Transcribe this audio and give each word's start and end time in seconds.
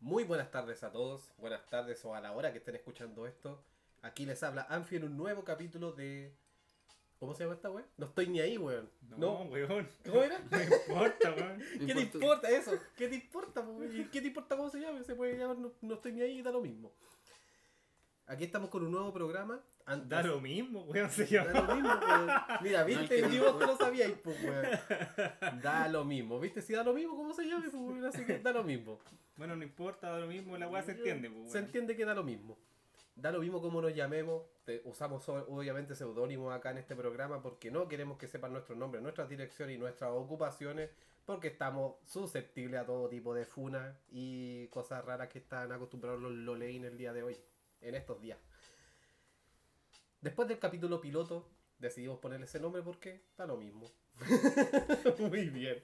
Muy 0.00 0.22
buenas 0.22 0.52
tardes 0.52 0.84
a 0.84 0.92
todos, 0.92 1.32
buenas 1.38 1.66
tardes 1.66 2.04
o 2.04 2.14
a 2.14 2.20
la 2.20 2.30
hora 2.30 2.52
que 2.52 2.58
estén 2.58 2.76
escuchando 2.76 3.26
esto. 3.26 3.60
Aquí 4.02 4.26
les 4.26 4.40
habla 4.44 4.64
Anfi 4.70 4.96
en 4.96 5.04
un 5.04 5.16
nuevo 5.16 5.44
capítulo 5.44 5.90
de... 5.90 6.32
¿Cómo 7.18 7.34
se 7.34 7.42
llama 7.42 7.56
esta 7.56 7.68
weón? 7.68 7.84
No 7.96 8.06
estoy 8.06 8.28
ni 8.28 8.38
ahí, 8.38 8.56
weón. 8.56 8.88
No, 9.16 9.42
weón. 9.42 9.88
¿Cómo 10.06 10.22
era? 10.22 10.38
No 10.50 10.62
importa, 10.62 11.34
weón. 11.34 11.62
¿Qué 11.84 11.94
te 11.94 12.00
importa 12.00 12.48
eso? 12.48 12.78
¿Qué 12.96 13.08
te 13.08 13.16
importa, 13.16 13.64
po, 13.64 13.72
weón? 13.72 14.00
¿Y 14.00 14.04
¿Qué 14.04 14.20
te 14.20 14.28
importa 14.28 14.56
cómo 14.56 14.70
se 14.70 14.78
llame? 14.78 15.02
Se 15.02 15.16
puede 15.16 15.36
llamar 15.36 15.58
no, 15.58 15.72
no 15.80 15.94
estoy 15.94 16.12
ni 16.12 16.22
ahí, 16.22 16.42
da 16.42 16.52
lo 16.52 16.60
mismo. 16.60 16.92
Aquí 18.26 18.44
estamos 18.44 18.70
con 18.70 18.84
un 18.84 18.92
nuevo 18.92 19.12
programa. 19.12 19.60
Antes- 19.88 20.08
Da 20.08 20.22
lo 20.22 20.40
mismo, 20.40 20.82
weón. 20.84 21.10
Se 21.10 21.24
Da 21.24 21.44
llama. 21.44 21.60
lo 21.60 21.74
mismo, 21.74 21.90
weón. 21.90 22.30
Mira, 22.62 22.84
viste, 22.84 23.22
no- 23.22 23.44
vos 23.52 23.58
te 23.58 23.66
lo 23.66 23.76
sabíais, 23.76 24.14
pues, 24.22 24.42
weón. 24.44 24.66
Da 25.62 25.88
lo 25.88 26.04
mismo, 26.04 26.38
viste, 26.38 26.62
si 26.62 26.72
da 26.74 26.82
lo 26.84 26.92
mismo, 26.94 27.16
¿cómo 27.16 27.32
se 27.34 27.44
llame? 27.46 27.68
Pues, 27.70 27.74
weón? 27.82 28.04
Así 28.04 28.24
que 28.24 28.38
da 28.38 28.52
lo 28.52 28.62
mismo. 28.64 28.98
Bueno, 29.36 29.56
no 29.56 29.62
importa, 29.62 30.10
da 30.10 30.18
lo 30.18 30.26
mismo. 30.26 30.56
La 30.58 30.68
weá 30.68 30.82
se 30.82 30.92
entiende, 30.92 31.28
pues, 31.28 31.40
weón. 31.40 31.52
Se 31.52 31.58
entiende 31.58 31.96
que 31.96 32.04
da 32.04 32.14
lo 32.14 32.22
mismo. 32.22 32.56
Da 33.16 33.32
lo 33.32 33.40
mismo 33.40 33.60
como 33.60 33.80
nos 33.82 33.94
llamemos. 33.94 34.42
Te- 34.64 34.80
usamos 34.84 35.28
obviamente 35.28 35.94
seudónimos 35.96 36.54
acá 36.54 36.70
en 36.70 36.78
este 36.78 36.94
programa 36.94 37.42
porque 37.42 37.70
no 37.70 37.88
queremos 37.88 38.16
que 38.18 38.28
sepan 38.28 38.52
nuestros 38.52 38.78
nombres, 38.78 39.02
nuestras 39.02 39.28
direcciones 39.28 39.74
y 39.76 39.78
nuestras 39.78 40.10
ocupaciones 40.12 40.90
porque 41.24 41.48
estamos 41.48 41.96
susceptibles 42.06 42.80
a 42.80 42.86
todo 42.86 43.08
tipo 43.08 43.34
de 43.34 43.44
funas 43.44 43.94
y 44.10 44.66
cosas 44.68 45.04
raras 45.04 45.28
que 45.28 45.38
están 45.40 45.72
acostumbrados 45.72 46.20
los 46.22 46.32
loleín 46.32 46.84
el 46.84 46.96
día 46.96 47.12
de 47.12 47.22
hoy, 47.22 47.36
en 47.82 47.94
estos 47.96 48.20
días. 48.20 48.38
Después 50.20 50.48
del 50.48 50.58
capítulo 50.58 51.00
piloto 51.00 51.48
decidimos 51.78 52.18
ponerle 52.18 52.46
ese 52.46 52.58
nombre 52.60 52.82
porque 52.82 53.22
da 53.36 53.46
lo 53.46 53.56
mismo. 53.56 53.90
Muy 55.18 55.48
bien. 55.50 55.82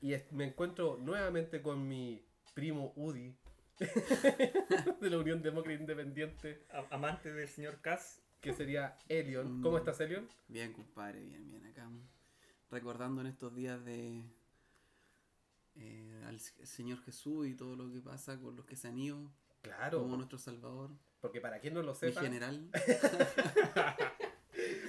Y 0.00 0.14
me 0.30 0.44
encuentro 0.44 0.96
nuevamente 0.98 1.60
con 1.60 1.86
mi 1.88 2.24
primo 2.54 2.92
Udi 2.96 3.34
de 5.00 5.10
la 5.10 5.18
Unión 5.18 5.42
Demócrata 5.42 5.80
Independiente, 5.80 6.64
A- 6.70 6.86
Amante 6.94 7.32
del 7.32 7.48
señor 7.48 7.80
Cass. 7.80 8.20
que 8.40 8.52
sería 8.52 8.96
Elion. 9.08 9.60
¿Cómo 9.62 9.76
Mm. 9.76 9.78
estás, 9.80 10.00
Elion? 10.00 10.28
Bien, 10.46 10.72
compadre, 10.72 11.20
bien, 11.24 11.48
bien. 11.48 11.66
Acá 11.66 11.88
recordando 12.70 13.20
en 13.22 13.26
estos 13.28 13.54
días 13.56 13.84
de 13.84 14.22
eh, 15.76 16.22
al 16.26 16.38
Señor 16.40 17.00
Jesús 17.02 17.46
y 17.48 17.54
todo 17.54 17.74
lo 17.76 17.90
que 17.90 18.00
pasa 18.00 18.38
con 18.38 18.54
los 18.56 18.64
que 18.66 18.76
se 18.76 18.88
han 18.88 18.98
ido, 18.98 19.30
Claro, 19.62 20.00
como 20.00 20.16
nuestro 20.16 20.38
Salvador, 20.38 20.90
porque 21.20 21.40
para 21.40 21.60
quien 21.60 21.74
no 21.74 21.82
lo 21.82 21.92
mi 21.92 21.98
sepa, 21.98 22.20
general. 22.20 22.70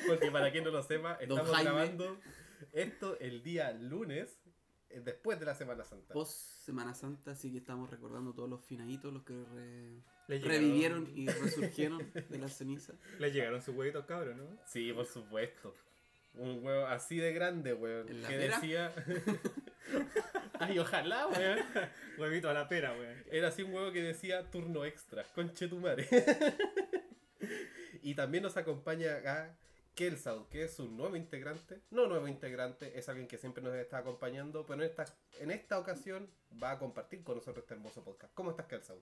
porque 0.08 0.32
para 0.32 0.52
quien 0.52 0.64
no 0.64 0.72
lo 0.72 0.84
sepa, 0.84 1.14
estamos 1.16 1.50
grabando 1.62 2.20
esto 2.74 3.18
el 3.20 3.42
día 3.44 3.72
lunes, 3.72 4.38
eh, 4.90 5.02
después 5.04 5.40
de 5.40 5.46
la 5.46 5.56
Semana 5.56 5.84
Santa. 5.84 6.14
Post 6.14 6.34
Semana 6.66 6.94
Santa, 6.94 7.32
así 7.32 7.52
que 7.52 7.58
estamos 7.60 7.90
recordando 7.90 8.34
todos 8.34 8.50
los 8.50 8.64
finaditos, 8.64 9.14
los 9.14 9.24
que 9.24 9.34
re- 9.34 10.02
Le 10.28 10.40
llegaron- 10.40 10.50
revivieron 10.50 11.12
y 11.16 11.28
resurgieron 11.28 12.12
de 12.14 12.38
las 12.38 12.58
cenizas. 12.58 12.96
Le 13.20 13.32
llegaron 13.32 13.62
sus 13.62 13.76
huevitos 13.76 14.06
cabros, 14.06 14.36
¿no? 14.36 14.46
Sí, 14.68 14.92
por 14.94 15.06
supuesto. 15.06 15.74
Un 16.40 16.64
huevo 16.64 16.86
así 16.86 17.18
de 17.18 17.34
grande, 17.34 17.74
weón. 17.74 18.08
¿En 18.10 18.22
la 18.22 18.28
Que 18.30 18.38
pera? 18.38 18.56
decía. 18.56 18.92
Ay, 20.60 20.80
ojalá, 20.80 21.28
weón. 21.28 21.60
Huevito 22.18 22.50
a 22.50 22.54
la 22.54 22.68
pera, 22.70 22.94
weón. 22.94 23.24
Era 23.30 23.50
así 23.50 23.64
un 23.64 23.74
huevo 23.74 23.92
que 23.92 24.02
decía 24.02 24.50
turno 24.50 24.86
extra, 24.86 25.24
conchetumare. 25.36 26.08
y 28.02 28.16
también 28.16 28.44
nos 28.44 28.56
acompaña 28.56 29.16
acá 29.18 29.58
Kelsau, 30.00 30.48
que 30.48 30.64
es 30.64 30.80
un 30.80 30.96
nuevo 30.96 31.18
integrante. 31.18 31.82
No 31.92 32.08
nuevo 32.08 32.26
integrante, 32.30 32.98
es 32.98 33.10
alguien 33.10 33.28
que 33.28 33.38
siempre 33.38 33.62
nos 33.62 33.76
está 33.76 33.98
acompañando, 33.98 34.66
pero 34.66 34.82
en 34.82 34.90
esta, 34.90 35.04
en 35.42 35.52
esta 35.52 35.78
ocasión 35.78 36.30
va 36.64 36.72
a 36.72 36.80
compartir 36.80 37.22
con 37.22 37.36
nosotros 37.36 37.64
este 37.64 37.74
hermoso 37.74 38.02
podcast. 38.02 38.34
¿Cómo 38.34 38.52
estás, 38.52 38.66
Kelsau? 38.68 38.96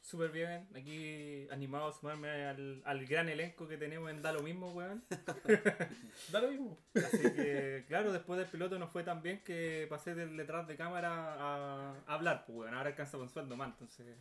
Súper 0.00 0.30
bien. 0.30 0.66
Aquí 0.74 1.46
animado 1.50 1.88
a 1.88 1.92
sumarme 1.92 2.30
al, 2.46 2.80
al 2.86 3.04
gran 3.04 3.28
elenco 3.28 3.68
que 3.68 3.76
tenemos 3.76 4.10
en 4.10 4.22
Da 4.22 4.32
lo 4.32 4.40
mismo, 4.42 4.70
weón. 4.72 5.04
Da 6.32 6.40
lo 6.40 6.48
mismo. 6.48 6.78
Así 6.94 7.30
que, 7.34 7.84
claro, 7.86 8.10
después 8.10 8.38
del 8.38 8.48
piloto 8.48 8.78
nos 8.78 8.90
fue 8.90 9.04
tan 9.04 9.20
bien 9.20 9.42
que 9.44 9.86
pasé 9.90 10.14
del 10.14 10.34
detrás 10.34 10.66
de 10.66 10.78
cámara 10.78 11.34
a, 11.34 11.94
a 12.06 12.14
hablar, 12.14 12.46
pues, 12.46 12.56
weón. 12.60 12.72
Ahora 12.72 12.88
alcanza 12.88 13.18
con 13.18 13.28
sueldo 13.28 13.54
más, 13.54 13.68
entonces. 13.72 14.16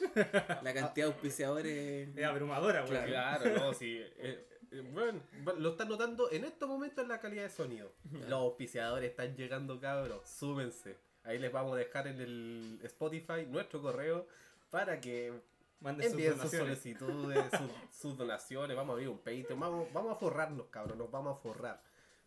La 0.62 0.74
cantidad 0.74 1.06
de 1.06 1.12
auspiciadores. 1.12 2.08
Es 2.16 2.24
abrumadora, 2.24 2.84
weón. 2.86 3.04
Claro, 3.06 3.54
no, 3.54 3.72
sí. 3.72 3.98
eh, 3.98 4.12
eh, 4.18 4.46
bueno, 4.92 5.20
lo 5.58 5.70
están 5.70 5.88
notando 5.88 6.30
en 6.30 6.44
estos 6.44 6.68
momentos 6.68 7.02
en 7.02 7.08
la 7.08 7.20
calidad 7.20 7.44
de 7.44 7.50
sonido. 7.50 7.92
Los 8.12 8.32
auspiciadores 8.32 9.10
están 9.10 9.36
llegando, 9.36 9.80
cabros. 9.80 10.28
Súmense. 10.28 10.98
Ahí 11.24 11.38
les 11.38 11.52
vamos 11.52 11.74
a 11.74 11.76
dejar 11.76 12.06
en 12.06 12.20
el 12.20 12.80
Spotify 12.84 13.46
nuestro 13.46 13.82
correo 13.82 14.26
para 14.70 15.00
que 15.00 15.32
Manden 15.80 16.04
sus 16.04 16.12
envíen 16.12 16.32
sus 16.32 16.38
donaciones. 16.52 16.78
solicitudes, 16.78 17.44
sus, 17.50 17.98
sus 18.00 18.16
donaciones. 18.16 18.76
Vamos 18.76 18.90
a 18.90 18.94
abrir 18.94 19.08
un 19.08 19.18
Patreon. 19.18 19.58
Vamos, 19.58 19.92
vamos 19.92 20.12
a 20.12 20.14
forrarnos, 20.14 20.66
cabros. 20.66 20.96
Nos 20.96 21.10
vamos 21.10 21.36
a 21.36 21.40
forrar. 21.40 21.82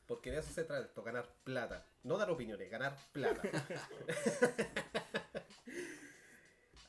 Porque 0.08 0.32
de 0.32 0.40
eso 0.40 0.52
se 0.52 0.64
trata 0.64 0.86
esto, 0.86 1.02
ganar 1.02 1.30
plata. 1.44 1.86
No 2.04 2.18
dar 2.18 2.30
opiniones, 2.30 2.70
ganar 2.70 2.98
plata. 3.12 3.42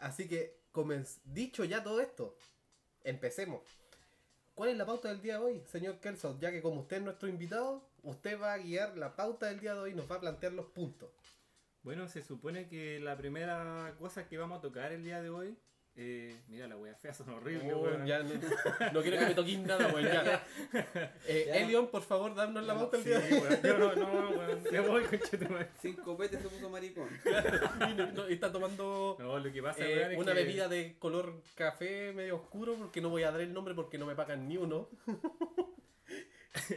Así 0.00 0.26
que, 0.28 0.58
dicho 1.24 1.64
ya 1.64 1.82
todo 1.82 2.00
esto, 2.00 2.36
empecemos. 3.04 3.62
¿Cuál 4.54 4.70
es 4.70 4.76
la 4.76 4.86
pauta 4.86 5.08
del 5.08 5.20
día 5.20 5.38
de 5.38 5.44
hoy, 5.44 5.62
señor 5.66 5.98
Kelso? 5.98 6.38
Ya 6.38 6.52
que 6.52 6.62
como 6.62 6.82
usted 6.82 6.98
es 6.98 7.02
nuestro 7.02 7.28
invitado, 7.28 7.90
usted 8.04 8.40
va 8.40 8.52
a 8.52 8.58
guiar 8.58 8.96
la 8.96 9.16
pauta 9.16 9.46
del 9.46 9.58
día 9.58 9.74
de 9.74 9.80
hoy 9.80 9.90
y 9.90 9.94
nos 9.94 10.08
va 10.08 10.16
a 10.16 10.20
plantear 10.20 10.52
los 10.52 10.66
puntos. 10.66 11.10
Bueno, 11.82 12.06
se 12.06 12.22
supone 12.22 12.68
que 12.68 13.00
la 13.00 13.16
primera 13.16 13.96
cosa 13.98 14.28
que 14.28 14.38
vamos 14.38 14.58
a 14.58 14.62
tocar 14.62 14.92
el 14.92 15.02
día 15.02 15.20
de 15.20 15.28
hoy. 15.28 15.58
Eh, 15.96 16.36
mira, 16.48 16.66
la 16.66 16.76
wea 16.76 16.92
fea 16.96 17.14
son 17.14 17.28
horribles, 17.30 17.72
Oh, 17.72 17.82
weón. 17.82 18.04
ya 18.04 18.18
no, 18.20 18.30
no 18.92 19.00
quiero 19.02 19.16
que 19.16 19.26
me 19.26 19.34
toquéis 19.34 19.60
nada, 19.60 19.86
weón. 19.94 20.04
Ya. 20.12 20.44
Eh, 21.28 21.44
Ya. 21.46 21.54
Elion, 21.58 21.86
por 21.88 22.02
favor, 22.02 22.34
darnos 22.34 22.64
la 22.64 22.74
del 22.74 23.02
Sí, 23.02 23.08
día 23.10 23.20
de 23.20 23.32
hoy. 23.34 23.40
weón. 23.40 23.62
Yo 23.62 23.78
no, 23.78 23.94
no, 23.94 24.30
weón. 24.30 24.64
Ya 24.72 24.80
voy, 24.80 25.04
conchetumare. 25.10 25.68
Cinco 25.80 26.16
petes 26.16 26.42
se 26.42 26.48
puso 26.48 26.68
maricón. 26.68 27.08
Y 27.90 27.94
no- 27.96 28.10
no, 28.10 28.28
y 28.28 28.32
está 28.34 28.50
tomando 28.50 29.16
No, 29.20 29.38
lo 29.38 29.52
que 29.52 29.62
pasa, 29.62 29.86
eh, 29.86 30.08
weón, 30.08 30.22
una 30.22 30.32
que- 30.34 30.40
bebida 30.40 30.66
de 30.68 30.96
color 30.98 31.40
café 31.54 32.12
medio 32.12 32.36
oscuro, 32.36 32.74
porque 32.74 33.00
no 33.00 33.08
voy 33.10 33.22
a 33.22 33.30
dar 33.30 33.40
el 33.42 33.52
nombre 33.52 33.74
porque 33.74 33.96
no 33.96 34.06
me 34.06 34.16
pagan 34.16 34.48
ni 34.48 34.56
uno. 34.56 34.88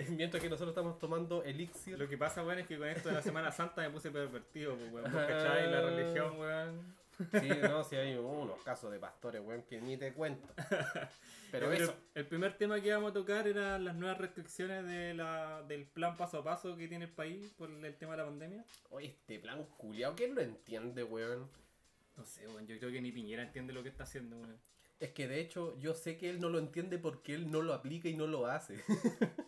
Mientras 0.09 0.41
que 0.43 0.49
nosotros 0.49 0.69
estamos 0.71 0.99
tomando 0.99 1.43
elixir. 1.43 1.97
Lo 1.97 2.07
que 2.07 2.17
pasa, 2.17 2.43
weón, 2.43 2.59
es 2.59 2.67
que 2.67 2.77
con 2.77 2.87
esto 2.87 3.09
de 3.09 3.15
la 3.15 3.21
Semana 3.21 3.51
Santa 3.51 3.81
me 3.81 3.89
puse 3.89 4.09
pervertido, 4.11 4.75
pues, 4.75 4.91
weón. 4.91 5.11
¿Cachai? 5.11 5.71
La 5.71 5.81
religión, 5.81 6.39
weón. 6.39 6.95
Sí, 7.17 7.49
no, 7.63 7.83
sí 7.83 7.95
hay 7.95 8.15
unos 8.15 8.61
casos 8.63 8.91
de 8.91 8.99
pastores, 8.99 9.41
weón, 9.43 9.63
que 9.63 9.81
ni 9.81 9.97
te 9.97 10.13
cuento. 10.13 10.47
Pero 11.51 11.69
Pero 11.69 11.73
eso. 11.73 11.95
el 12.13 12.25
primer 12.27 12.57
tema 12.57 12.79
que 12.81 12.89
íbamos 12.89 13.11
a 13.11 13.13
tocar 13.13 13.47
eran 13.47 13.85
las 13.85 13.95
nuevas 13.95 14.17
restricciones 14.17 14.85
de 14.85 15.13
la, 15.13 15.63
del 15.63 15.85
plan 15.85 16.17
paso 16.17 16.39
a 16.39 16.43
paso 16.43 16.75
que 16.75 16.87
tiene 16.87 17.05
el 17.05 17.11
país 17.11 17.51
por 17.57 17.69
el 17.69 17.95
tema 17.95 18.13
de 18.13 18.17
la 18.17 18.25
pandemia. 18.25 18.65
Oye, 18.89 19.07
este 19.07 19.39
plan 19.39 19.65
culiao, 19.77 20.15
¿quién 20.15 20.35
lo 20.35 20.41
entiende, 20.41 21.03
weón? 21.03 21.49
No 22.17 22.25
sé, 22.25 22.47
weón, 22.47 22.67
yo 22.67 22.77
creo 22.77 22.91
que 22.91 23.01
ni 23.01 23.11
Piñera 23.11 23.43
entiende 23.43 23.73
lo 23.73 23.81
que 23.81 23.89
está 23.89 24.03
haciendo, 24.03 24.37
weón. 24.37 24.57
Es 24.99 25.11
que 25.11 25.27
de 25.27 25.39
hecho 25.39 25.77
yo 25.79 25.93
sé 25.93 26.17
que 26.17 26.29
él 26.29 26.39
no 26.39 26.49
lo 26.49 26.59
entiende 26.59 26.97
porque 26.97 27.33
él 27.33 27.49
no 27.51 27.61
lo 27.61 27.73
aplica 27.73 28.09
y 28.09 28.15
no 28.15 28.27
lo 28.27 28.45
hace. 28.45 28.83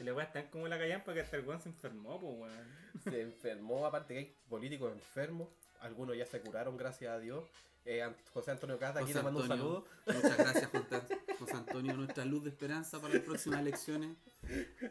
Y 0.00 0.04
la 0.04 0.14
weá 0.14 0.26
está 0.26 0.48
como 0.48 0.68
la 0.68 0.78
callampa 0.78 1.12
que 1.12 1.20
hasta 1.20 1.36
el 1.36 1.44
weón 1.44 1.60
se 1.60 1.70
enfermó, 1.70 2.20
pues, 2.20 2.34
weón. 2.38 2.68
Se 3.02 3.20
enfermó, 3.20 3.84
aparte 3.84 4.14
que 4.14 4.20
hay 4.20 4.36
políticos 4.48 4.92
enfermos. 4.92 5.48
Algunos 5.80 6.16
ya 6.16 6.26
se 6.26 6.40
curaron, 6.40 6.76
gracias 6.76 7.10
a 7.12 7.18
Dios. 7.18 7.44
Eh, 7.84 8.06
José 8.34 8.50
Antonio 8.50 8.78
Cata, 8.78 8.98
aquí 9.00 9.12
José 9.12 9.18
le 9.18 9.22
mando 9.24 9.40
un 9.44 9.50
Antonio, 9.52 9.64
saludo. 10.04 10.20
Muchas 10.22 10.36
gracias, 10.38 10.70
José 11.38 11.52
Antonio, 11.56 11.94
nuestra 11.96 12.24
luz 12.24 12.44
de 12.44 12.50
esperanza 12.50 13.00
para 13.00 13.14
las 13.14 13.22
próximas 13.22 13.60
elecciones. 13.60 14.16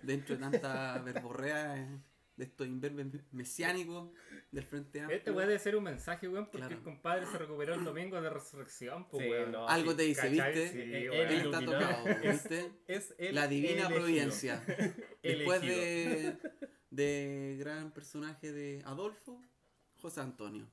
Dentro 0.02 0.36
de 0.36 0.42
tanta 0.42 0.98
verborrea 1.00 1.78
eh, 1.78 2.00
de 2.38 2.44
estos 2.46 2.66
imberbes 2.68 3.08
mesiánicos 3.32 4.10
del 4.52 4.64
Frente 4.64 5.02
Amplio. 5.02 5.18
Este 5.18 5.32
debe 5.32 5.60
ser 5.60 5.76
un 5.76 5.84
mensaje, 5.84 6.28
weón, 6.28 6.46
porque 6.46 6.58
Claro. 6.60 6.76
el 6.76 6.82
compadre 6.84 7.26
se 7.28 7.38
recuperó 7.38 7.74
el 7.76 7.84
domingo 7.84 8.20
de 8.22 8.30
resurrección, 8.30 9.08
pues, 9.10 9.24
Sí, 9.26 9.30
weón. 9.32 9.52
no. 9.52 9.68
Algo 9.68 9.96
te 9.96 10.04
dice. 10.04 10.30
¿viste? 10.30 10.70
Sí, 10.70 10.80
Eh, 10.80 11.24
Él 11.24 11.46
está 11.46 11.60
tocado, 11.64 12.06
¿viste? 12.24 12.72
Es 12.88 13.14
el 13.20 13.36
La 13.36 13.48
divina 13.48 13.82
elegido. 13.88 14.00
providencia. 14.00 14.64
Después 15.24 15.62
Elegido. 15.62 15.82
de, 15.82 16.38
de 16.92 17.56
gran 17.60 17.92
personaje 17.92 18.52
de 18.52 18.82
Adolfo, 18.86 19.42
José 20.02 20.22
Antonio. 20.22 20.68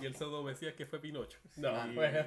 Y 0.00 0.06
el 0.06 0.14
pseudo 0.14 0.42
mesías 0.42 0.74
que 0.74 0.86
fue 0.86 1.00
Pinocho. 1.00 1.38
Sí, 1.50 1.60
No, 1.60 1.72
bueno. 1.94 2.20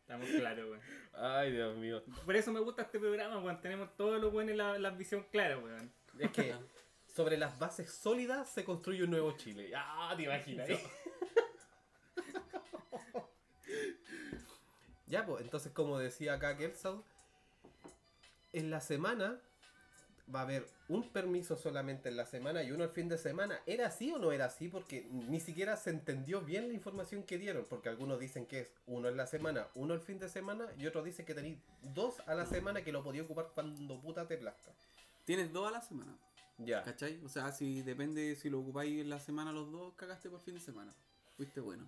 Estamos 0.00 0.28
claros, 0.30 0.70
weón. 0.70 0.80
Ay, 1.12 1.52
Dios 1.52 1.76
mío. 1.76 2.02
Por 2.24 2.34
eso 2.34 2.50
me 2.52 2.60
gusta 2.60 2.82
este 2.82 2.98
programa, 2.98 3.38
weón. 3.38 3.60
Tenemos 3.60 3.94
todos 3.96 4.20
los 4.20 4.32
buenos 4.32 4.56
la, 4.56 4.78
la 4.78 4.90
visión 4.90 5.26
clara, 5.30 5.58
weón. 5.58 5.92
Es 6.18 6.30
que 6.32 6.54
sobre 7.14 7.36
las 7.36 7.58
bases 7.58 7.92
sólidas 7.92 8.48
se 8.48 8.64
construye 8.64 9.04
un 9.04 9.10
nuevo 9.10 9.32
Chile. 9.36 9.70
Ah, 9.76 10.14
te 10.16 10.22
imaginas. 10.22 10.70
¿eh? 10.70 10.80
ya, 15.06 15.26
pues, 15.26 15.42
entonces 15.42 15.72
como 15.72 15.98
decía 15.98 16.34
acá 16.34 16.56
Kelso, 16.56 17.04
en 18.52 18.70
la 18.70 18.80
semana 18.80 19.40
va 20.34 20.40
a 20.40 20.42
haber 20.42 20.66
un 20.88 21.08
permiso 21.10 21.56
solamente 21.56 22.08
en 22.08 22.16
la 22.16 22.26
semana 22.26 22.62
y 22.62 22.70
uno 22.70 22.84
el 22.84 22.90
fin 22.90 23.08
de 23.08 23.16
semana. 23.18 23.60
¿Era 23.66 23.86
así 23.86 24.12
o 24.12 24.18
no 24.18 24.30
era 24.32 24.46
así? 24.46 24.68
Porque 24.68 25.06
ni 25.10 25.40
siquiera 25.40 25.76
se 25.76 25.90
entendió 25.90 26.40
bien 26.42 26.68
la 26.68 26.74
información 26.74 27.22
que 27.22 27.38
dieron. 27.38 27.64
Porque 27.68 27.88
algunos 27.88 28.20
dicen 28.20 28.46
que 28.46 28.60
es 28.60 28.70
uno 28.86 29.08
en 29.08 29.16
la 29.16 29.26
semana, 29.26 29.68
uno 29.74 29.94
el 29.94 30.00
fin 30.00 30.18
de 30.18 30.28
semana 30.28 30.66
y 30.76 30.86
otros 30.86 31.04
dicen 31.04 31.24
que 31.24 31.34
tenéis 31.34 31.58
dos 31.94 32.20
a 32.26 32.34
la 32.34 32.46
semana 32.46 32.82
que 32.82 32.92
lo 32.92 33.02
podía 33.02 33.22
ocupar 33.22 33.50
cuando 33.54 34.00
puta 34.00 34.26
te 34.26 34.36
plazca. 34.36 34.70
Tienes 35.24 35.52
dos 35.52 35.68
a 35.68 35.70
la 35.70 35.80
semana, 35.80 36.16
Ya. 36.58 36.82
¿cachai? 36.82 37.20
O 37.24 37.28
sea, 37.28 37.52
si 37.52 37.82
depende 37.82 38.34
si 38.36 38.50
lo 38.50 38.60
ocupáis 38.60 39.00
en 39.00 39.10
la 39.10 39.18
semana 39.20 39.52
los 39.52 39.70
dos, 39.70 39.94
cagaste 39.94 40.28
por 40.30 40.40
fin 40.40 40.54
de 40.54 40.60
semana. 40.60 40.92
Fuiste 41.36 41.60
bueno. 41.60 41.86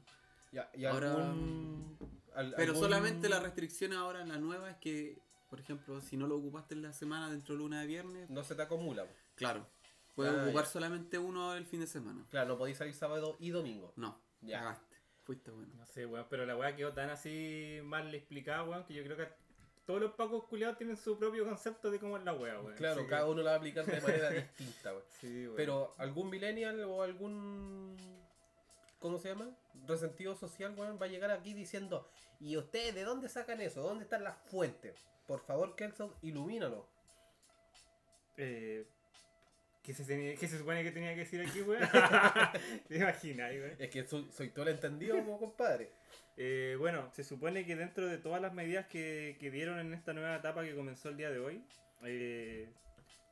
Ya, 0.52 0.68
y 0.74 0.84
Ahora- 0.84 1.12
algún- 1.12 1.96
al- 2.34 2.54
Pero 2.56 2.72
algún- 2.72 2.82
solamente 2.84 3.28
la 3.28 3.38
restricción 3.40 3.92
ahora 3.92 4.20
en 4.22 4.28
la 4.28 4.36
nueva 4.38 4.70
es 4.70 4.76
que, 4.78 5.18
por 5.50 5.60
ejemplo, 5.60 6.00
si 6.00 6.16
no 6.16 6.26
lo 6.26 6.36
ocupaste 6.38 6.74
en 6.74 6.82
la 6.82 6.92
semana 6.92 7.28
dentro 7.30 7.54
de 7.54 7.58
luna 7.58 7.80
de 7.82 7.86
viernes, 7.86 8.30
No 8.30 8.42
se 8.44 8.54
te 8.54 8.62
acumula. 8.62 9.06
claro, 9.34 9.66
puedes 10.14 10.32
Ah, 10.32 10.44
ocupar 10.44 10.64
ya. 10.64 10.70
solamente 10.70 11.18
uno 11.18 11.54
el 11.54 11.66
fin 11.66 11.80
de 11.80 11.86
semana. 11.86 12.24
Claro, 12.30 12.48
no 12.50 12.58
podéis 12.58 12.78
salir 12.78 12.94
sábado 12.94 13.36
y 13.40 13.50
domingo. 13.50 13.92
No, 13.96 14.18
Ya. 14.40 14.60
cagaste. 14.60 14.96
Fuiste 15.24 15.50
bueno. 15.50 15.72
No 15.76 15.86
sé, 15.86 16.06
weón, 16.06 16.26
pero 16.30 16.46
la 16.46 16.56
weá 16.56 16.74
quedó 16.74 16.92
tan 16.92 17.10
así 17.10 17.80
mal 17.84 18.12
explicada, 18.14 18.62
weón, 18.64 18.84
que 18.84 18.94
yo 18.94 19.04
creo 19.04 19.16
que 19.16 19.28
todos 19.86 20.00
los 20.00 20.12
pacos 20.12 20.44
culiados 20.44 20.78
tienen 20.78 20.96
su 20.96 21.18
propio 21.18 21.44
concepto 21.44 21.90
de 21.90 21.98
cómo 21.98 22.16
es 22.16 22.24
la 22.24 22.32
weá, 22.32 22.60
weón. 22.60 22.76
Claro, 22.76 23.06
cada 23.08 23.26
uno 23.26 23.42
la 23.42 23.50
va 23.50 23.56
a 23.56 23.58
aplicar 23.58 23.84
de 23.86 24.00
manera 24.00 24.30
distinta. 24.30 24.92
weón. 24.92 25.04
Sí, 25.20 25.44
weón. 25.46 25.56
Pero 25.56 25.94
algún 25.98 26.30
millennial 26.30 26.80
o 26.84 27.02
algún. 27.02 27.96
¿Cómo 28.98 29.18
se 29.18 29.28
llama? 29.28 29.50
Resentido 29.86 30.34
social, 30.36 30.74
weón, 30.76 30.98
va 31.00 31.06
a 31.06 31.08
llegar 31.08 31.30
aquí 31.30 31.54
diciendo: 31.54 32.08
¿Y 32.38 32.56
ustedes 32.56 32.94
de 32.94 33.04
dónde 33.04 33.28
sacan 33.28 33.60
eso? 33.60 33.82
¿Dónde 33.82 34.04
están 34.04 34.24
las 34.24 34.36
fuentes? 34.50 34.94
Por 35.30 35.38
favor, 35.46 35.76
Kelson, 35.76 36.12
ilumínanos. 36.22 36.84
Eh, 38.36 38.84
¿qué, 39.80 39.94
se, 39.94 40.04
tenía- 40.04 40.34
qué 40.34 40.48
se 40.48 40.58
supone 40.58 40.82
que 40.82 40.90
tenía 40.90 41.14
que 41.14 41.20
decir 41.20 41.40
aquí, 41.40 41.62
weón? 41.62 41.82
¿Te 42.88 42.96
imaginas, 42.96 43.52
weón? 43.52 43.76
Es 43.78 43.90
que 43.90 44.02
soy, 44.08 44.28
soy 44.32 44.48
todo 44.48 44.64
el 44.64 44.74
entendido, 44.74 45.16
como 45.24 45.38
compadre. 45.38 45.92
Eh, 46.36 46.74
bueno, 46.80 47.12
se 47.12 47.22
supone 47.22 47.64
que 47.64 47.76
dentro 47.76 48.08
de 48.08 48.18
todas 48.18 48.42
las 48.42 48.52
medidas 48.52 48.86
que, 48.88 49.36
que 49.38 49.52
dieron 49.52 49.78
en 49.78 49.94
esta 49.94 50.12
nueva 50.12 50.34
etapa 50.34 50.64
que 50.64 50.74
comenzó 50.74 51.10
el 51.10 51.16
día 51.16 51.30
de 51.30 51.38
hoy, 51.38 51.64
eh, 52.02 52.68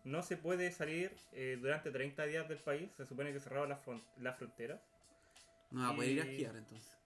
no 0.05 0.23
se 0.23 0.37
puede 0.37 0.71
salir 0.71 1.11
eh, 1.33 1.59
durante 1.61 1.91
30 1.91 2.27
días 2.27 2.49
del 2.49 2.59
país. 2.59 2.93
Se 2.97 3.07
supone 3.07 3.33
que 3.33 3.41
cerraron 3.41 3.71
las 3.71 3.85
fron- 3.85 4.05
las 4.19 4.37
fronteras. 4.39 4.81
No 5.73 5.81
va 5.81 5.89
a 5.89 5.97
poder 5.97 6.11
ir 6.11 6.21
a 6.21 6.25
esquiar 6.31 6.55
entonces. 6.55 6.97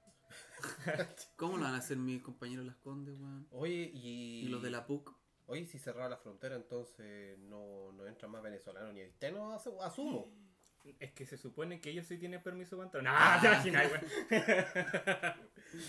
¿Cómo 1.36 1.56
lo 1.56 1.64
van 1.64 1.74
a 1.74 1.78
hacer 1.78 1.96
mis 1.96 2.22
compañeros 2.22 2.64
Las 2.66 2.76
Condes, 2.76 3.18
weón? 3.18 3.46
Oye, 3.50 3.90
y. 3.94 4.42
Y 4.46 4.48
los 4.48 4.62
de 4.62 4.70
la 4.70 4.86
PUC. 4.86 5.14
Oye, 5.46 5.66
si 5.66 5.78
cerraba 5.78 6.08
la 6.08 6.16
frontera, 6.16 6.54
entonces 6.54 7.36
no, 7.38 7.92
no 7.92 8.06
entran 8.06 8.30
más 8.30 8.42
venezolanos 8.42 8.94
ni 8.94 9.00
haitianos, 9.00 9.52
asu- 9.64 9.82
asumo. 9.82 10.32
Es 10.98 11.12
que 11.12 11.26
se 11.26 11.36
supone 11.36 11.80
que 11.80 11.90
ellos 11.90 12.06
sí 12.06 12.16
tienen 12.18 12.42
permiso 12.42 12.76
para 12.76 12.86
entrar. 12.86 13.04
¡No! 13.04 13.40
¿Te 13.40 13.46
imaginas? 13.48 13.92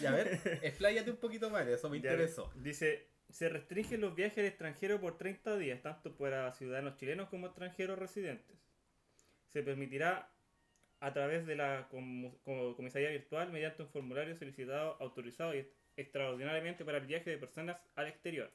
Y 0.01 0.05
a 0.05 0.11
ver, 0.11 0.59
expláyate 0.63 1.11
un 1.11 1.17
poquito 1.17 1.49
más, 1.49 1.67
eso 1.67 1.89
me 1.89 1.99
Ya, 2.01 2.11
interesó. 2.11 2.51
Dice, 2.55 3.09
se 3.29 3.49
restringen 3.49 4.01
los 4.01 4.15
viajes 4.15 4.37
al 4.39 4.45
extranjero 4.45 4.99
por 4.99 5.17
30 5.17 5.57
días, 5.57 5.81
tanto 5.81 6.15
para 6.17 6.51
ciudadanos 6.53 6.95
chilenos 6.97 7.29
como 7.29 7.47
extranjeros 7.47 7.97
residentes. 7.99 8.57
Se 9.47 9.61
permitirá 9.61 10.32
a 11.03 11.11
través 11.13 11.45
de 11.45 11.55
la 11.55 11.89
comu- 11.89 12.33
co- 12.43 12.75
comisaría 12.75 13.09
virtual 13.09 13.51
mediante 13.51 13.81
un 13.83 13.89
formulario 13.89 14.35
solicitado, 14.35 14.95
autorizado 14.99 15.53
y 15.55 15.67
extraordinariamente 15.97 16.85
para 16.85 16.97
el 16.99 17.05
viaje 17.05 17.29
de 17.29 17.37
personas 17.37 17.77
al 17.95 18.07
exterior. 18.07 18.49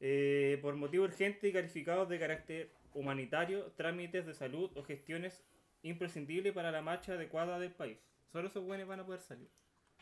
Eh, 0.00 0.58
por 0.60 0.74
motivo 0.74 1.04
urgente 1.04 1.48
y 1.48 1.52
calificados 1.52 2.08
de 2.08 2.18
carácter 2.18 2.70
humanitario, 2.94 3.66
trámites 3.76 4.26
de 4.26 4.34
salud 4.34 4.70
o 4.74 4.82
gestiones 4.82 5.44
imprescindibles 5.82 6.52
para 6.52 6.72
la 6.72 6.82
marcha 6.82 7.12
adecuada 7.12 7.58
del 7.58 7.70
país. 7.72 7.98
Solo 8.32 8.48
esos 8.48 8.64
buenos 8.64 8.88
van 8.88 9.00
a 9.00 9.06
poder 9.06 9.20
salir. 9.20 9.48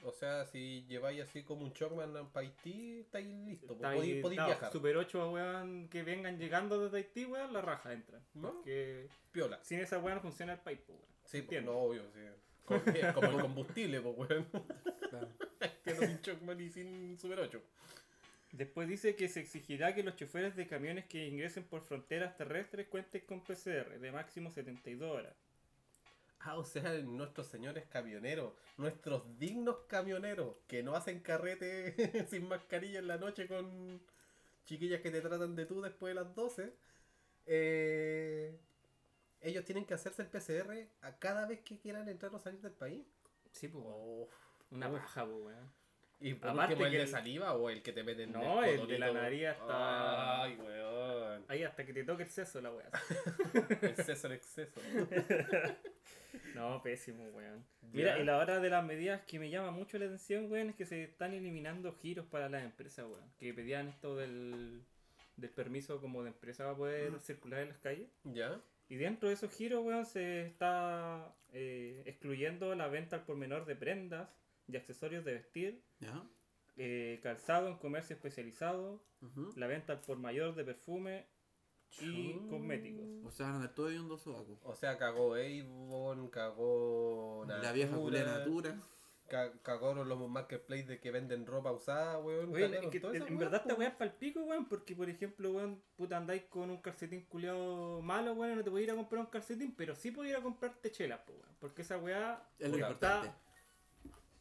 O 0.03 0.13
sea, 0.13 0.47
si 0.47 0.87
lleváis 0.89 1.21
así 1.21 1.43
como 1.43 1.61
un 1.63 1.75
Chocman 1.75 2.31
para 2.33 2.47
Haití, 2.47 3.01
estáis 3.01 3.27
listos, 3.27 3.77
podéis, 3.77 4.23
podéis 4.23 4.41
no, 4.41 4.47
viajar. 4.47 4.73
Super 4.73 4.97
8, 4.97 5.31
weón, 5.33 5.89
que 5.91 6.03
vengan 6.03 6.39
llegando 6.39 6.83
desde 6.83 6.97
Haití, 6.97 7.27
weón, 7.27 7.53
la 7.53 7.61
raja 7.61 7.93
entra. 7.93 8.19
¿No? 8.33 8.53
Porque 8.55 9.07
Piola. 9.31 9.59
sin 9.63 9.81
esa 9.81 9.99
weón 9.99 10.15
no 10.17 10.23
funciona 10.23 10.55
el 10.55 10.61
país, 10.61 10.81
pues, 10.87 10.99
weón. 10.99 11.10
Sí, 11.31 11.43
pues, 11.43 11.59
Entiendo. 11.59 11.73
no, 11.73 11.79
obvio, 11.79 12.03
sí. 12.13 12.21
Como, 12.65 12.83
como 13.15 13.29
el 13.29 13.41
combustible, 13.43 14.01
pues, 14.01 14.19
weón. 14.19 14.47
Claro. 15.09 15.29
Tiene 15.85 16.07
sin 16.07 16.21
Chocman 16.23 16.61
y 16.61 16.71
sin 16.71 17.19
Super 17.19 17.39
8. 17.41 17.63
Después 18.53 18.89
dice 18.89 19.15
que 19.15 19.29
se 19.29 19.41
exigirá 19.41 19.95
que 19.95 20.03
los 20.03 20.17
choferes 20.17 20.57
de 20.57 20.67
camiones 20.67 21.07
que 21.07 21.29
ingresen 21.29 21.63
por 21.63 21.83
fronteras 21.83 22.37
terrestres 22.37 22.89
cuenten 22.89 23.23
con 23.27 23.45
PCR 23.45 24.01
de 24.01 24.11
máximo 24.11 24.51
72 24.51 25.09
horas. 25.09 25.35
Ah, 26.41 26.57
o 26.57 26.65
sea, 26.65 26.95
nuestros 27.03 27.47
señores 27.47 27.85
camioneros, 27.87 28.53
nuestros 28.77 29.39
dignos 29.39 29.77
camioneros, 29.87 30.57
que 30.67 30.83
no 30.83 30.97
hacen 30.97 31.21
carrete 31.21 31.95
sin 32.29 32.49
mascarilla 32.49 32.99
en 32.99 33.07
la 33.07 33.19
noche 33.19 33.47
con 33.47 34.01
chiquillas 34.65 35.01
que 35.01 35.11
te 35.11 35.21
tratan 35.21 35.55
de 35.55 35.67
tú 35.67 35.81
después 35.81 36.13
de 36.13 36.21
las 36.23 36.35
12, 36.35 36.73
eh, 37.47 38.59
ellos 39.43 39.65
tienen 39.65 39.85
que 39.87 39.95
hacerse 39.95 40.23
el 40.23 40.29
PCR 40.29 40.89
a 41.03 41.19
cada 41.19 41.47
vez 41.47 41.61
que 41.61 41.79
quieran 41.79 42.09
entrar 42.09 42.35
o 42.35 42.39
salir 42.39 42.61
del 42.61 42.73
país. 42.73 43.05
Sí, 43.53 43.69
pues, 43.69 43.85
Oh. 43.87 44.29
Una 44.71 44.89
Uf. 44.89 45.01
paja, 45.01 45.25
pues, 45.27 45.37
weón. 45.43 45.81
Y 46.23 46.35
por 46.35 46.51
Aparte 46.51 46.75
último, 46.75 46.87
el 46.87 46.93
que 46.93 46.99
de 46.99 47.03
el- 47.05 47.09
saliva 47.09 47.55
o 47.55 47.71
el 47.71 47.83
que 47.83 47.93
te 47.93 48.03
meten 48.03 48.29
en 48.29 48.33
No, 48.33 48.63
el 48.63 48.73
de 48.73 48.77
cotonito. 48.77 48.99
la 49.07 49.13
nariz 49.23 49.47
hasta- 49.47 50.43
Ay, 50.43 50.57
weón. 50.57 51.45
Ahí 51.49 51.63
hasta 51.65 51.85
que 51.87 51.93
te 51.95 52.05
toque 52.05 52.25
el 52.25 52.29
seso 52.29 52.61
la 52.61 52.71
weá. 52.73 52.91
Exceso 53.83 54.27
en 54.27 54.33
exceso. 54.35 54.81
No, 56.55 56.81
pésimo, 56.83 57.25
weón. 57.31 57.65
Mira, 57.93 58.19
y 58.19 58.25
la 58.25 58.37
hora 58.39 58.61
de 58.61 58.71
las 58.71 58.85
medidas 58.85 59.23
que 59.23 59.39
me 59.39 59.51
llama 59.51 59.71
mucho 59.73 59.99
la 59.99 60.05
atención, 60.07 60.51
weón, 60.51 60.71
es 60.71 60.77
que 60.77 60.85
se 60.87 61.05
están 61.05 61.33
eliminando 61.33 61.93
giros 61.95 62.27
para 62.27 62.49
las 62.49 62.63
empresas, 62.65 63.07
weón. 63.07 63.33
Que 63.39 63.53
pedían 63.55 63.89
esto 63.89 64.15
del, 64.17 64.83
del 65.37 65.51
permiso 65.51 66.01
como 66.01 66.23
de 66.23 66.29
empresa 66.29 66.65
para 66.65 66.77
poder 66.77 67.19
circular 67.21 67.61
en 67.63 67.69
las 67.71 67.79
calles. 67.79 68.09
¿Ya? 68.25 68.61
Y 68.91 68.97
dentro 68.97 69.29
de 69.29 69.37
esos 69.37 69.53
giros, 69.53 69.85
weón, 69.85 70.05
se 70.05 70.45
está 70.47 71.33
eh, 71.53 72.03
excluyendo 72.07 72.75
la 72.75 72.89
venta 72.89 73.17
al 73.17 73.23
por 73.23 73.37
menor 73.37 73.65
de 73.65 73.77
prendas 73.77 74.29
y 74.67 74.77
accesorios 74.77 75.25
de 75.25 75.35
vestir, 75.35 75.81
¿Ya? 76.01 76.25
eh, 76.77 77.21
calzado 77.23 77.69
en 77.69 77.77
comercio 77.77 78.17
especializado, 78.17 79.01
la 79.55 79.69
venta 79.69 79.93
al 79.93 80.01
por 80.01 80.19
mayor 80.19 80.57
de 80.57 80.65
perfume 80.65 81.25
y 82.01 82.33
cosméticos. 82.49 83.07
O 83.25 83.31
sea, 83.31 83.53
van 83.53 83.63
a 83.63 83.73
todo 83.73 83.87
de 83.87 84.01
un 84.01 84.09
dos 84.09 84.23
sobacos. 84.23 84.59
O 84.65 84.75
sea, 84.75 84.99
cagó 84.99 85.35
Avon, 85.35 86.29
cagó 86.29 87.45
La 87.47 87.73
vieja 87.73 87.97
culera 87.97 88.39
natura. 88.39 88.77
Ca- 89.31 89.53
Cagaron 89.63 90.09
los 90.09 90.29
marketplaces 90.29 90.89
de 90.89 90.99
que 91.01 91.11
venden 91.11 91.47
ropa 91.47 91.71
usada, 91.73 92.19
weón. 92.19 92.53
Oye, 92.53 92.65
cagaron 92.67 92.85
es 92.85 92.91
que 92.91 93.01
toda 93.01 93.17
en 93.17 93.39
verdad 93.39 93.63
esta 93.65 93.75
weá 93.77 93.89
es 93.89 93.95
pa'l 93.95 94.13
pico, 94.13 94.41
weón, 94.43 94.69
porque 94.69 94.95
por 94.97 95.09
ejemplo, 95.09 95.53
weón, 95.53 95.81
puta 95.97 96.17
andáis 96.17 96.43
con 96.51 96.69
un 96.69 96.83
calcetín 96.83 97.23
culiado 97.27 98.03
malo, 98.03 98.33
weón, 98.35 98.57
no 98.59 98.65
te 98.65 98.71
podías 98.71 98.89
ir 98.89 98.93
a 98.93 98.97
comprar 98.97 99.21
un 99.21 99.27
calcetín, 99.31 99.73
pero 99.77 99.95
sí 99.95 100.11
podías 100.11 100.33
ir 100.33 100.41
a 100.41 100.43
comprarte 100.43 100.91
chelas, 100.91 101.21
po, 101.21 101.33
weón, 101.33 101.55
porque 101.61 101.83
esa 101.83 101.97
weá 101.97 102.43
Es 102.59 102.69
lo 102.71 102.77
importante. 102.79 103.31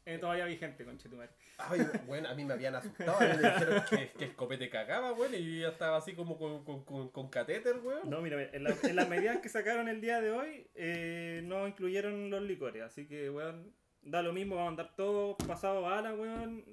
eh, 0.05 0.17
todavía 0.17 0.45
vigente, 0.45 0.83
conchetumare. 0.83 1.29
Ay, 1.59 1.81
weón, 2.07 2.25
a 2.25 2.33
mí 2.33 2.43
me 2.45 2.53
habían 2.53 2.73
asustado. 2.73 3.19
Me 3.19 3.27
dijeron 3.37 3.83
que, 3.89 4.07
que 4.17 4.23
el 4.25 4.35
copete 4.35 4.69
cagaba, 4.71 5.11
weón, 5.13 5.35
y 5.35 5.59
ya 5.59 5.67
estaba 5.69 5.97
así 5.97 6.13
como 6.15 6.37
con, 6.39 6.63
con, 6.65 6.83
con, 6.83 7.09
con 7.09 7.29
catéter, 7.29 7.77
weón. 7.83 8.09
No, 8.09 8.21
mira, 8.21 8.41
en, 8.53 8.63
la- 8.63 8.75
en 8.81 8.95
las 8.95 9.07
medidas 9.07 9.37
que 9.37 9.49
sacaron 9.49 9.87
el 9.87 10.01
día 10.01 10.19
de 10.19 10.31
hoy, 10.31 10.67
eh, 10.73 11.41
no 11.43 11.67
incluyeron 11.67 12.31
los 12.31 12.41
licores, 12.41 12.81
así 12.81 13.07
que, 13.07 13.29
weón, 13.29 13.71
da 14.01 14.21
lo 14.21 14.33
mismo, 14.33 14.55
vamos 14.55 14.67
a 14.67 14.71
andar 14.71 14.95
todos 14.95 15.35
pasados 15.47 15.85
a 15.85 15.99
ala, 15.99 16.13
weón, 16.13 16.63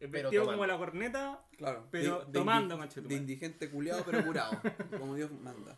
vestido 0.00 0.30
tomando. 0.30 0.52
como 0.52 0.66
la 0.66 0.78
corneta, 0.78 1.44
Claro. 1.56 1.86
Pero 1.90 2.24
de, 2.24 2.32
tomando, 2.32 2.74
indi- 2.74 2.78
conche 2.78 3.02
tu 3.02 3.08
De 3.08 3.14
indigente 3.16 3.70
culiado, 3.70 4.02
pero 4.04 4.24
curado. 4.24 4.52
como 4.98 5.14
Dios 5.14 5.30
manda. 5.32 5.76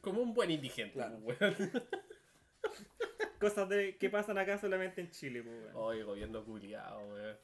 Como 0.00 0.20
un 0.22 0.34
buen 0.34 0.50
indigente, 0.50 0.92
Claro. 0.94 1.16
weón. 1.18 1.56
cosas 3.40 3.68
de, 3.68 3.96
que 3.96 4.08
pasan 4.10 4.38
acá 4.38 4.58
solamente 4.58 5.00
en 5.00 5.10
Chile, 5.10 5.40
weón. 5.40 5.70
Oye, 5.74 6.02
gobierno 6.04 6.44
culiado, 6.44 7.00
weón. 7.08 7.36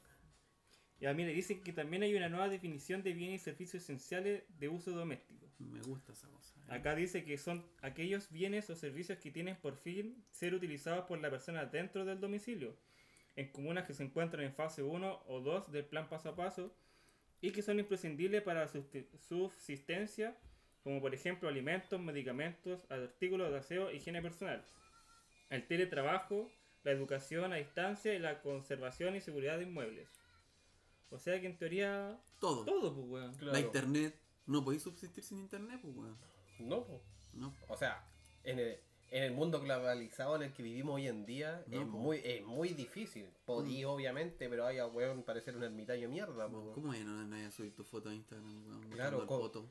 Ya, 0.99 1.13
mire, 1.13 1.31
dicen 1.33 1.63
que 1.63 1.71
también 1.71 2.03
hay 2.03 2.13
una 2.13 2.27
nueva 2.27 2.49
definición 2.49 3.03
de 3.03 3.13
bienes 3.13 3.41
y 3.41 3.43
servicios 3.45 3.83
esenciales 3.83 4.43
de 4.59 4.67
uso 4.67 4.91
doméstico. 4.91 5.47
Me 5.59 5.81
gusta 5.81 6.11
esa 6.11 6.27
cosa. 6.27 6.53
¿eh? 6.59 6.73
Acá 6.73 6.93
dice 6.93 7.23
que 7.23 7.37
son 7.37 7.65
aquellos 7.81 8.29
bienes 8.31 8.69
o 8.69 8.75
servicios 8.75 9.17
que 9.17 9.31
tienen 9.31 9.55
por 9.55 9.75
fin 9.77 10.23
ser 10.29 10.53
utilizados 10.53 11.05
por 11.05 11.19
la 11.19 11.29
persona 11.29 11.65
dentro 11.65 12.03
del 12.05 12.19
domicilio, 12.19 12.75
en 13.39 13.47
comunas 13.53 13.87
que 13.87 13.93
se 13.93 14.03
encuentran 14.03 14.43
en 14.43 14.53
fase 14.53 14.83
1 14.83 15.23
o 15.25 15.39
2 15.39 15.71
del 15.71 15.85
plan 15.85 16.09
paso 16.09 16.27
a 16.27 16.35
paso 16.35 16.73
y 17.39 17.51
que 17.51 17.61
son 17.61 17.79
imprescindibles 17.79 18.41
para 18.41 18.65
la 18.65 18.67
subsistencia, 18.67 20.37
como 20.83 20.99
por 20.99 21.15
ejemplo 21.15 21.47
alimentos, 21.47 22.01
medicamentos, 22.01 22.81
artículos 22.91 23.49
de 23.49 23.59
aseo, 23.59 23.91
higiene 23.91 24.21
personal, 24.21 24.65
el 25.49 25.65
teletrabajo, 25.65 26.51
la 26.83 26.91
educación 26.91 27.53
a 27.53 27.55
distancia 27.55 28.13
y 28.13 28.19
la 28.19 28.41
conservación 28.41 29.15
y 29.15 29.21
seguridad 29.21 29.57
de 29.57 29.63
inmuebles. 29.63 30.09
O 31.09 31.17
sea 31.17 31.39
que 31.39 31.47
en 31.47 31.57
teoría 31.57 32.19
Todo. 32.41 32.65
todo, 32.65 32.93
pues, 32.93 33.07
weón. 33.07 33.33
Claro. 33.35 33.53
La 33.53 33.59
internet. 33.61 34.19
No 34.47 34.65
podéis 34.65 34.83
subsistir 34.83 35.23
sin 35.23 35.39
internet, 35.39 35.79
pues, 35.81 35.95
weón. 35.95 36.17
No, 36.59 36.85
po. 36.85 37.01
No. 37.31 37.55
o 37.69 37.77
sea, 37.77 38.05
en 38.43 38.59
el, 38.59 38.79
en 39.11 39.23
el 39.23 39.31
mundo 39.31 39.59
globalizado 39.61 40.35
en 40.35 40.43
el 40.43 40.53
que 40.53 40.61
vivimos 40.63 40.95
hoy 40.95 41.07
en 41.07 41.25
día 41.25 41.63
No, 41.67 41.81
es, 41.81 41.87
po. 41.87 41.97
muy, 41.97 42.21
es 42.23 42.43
muy 42.45 42.69
difícil. 42.69 43.25
Podí, 43.45 43.83
obviamente, 43.85 44.47
pero 44.49 44.63
vaya, 44.63 44.85
weón, 44.87 45.23
parecer 45.23 45.55
un 45.57 45.63
ermitaño 45.63 46.07
mierda. 46.09 46.47
po. 46.47 46.71
¿Cómo 46.73 46.93
ya 46.93 47.03
no, 47.03 47.23
no 47.23 47.29
vaya 47.29 47.47
a 47.47 47.51
subir 47.51 47.73
tu 47.75 47.83
foto 47.83 48.09
a 48.09 48.13
Instagram, 48.13 48.67
weón? 48.67 48.89
Claro, 48.91 49.25
poto. 49.25 49.65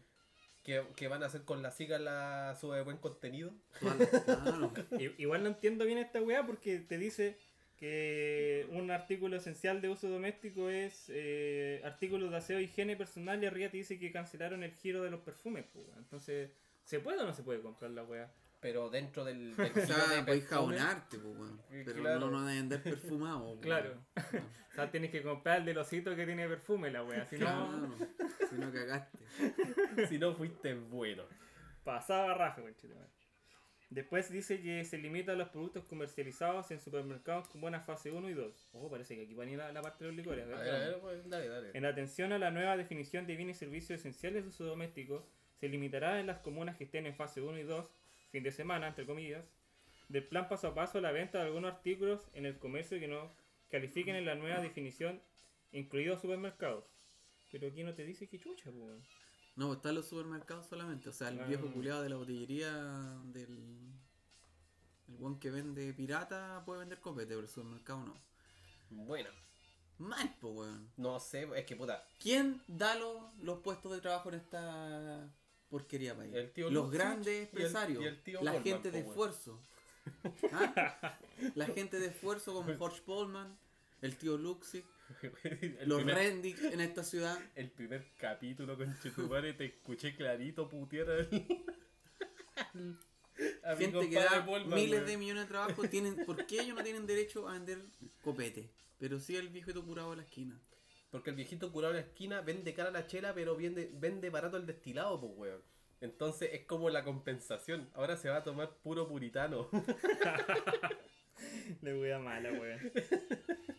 ¿Qué, 0.64 0.82
qué 0.96 1.08
van 1.08 1.22
a 1.22 1.26
hacer 1.26 1.42
con 1.44 1.62
la 1.62 1.70
siga 1.70 1.98
la 1.98 2.56
sube 2.60 2.82
buen 2.82 2.98
contenido? 2.98 3.52
Claro. 3.80 4.72
I- 4.98 5.14
Igual 5.22 5.42
no 5.42 5.48
entiendo 5.50 5.84
bien 5.86 5.98
esta 5.98 6.20
weá 6.20 6.44
porque 6.46 6.78
te 6.80 6.98
dice 6.98 7.36
que 7.78 8.66
un 8.72 8.90
artículo 8.90 9.36
esencial 9.36 9.80
de 9.80 9.88
uso 9.88 10.08
doméstico 10.08 10.68
es 10.68 11.04
eh, 11.08 11.80
artículos 11.84 12.30
de 12.30 12.36
aseo, 12.36 12.60
higiene 12.60 12.96
personal 12.96 13.42
y 13.42 13.46
arriba 13.46 13.70
te 13.70 13.76
dice 13.76 13.98
que 13.98 14.10
cancelaron 14.10 14.62
el 14.64 14.72
giro 14.72 15.02
de 15.02 15.10
los 15.10 15.20
perfumes. 15.20 15.64
pues, 15.72 15.86
weón. 15.86 15.98
Entonces, 16.00 16.50
¿se 16.84 16.98
puede 17.00 17.20
o 17.22 17.24
no 17.26 17.32
se 17.32 17.42
puede 17.44 17.60
comprar 17.62 17.92
la 17.92 18.02
weá? 18.02 18.30
Pero 18.60 18.90
dentro 18.90 19.24
del, 19.24 19.54
del 19.56 19.66
O 19.72 19.74
de 19.74 19.86
sea, 19.86 20.24
podéis 20.26 20.46
jabonarte, 20.46 21.18
pues, 21.18 21.50
Pero 21.84 21.94
claro. 22.02 22.18
no, 22.20 22.30
no 22.30 22.46
de 22.46 22.54
vender 22.56 22.82
perfumado. 22.82 23.44
weón. 23.44 23.60
Claro. 23.60 24.04
O 24.16 24.74
sea, 24.74 24.90
tienes 24.90 25.10
que 25.10 25.22
comprar 25.22 25.58
el 25.58 25.64
del 25.64 25.78
osito 25.78 26.14
que 26.16 26.26
tiene 26.26 26.48
perfume 26.48 26.90
la 26.90 27.02
weá. 27.04 27.24
Si 27.26 27.36
no. 27.38 27.96
Si 28.50 28.56
no 28.56 28.72
cagaste. 28.72 29.18
si 30.08 30.18
no 30.18 30.32
fuiste 30.32 30.74
bueno. 30.74 31.24
pasaba 31.84 32.34
raja, 32.34 32.62
conchetumare. 32.62 33.08
Después 33.90 34.30
dice 34.30 34.60
que 34.60 34.84
se 34.84 34.98
limita 34.98 35.32
a 35.32 35.34
los 35.34 35.48
productos 35.48 35.84
comercializados 35.86 36.70
en 36.72 36.78
supermercados 36.78 37.48
con 37.48 37.62
buena 37.62 37.80
fase 37.80 38.10
1 38.10 38.28
y 38.28 38.34
2. 38.34 38.68
Ojo, 38.72 38.90
parece 38.90 39.16
que 39.16 39.22
aquí 39.22 39.32
va 39.34 39.44
a 39.44 39.46
ir 39.46 39.56
la, 39.56 39.72
la 39.72 39.80
parte 39.80 40.04
de 40.04 40.10
los 40.10 40.16
licores. 40.16 40.44
A 40.44 40.48
ver, 40.48 40.56
a 40.74 40.78
ver, 40.78 41.00
pues, 41.00 41.26
dale, 41.30 41.48
dale. 41.48 41.70
En 41.72 41.86
atención 41.86 42.32
a 42.32 42.38
la 42.38 42.50
nueva 42.50 42.76
definición 42.76 43.26
de 43.26 43.36
bienes 43.36 43.56
y 43.56 43.60
servicios 43.60 43.98
esenciales 44.00 44.42
de 44.42 44.48
uso 44.50 44.64
doméstico, 44.66 45.26
se 45.54 45.68
limitará 45.70 46.20
en 46.20 46.26
las 46.26 46.38
comunas 46.40 46.76
que 46.76 46.84
estén 46.84 47.06
en 47.06 47.14
fase 47.14 47.40
1 47.40 47.58
y 47.58 47.62
2, 47.62 47.90
fin 48.30 48.42
de 48.42 48.50
semana, 48.52 48.88
entre 48.88 49.06
comillas, 49.06 49.44
del 50.08 50.26
plan 50.26 50.48
paso 50.48 50.68
a 50.68 50.74
paso 50.74 51.00
la 51.00 51.12
venta 51.12 51.38
de 51.38 51.44
algunos 51.46 51.72
artículos 51.72 52.28
en 52.32 52.46
el 52.46 52.58
comercio 52.58 52.98
que 52.98 53.08
no 53.08 53.32
califiquen 53.70 54.16
en 54.16 54.24
la 54.26 54.34
nueva 54.34 54.60
definición, 54.60 55.20
incluidos 55.72 56.20
supermercados. 56.22 56.84
Pero 57.50 57.68
aquí 57.68 57.82
no 57.82 57.94
te 57.94 58.04
dice 58.04 58.28
que 58.28 58.38
chucha, 58.40 58.70
pues. 58.70 58.76
weón. 58.76 59.04
No, 59.56 59.66
pues 59.66 59.76
está 59.78 59.88
en 59.90 59.94
los 59.96 60.08
supermercados 60.08 60.66
solamente. 60.66 61.08
O 61.08 61.12
sea, 61.12 61.28
el 61.28 61.40
Ah. 61.40 61.46
viejo 61.46 61.70
culiado 61.72 62.02
de 62.02 62.08
la 62.10 62.16
botillería 62.16 62.70
del. 63.24 63.92
El 65.08 65.14
buen 65.16 65.38
que 65.40 65.50
vende 65.50 65.92
pirata 65.94 66.62
puede 66.66 66.80
vender 66.80 67.00
copete, 67.00 67.28
pero 67.28 67.40
el 67.40 67.48
supermercado 67.48 68.04
no. 68.04 68.14
Bueno, 68.90 69.30
Mal, 69.98 70.36
pues, 70.40 70.54
weón. 70.54 70.92
no 70.96 71.18
sé, 71.18 71.48
es 71.56 71.64
que 71.64 71.74
puta. 71.76 72.06
¿Quién 72.20 72.62
da 72.68 72.94
los, 72.94 73.34
los 73.42 73.58
puestos 73.60 73.90
de 73.92 74.00
trabajo 74.00 74.28
en 74.28 74.36
esta 74.36 75.28
porquería 75.70 76.16
país? 76.16 76.34
El 76.34 76.50
tío 76.52 76.70
los 76.70 76.90
grandes 76.90 77.26
y 77.34 77.38
el- 77.38 77.42
empresarios. 77.44 78.02
y 78.02 78.06
el 78.06 78.22
tío 78.22 78.42
la 78.42 78.60
gente 78.60 78.90
de 78.90 79.00
esfuerzo. 79.00 79.60
¿Ah? 80.52 81.18
La 81.54 81.66
gente 81.66 81.98
de 82.00 82.06
esfuerzo 82.06 82.54
como 82.54 82.74
Jorge 82.76 83.02
Polman, 83.04 83.58
el 84.00 84.16
tío 84.16 84.38
Luxi, 84.38 84.82
el, 85.22 85.88
los 85.88 85.98
primer, 85.98 86.14
Rendick 86.16 86.62
en 86.62 86.80
esta 86.80 87.02
ciudad. 87.04 87.38
el 87.54 87.70
primer 87.70 88.06
capítulo 88.18 88.76
con 88.76 88.98
Chetumare 89.02 89.52
te 89.54 89.66
escuché 89.66 90.14
clarito 90.16 90.68
putear 90.68 91.10
al. 91.10 91.28
gente 93.78 94.08
que 94.10 94.14
da 94.16 94.44
Polman, 94.44 94.74
miles 94.74 95.06
de 95.06 95.16
millones 95.16 95.44
de 95.44 95.48
trabajos. 95.48 95.90
Tienen, 95.90 96.24
¿Por 96.24 96.46
qué 96.46 96.60
ellos 96.62 96.76
no 96.76 96.82
tienen 96.82 97.06
derecho 97.06 97.48
a 97.48 97.52
vender 97.52 97.78
copete? 98.22 98.70
Pero 98.98 99.20
sí 99.20 99.36
el 99.36 99.48
viejito 99.48 99.84
curado 99.84 100.10
de 100.10 100.16
la 100.16 100.22
esquina. 100.22 100.58
Porque 101.10 101.30
el 101.30 101.36
viejito 101.36 101.72
curado 101.72 101.94
en 101.94 102.00
la 102.00 102.06
esquina 102.06 102.40
vende 102.42 102.74
cara 102.74 102.90
la 102.90 103.06
chela, 103.06 103.34
pero 103.34 103.56
vende, 103.56 103.90
vende 103.94 104.30
barato 104.30 104.56
el 104.56 104.66
destilado, 104.66 105.20
pues 105.20 105.32
weón. 105.36 105.62
Entonces 106.00 106.50
es 106.52 106.64
como 106.66 106.90
la 106.90 107.02
compensación. 107.02 107.88
Ahora 107.94 108.16
se 108.16 108.28
va 108.28 108.36
a 108.36 108.44
tomar 108.44 108.70
puro 108.82 109.08
puritano. 109.08 109.68
Le 111.82 111.94
voy 111.94 112.10
a 112.10 112.18
mala, 112.18 112.52
weón. 112.52 112.92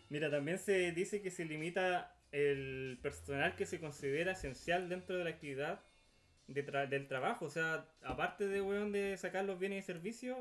Mira, 0.10 0.30
también 0.32 0.58
se 0.60 0.92
dice 0.92 1.22
que 1.22 1.32
se 1.32 1.46
limita 1.46 2.16
el 2.32 3.00
personal 3.02 3.56
que 3.56 3.66
se 3.66 3.80
considera 3.80 4.34
esencial 4.34 4.90
dentro 4.90 5.18
de 5.18 5.24
la 5.24 5.30
actividad 5.32 5.82
de 6.48 6.66
tra- 6.66 6.88
del 6.90 7.08
trabajo. 7.08 7.46
O 7.46 7.50
sea, 7.50 7.88
aparte 8.02 8.48
de, 8.48 8.62
weón, 8.62 8.92
de 8.92 9.18
sacar 9.18 9.46
los 9.46 9.60
bienes 9.60 9.84
y 9.84 9.86
servicios, 9.86 10.38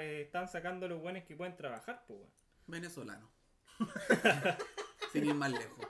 están 0.00 0.48
sacando 0.48 0.88
los 0.88 1.00
buenos 1.00 1.24
que 1.24 1.36
pueden 1.36 1.56
trabajar, 1.56 2.04
pues, 2.06 2.18
weón. 2.20 2.30
Venezolano. 2.66 3.30
Sin 5.14 5.24
ir 5.24 5.34
más 5.34 5.50
lejos. 5.50 5.86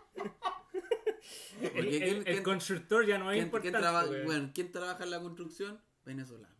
El, 1.60 1.70
Porque 1.70 1.78
el- 1.80 1.88
¿quién- 1.88 2.16
el 2.18 2.24
quién- 2.24 2.42
constructor 2.44 3.06
ya 3.06 3.18
no 3.18 3.30
es 3.32 3.36
¿Quién, 3.36 3.44
importante, 3.46 3.70
quién 3.72 3.80
traba- 3.82 4.04
weón. 4.08 4.24
bueno, 4.26 4.50
¿quién 4.54 4.70
trabaja 4.70 5.02
en 5.04 5.10
la 5.10 5.20
construcción? 5.20 5.80
Venezolano. 6.04 6.54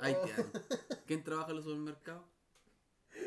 Haitiano. 0.00 0.44
¿Quién 1.06 1.22
trabaja 1.22 1.50
en 1.50 1.56
los 1.56 1.64
supermercados? 1.64 2.24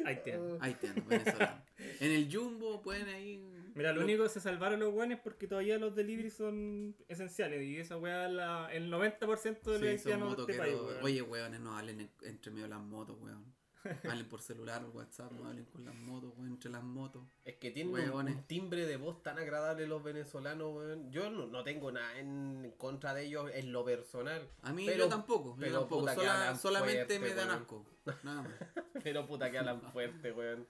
Haitiano. 0.06 0.58
Haitiano, 0.62 1.04
venezolano. 1.08 1.64
En 2.00 2.12
el 2.12 2.30
Jumbo 2.32 2.82
pueden 2.82 3.08
ahí. 3.10 3.44
Mira, 3.74 3.92
lo 3.94 4.02
único 4.02 4.24
que 4.24 4.30
se 4.30 4.40
salvaron 4.40 4.80
los 4.80 4.92
buenos 4.94 5.20
porque 5.24 5.48
todavía 5.48 5.78
los 5.80 5.96
deliveries 5.96 6.34
son 6.36 6.96
esenciales. 7.08 7.64
Y 7.64 7.78
esa 7.78 7.98
weá, 7.98 8.28
la, 8.28 8.70
el 8.72 8.92
90% 8.92 9.72
de 9.72 9.80
los 9.80 9.80
Sí, 9.80 9.98
son 10.04 10.12
haitianos 10.14 10.36
de 10.38 10.42
este 10.44 10.58
país, 10.58 10.76
weón. 10.76 11.04
Oye, 11.04 11.22
weones, 11.24 11.60
no 11.60 11.76
hablen 11.78 12.02
en- 12.02 12.12
entre 12.24 12.52
medio 12.52 12.64
de 12.66 12.70
las 12.70 12.82
motos, 12.82 13.18
weón. 13.20 13.44
Hablen 14.04 14.28
por 14.30 14.42
celular 14.42 14.84
o 14.84 14.90
WhatsApp, 14.92 15.32
no 15.32 15.48
hablen 15.48 15.66
con 15.66 15.84
las 15.86 15.96
motos, 15.96 16.32
weón, 16.38 16.52
entre 16.52 16.70
las 16.70 16.84
motos. 16.84 17.24
Es 17.46 17.56
que 17.56 17.72
tienen 17.72 18.12
un, 18.12 18.44
timbre 18.44 18.86
de 18.86 18.98
voz 18.98 19.24
tan 19.24 19.40
agradable 19.40 19.88
los 19.88 20.04
venezolanos, 20.04 20.76
weón. 20.76 21.12
Yo 21.12 21.30
no, 21.30 21.48
no 21.48 21.64
tengo 21.64 21.92
nada 21.92 22.18
en 22.20 22.74
contra 22.78 23.14
de 23.14 23.26
ellos 23.26 23.50
en 23.54 23.72
lo 23.72 23.84
personal. 23.84 24.48
A 24.62 24.72
mí 24.72 24.86
Pero- 24.86 25.06
yo 25.06 25.10
tampoco, 25.10 25.56
yo 25.56 25.60
pero 25.60 25.80
tampoco. 25.80 26.02
puta 26.02 26.16
que 26.16 26.22
Sola- 26.22 26.56
solamente 26.56 27.18
fuerte, 27.18 27.20
me 27.20 27.34
dan 27.34 27.48
weón. 27.50 27.62
asco. 27.62 27.86
Nada 28.24 28.42
más. 28.44 28.52
Pero 29.04 29.26
puta 29.26 29.50
que 29.52 29.58
hablan 29.58 29.82
fuerte, 29.94 30.32
weón. 30.32 30.68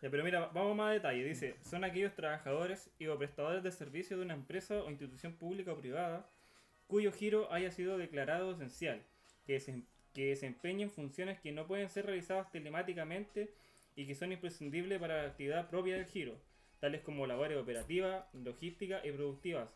Ya, 0.00 0.10
pero 0.10 0.22
mira, 0.22 0.46
vamos 0.54 0.76
más 0.76 0.90
a 0.90 0.92
detalle. 0.92 1.24
Dice, 1.24 1.56
son 1.68 1.82
aquellos 1.82 2.14
trabajadores 2.14 2.88
y 3.00 3.08
o 3.08 3.18
prestadores 3.18 3.64
de 3.64 3.72
servicio 3.72 4.16
de 4.16 4.22
una 4.22 4.34
empresa 4.34 4.76
o 4.84 4.88
institución 4.90 5.32
pública 5.32 5.72
o 5.72 5.76
privada 5.76 6.24
cuyo 6.86 7.10
giro 7.10 7.52
haya 7.52 7.72
sido 7.72 7.98
declarado 7.98 8.52
esencial, 8.52 9.02
que, 9.44 9.58
desem- 9.60 9.84
que 10.18 10.30
desempeñen 10.30 10.90
funciones 10.90 11.38
que 11.38 11.52
no 11.52 11.68
pueden 11.68 11.88
ser 11.88 12.06
realizadas 12.06 12.50
telemáticamente 12.50 13.54
y 13.94 14.04
que 14.04 14.16
son 14.16 14.32
imprescindibles 14.32 14.98
para 14.98 15.22
la 15.22 15.28
actividad 15.28 15.70
propia 15.70 15.94
del 15.94 16.06
giro, 16.06 16.34
tales 16.80 17.02
como 17.02 17.24
labores 17.24 17.56
operativas, 17.56 18.24
logísticas 18.32 19.04
y 19.04 19.12
productivas, 19.12 19.68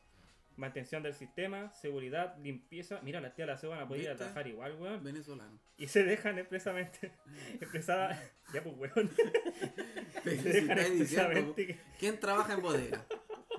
mantención 0.57 1.05
del 1.05 1.15
sistema, 1.15 1.73
seguridad, 1.75 2.37
limpieza. 2.39 2.99
Mira, 3.05 3.21
las 3.21 3.37
tías 3.37 3.47
de 3.47 3.53
la 3.53 3.59
se 3.61 3.69
van 3.69 3.83
a 3.83 3.87
poder 3.87 4.03
ir 4.03 4.17
trabajar 4.17 4.49
igual, 4.49 4.75
weón. 4.81 5.05
Venezolano. 5.05 5.61
Y 5.77 5.87
se 5.87 6.03
dejan 6.03 6.37
expresamente, 6.41 7.13
expresada, 7.61 8.21
ya 8.53 8.65
pues, 8.65 8.77
weón. 8.77 9.13
Se 10.25 10.37
dejan 10.37 10.79
expresamente 10.81 11.79
¿Quién 12.01 12.19
trabaja 12.19 12.55
en 12.55 12.63
bodega? 12.63 13.07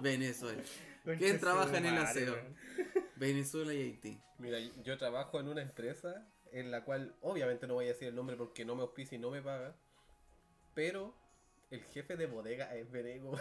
Venezuela. 0.01 0.61
Conche 1.05 1.33
trabaja 1.35 1.77
en 1.77 1.85
el 1.85 1.97
aseo? 1.97 2.35
Venezuela 3.15 3.73
y 3.73 3.83
Haití. 3.83 4.21
Mira, 4.37 4.59
yo 4.83 4.97
trabajo 4.97 5.39
en 5.39 5.47
una 5.47 5.61
empresa 5.61 6.27
en 6.53 6.71
la 6.71 6.83
cual, 6.85 7.15
obviamente 7.21 7.67
no 7.67 7.73
voy 7.75 7.85
a 7.85 7.89
decir 7.89 8.07
el 8.07 8.15
nombre 8.15 8.35
porque 8.35 8.63
no 8.65 8.75
me 8.75 8.81
auspicia 8.83 9.15
y 9.17 9.19
no 9.19 9.31
me 9.31 9.41
paga, 9.41 9.75
pero 10.73 11.13
el 11.71 11.81
jefe 11.85 12.15
de 12.15 12.27
bodega 12.27 12.75
es 12.75 12.89
Venego. 12.91 13.31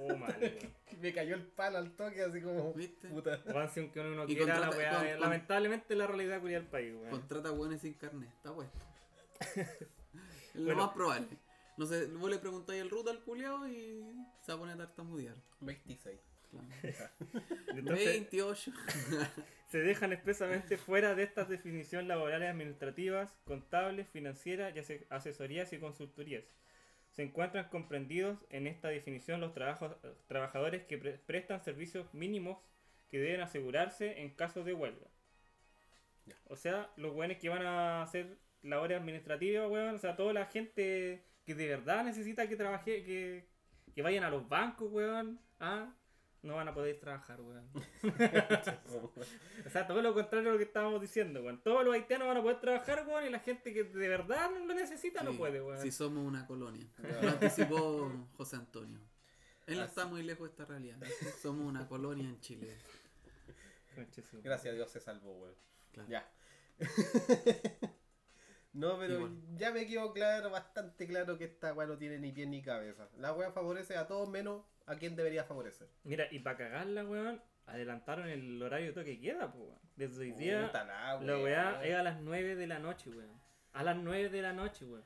Oh, 0.00 0.16
mal, 0.16 0.58
me 1.00 1.12
cayó 1.12 1.34
el 1.34 1.46
palo 1.46 1.78
al 1.78 1.92
toque, 1.96 2.22
así 2.22 2.40
como, 2.40 2.72
¿Viste? 2.72 3.08
puta. 3.08 3.42
Aunque 3.76 4.00
uno 4.00 4.10
no 4.14 4.24
Y 4.24 4.36
quiera 4.36 4.58
la 4.58 4.66
contrata- 4.68 4.76
weá, 4.78 4.96
con- 4.98 5.06
eh, 5.06 5.12
con- 5.12 5.20
lamentablemente 5.20 5.94
la 5.94 6.06
realidad 6.06 6.40
culia 6.40 6.58
del 6.60 6.68
país, 6.68 6.94
weón. 6.94 7.10
Contrata 7.10 7.50
buenos 7.50 7.80
sin 7.80 7.94
carnet. 7.94 8.30
Está 8.30 8.54
puesto. 8.54 8.78
Es 10.52 10.56
lo 10.56 10.64
Bueno. 10.64 10.86
más 10.86 10.94
probable. 10.94 11.28
No 11.76 11.86
sé, 11.86 12.06
vos 12.06 12.28
le 12.28 12.38
preguntáis 12.38 12.82
el 12.82 12.90
ruta 12.90 13.10
al 13.12 13.20
culiao 13.22 13.68
y 13.68 14.02
se 14.42 14.50
va 14.52 14.56
a 14.56 14.58
poner 14.58 14.74
a 14.74 14.78
tartamudear. 14.86 15.36
26. 15.60 16.18
Entonces, 17.68 18.06
28. 18.06 18.72
se 19.68 19.78
dejan 19.78 20.12
expresamente 20.12 20.76
fuera 20.76 21.14
de 21.14 21.22
estas 21.22 21.48
definiciones 21.48 22.08
laborales 22.08 22.50
administrativas, 22.50 23.30
contables, 23.44 24.08
financieras 24.08 24.74
y 24.74 24.80
ase- 24.80 25.06
asesorías 25.10 25.72
y 25.72 25.78
consultorías. 25.78 26.44
Se 27.12 27.22
encuentran 27.22 27.68
comprendidos 27.68 28.38
en 28.50 28.66
esta 28.66 28.88
definición 28.88 29.40
los 29.40 29.52
trabajos, 29.52 29.96
trabajadores 30.28 30.84
que 30.84 30.98
pre- 30.98 31.18
prestan 31.18 31.62
servicios 31.62 32.12
mínimos 32.14 32.58
que 33.08 33.18
deben 33.18 33.40
asegurarse 33.40 34.20
en 34.20 34.30
caso 34.30 34.62
de 34.64 34.72
huelga. 34.72 35.06
Ya. 36.26 36.36
O 36.46 36.56
sea, 36.56 36.90
los 36.96 37.12
buenos 37.14 37.38
que 37.38 37.48
van 37.48 37.66
a 37.66 38.02
hacer 38.02 38.38
labores 38.62 38.98
administrativas, 39.00 39.68
weón, 39.70 39.94
o 39.94 39.98
sea, 39.98 40.16
toda 40.16 40.32
la 40.32 40.46
gente 40.46 41.24
que 41.44 41.54
de 41.54 41.66
verdad 41.66 42.04
necesita 42.04 42.48
que 42.48 42.56
trabaje, 42.56 43.02
que, 43.02 43.46
que 43.94 44.02
vayan 44.02 44.22
a 44.24 44.30
los 44.30 44.48
bancos, 44.48 44.92
weón, 44.92 45.40
ah, 45.58 45.92
no 46.42 46.54
van 46.56 46.68
a 46.68 46.74
poder 46.74 46.98
trabajar, 46.98 47.40
weón. 47.40 47.68
O 49.66 49.70
sea, 49.70 49.86
todo 49.86 50.00
lo 50.00 50.14
contrario 50.14 50.50
a 50.50 50.52
lo 50.52 50.58
que 50.58 50.64
estábamos 50.64 51.00
diciendo, 51.00 51.42
weón. 51.42 51.62
Todos 51.62 51.84
los 51.84 51.94
haitianos 51.94 52.28
van 52.28 52.38
a 52.38 52.42
poder 52.42 52.60
trabajar, 52.60 53.06
weón, 53.06 53.26
y 53.26 53.30
la 53.30 53.40
gente 53.40 53.72
que 53.72 53.84
de 53.84 54.08
verdad 54.08 54.50
lo 54.50 54.74
necesita 54.74 55.22
no 55.22 55.32
puede, 55.34 55.60
weón. 55.60 55.80
Si 55.80 55.90
somos 55.90 56.26
una 56.26 56.46
colonia. 56.46 56.86
Lo 57.22 57.28
anticipó 57.28 58.10
José 58.36 58.56
Antonio. 58.56 59.00
Él 59.66 59.76
no 59.76 59.82
Así. 59.82 59.90
está 59.90 60.06
muy 60.06 60.22
lejos 60.22 60.48
de 60.48 60.50
esta 60.50 60.64
realidad. 60.64 60.98
Somos 61.40 61.66
una 61.66 61.86
colonia 61.86 62.28
en 62.28 62.40
Chile. 62.40 62.76
Gracias 64.42 64.72
a 64.72 64.76
Dios 64.76 64.90
se 64.90 65.00
salvó, 65.00 65.32
weón. 65.32 65.54
Claro. 65.92 66.08
Ya. 66.08 66.30
No, 68.72 68.98
pero 68.98 69.28
ya 69.56 69.72
me 69.72 69.86
quedó 69.86 70.12
claro, 70.12 70.50
bastante 70.50 71.06
claro 71.06 71.36
que 71.36 71.44
esta 71.44 71.72
weá 71.74 71.88
no 71.88 71.98
tiene 71.98 72.18
ni 72.18 72.30
pie 72.30 72.46
ni 72.46 72.62
cabeza. 72.62 73.08
La 73.18 73.32
weá 73.32 73.50
favorece 73.50 73.96
a 73.96 74.06
todos 74.06 74.28
menos 74.28 74.62
a 74.90 74.96
quien 74.96 75.14
debería 75.16 75.44
favorecer. 75.44 75.88
Mira, 76.04 76.26
y 76.30 76.40
para 76.40 76.56
cagarla, 76.56 77.04
weón, 77.04 77.40
adelantaron 77.66 78.28
el 78.28 78.60
horario 78.62 78.88
de 78.88 78.92
toque 78.92 79.20
queda, 79.20 79.52
pues, 79.52 79.64
weón. 79.64 79.78
Desde 79.96 80.20
hoy 80.20 80.32
día, 80.32 80.66
Puta 80.66 80.84
la 80.84 81.20
la 81.20 81.38
weá. 81.38 81.84
es 81.84 81.94
a 81.94 82.02
las 82.02 82.20
9 82.20 82.56
de 82.56 82.66
la 82.66 82.78
noche, 82.78 83.10
weón. 83.10 83.40
A 83.72 83.84
las 83.84 83.96
9 83.96 84.28
de 84.30 84.42
la 84.42 84.52
noche, 84.52 84.84
weón. 84.84 85.04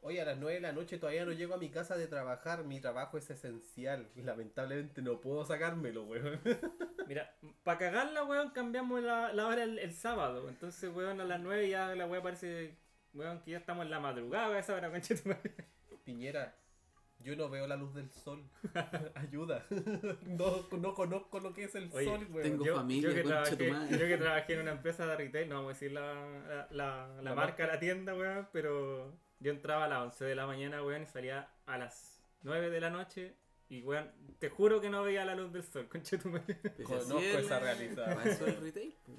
Oye, 0.00 0.20
a 0.20 0.24
las 0.24 0.36
9 0.36 0.56
de 0.56 0.60
la 0.60 0.72
noche 0.72 0.98
todavía 0.98 1.24
no 1.24 1.32
llego 1.32 1.54
a 1.54 1.58
mi 1.58 1.70
casa 1.70 1.96
de 1.96 2.06
trabajar. 2.08 2.64
Mi 2.64 2.80
trabajo 2.80 3.16
es 3.16 3.30
esencial. 3.30 4.10
Lamentablemente 4.16 5.00
no 5.00 5.20
puedo 5.20 5.44
sacármelo, 5.44 6.04
weón. 6.04 6.40
Mira, 7.06 7.34
para 7.62 7.78
cagarla, 7.78 8.24
weón, 8.24 8.50
cambiamos 8.50 9.00
la, 9.02 9.32
la 9.32 9.46
hora 9.46 9.62
el, 9.62 9.78
el 9.78 9.92
sábado. 9.92 10.48
Entonces, 10.48 10.90
weón, 10.92 11.20
a 11.20 11.24
las 11.24 11.40
9 11.40 11.68
ya 11.68 11.94
la 11.94 12.06
weá 12.06 12.20
parece, 12.20 12.76
weón, 13.12 13.40
que 13.42 13.52
ya 13.52 13.58
estamos 13.58 13.84
en 13.84 13.90
la 13.90 14.00
madrugada 14.00 14.56
a 14.56 14.58
esa 14.58 14.74
hora, 14.74 14.88
madre. 14.90 15.54
Piñera, 16.04 16.54
yo 17.24 17.34
no 17.36 17.48
veo 17.48 17.66
la 17.66 17.76
luz 17.76 17.94
del 17.94 18.10
sol. 18.12 18.42
Ayuda. 19.14 19.64
No, 20.26 20.66
no 20.78 20.94
conozco 20.94 21.40
lo 21.40 21.52
que 21.52 21.64
es 21.64 21.74
el 21.74 21.88
Oye, 21.92 22.04
sol, 22.06 22.26
weón. 22.30 22.42
tengo- 22.42 22.64
Yo, 22.64 22.76
familia, 22.76 23.08
yo 23.08 23.14
que 23.14 23.22
trabajé, 23.22 23.56
yo 23.90 23.98
que 23.98 24.16
trabajé 24.16 24.54
en 24.54 24.60
una 24.60 24.72
empresa 24.72 25.06
de 25.06 25.16
retail, 25.16 25.48
no 25.48 25.56
vamos 25.56 25.70
a 25.70 25.72
decir 25.74 25.92
la, 25.92 26.14
la, 26.48 26.68
la- 26.70 27.08
la 27.16 27.22
La 27.22 27.34
marca 27.34 27.66
la 27.66 27.78
tienda, 27.78 28.14
weón, 28.14 28.48
pero 28.52 29.12
yo 29.40 29.50
entraba 29.52 29.84
a 29.84 29.88
las 29.88 30.02
11 30.02 30.24
de 30.24 30.34
la 30.34 30.46
mañana, 30.46 30.82
weón, 30.82 31.02
y 31.02 31.06
salía 31.06 31.48
a 31.66 31.78
las 31.78 32.22
9 32.42 32.70
de 32.70 32.80
la 32.80 32.90
noche. 32.90 33.34
Y, 33.70 33.82
weón, 33.82 34.10
te 34.38 34.50
juro 34.50 34.80
que 34.80 34.90
no 34.90 35.02
veía 35.02 35.24
la 35.24 35.34
luz 35.34 35.52
del 35.52 35.62
sol, 35.64 35.88
concha 35.90 36.18
tu 36.18 36.28
madre. 36.28 36.58
A 36.64 36.82
Conozco 36.84 37.18
esa 37.18 37.58
realidad. 37.60 38.26
Eso 38.26 38.46
el 38.46 38.60
retail, 38.60 38.94
pues. 39.04 39.18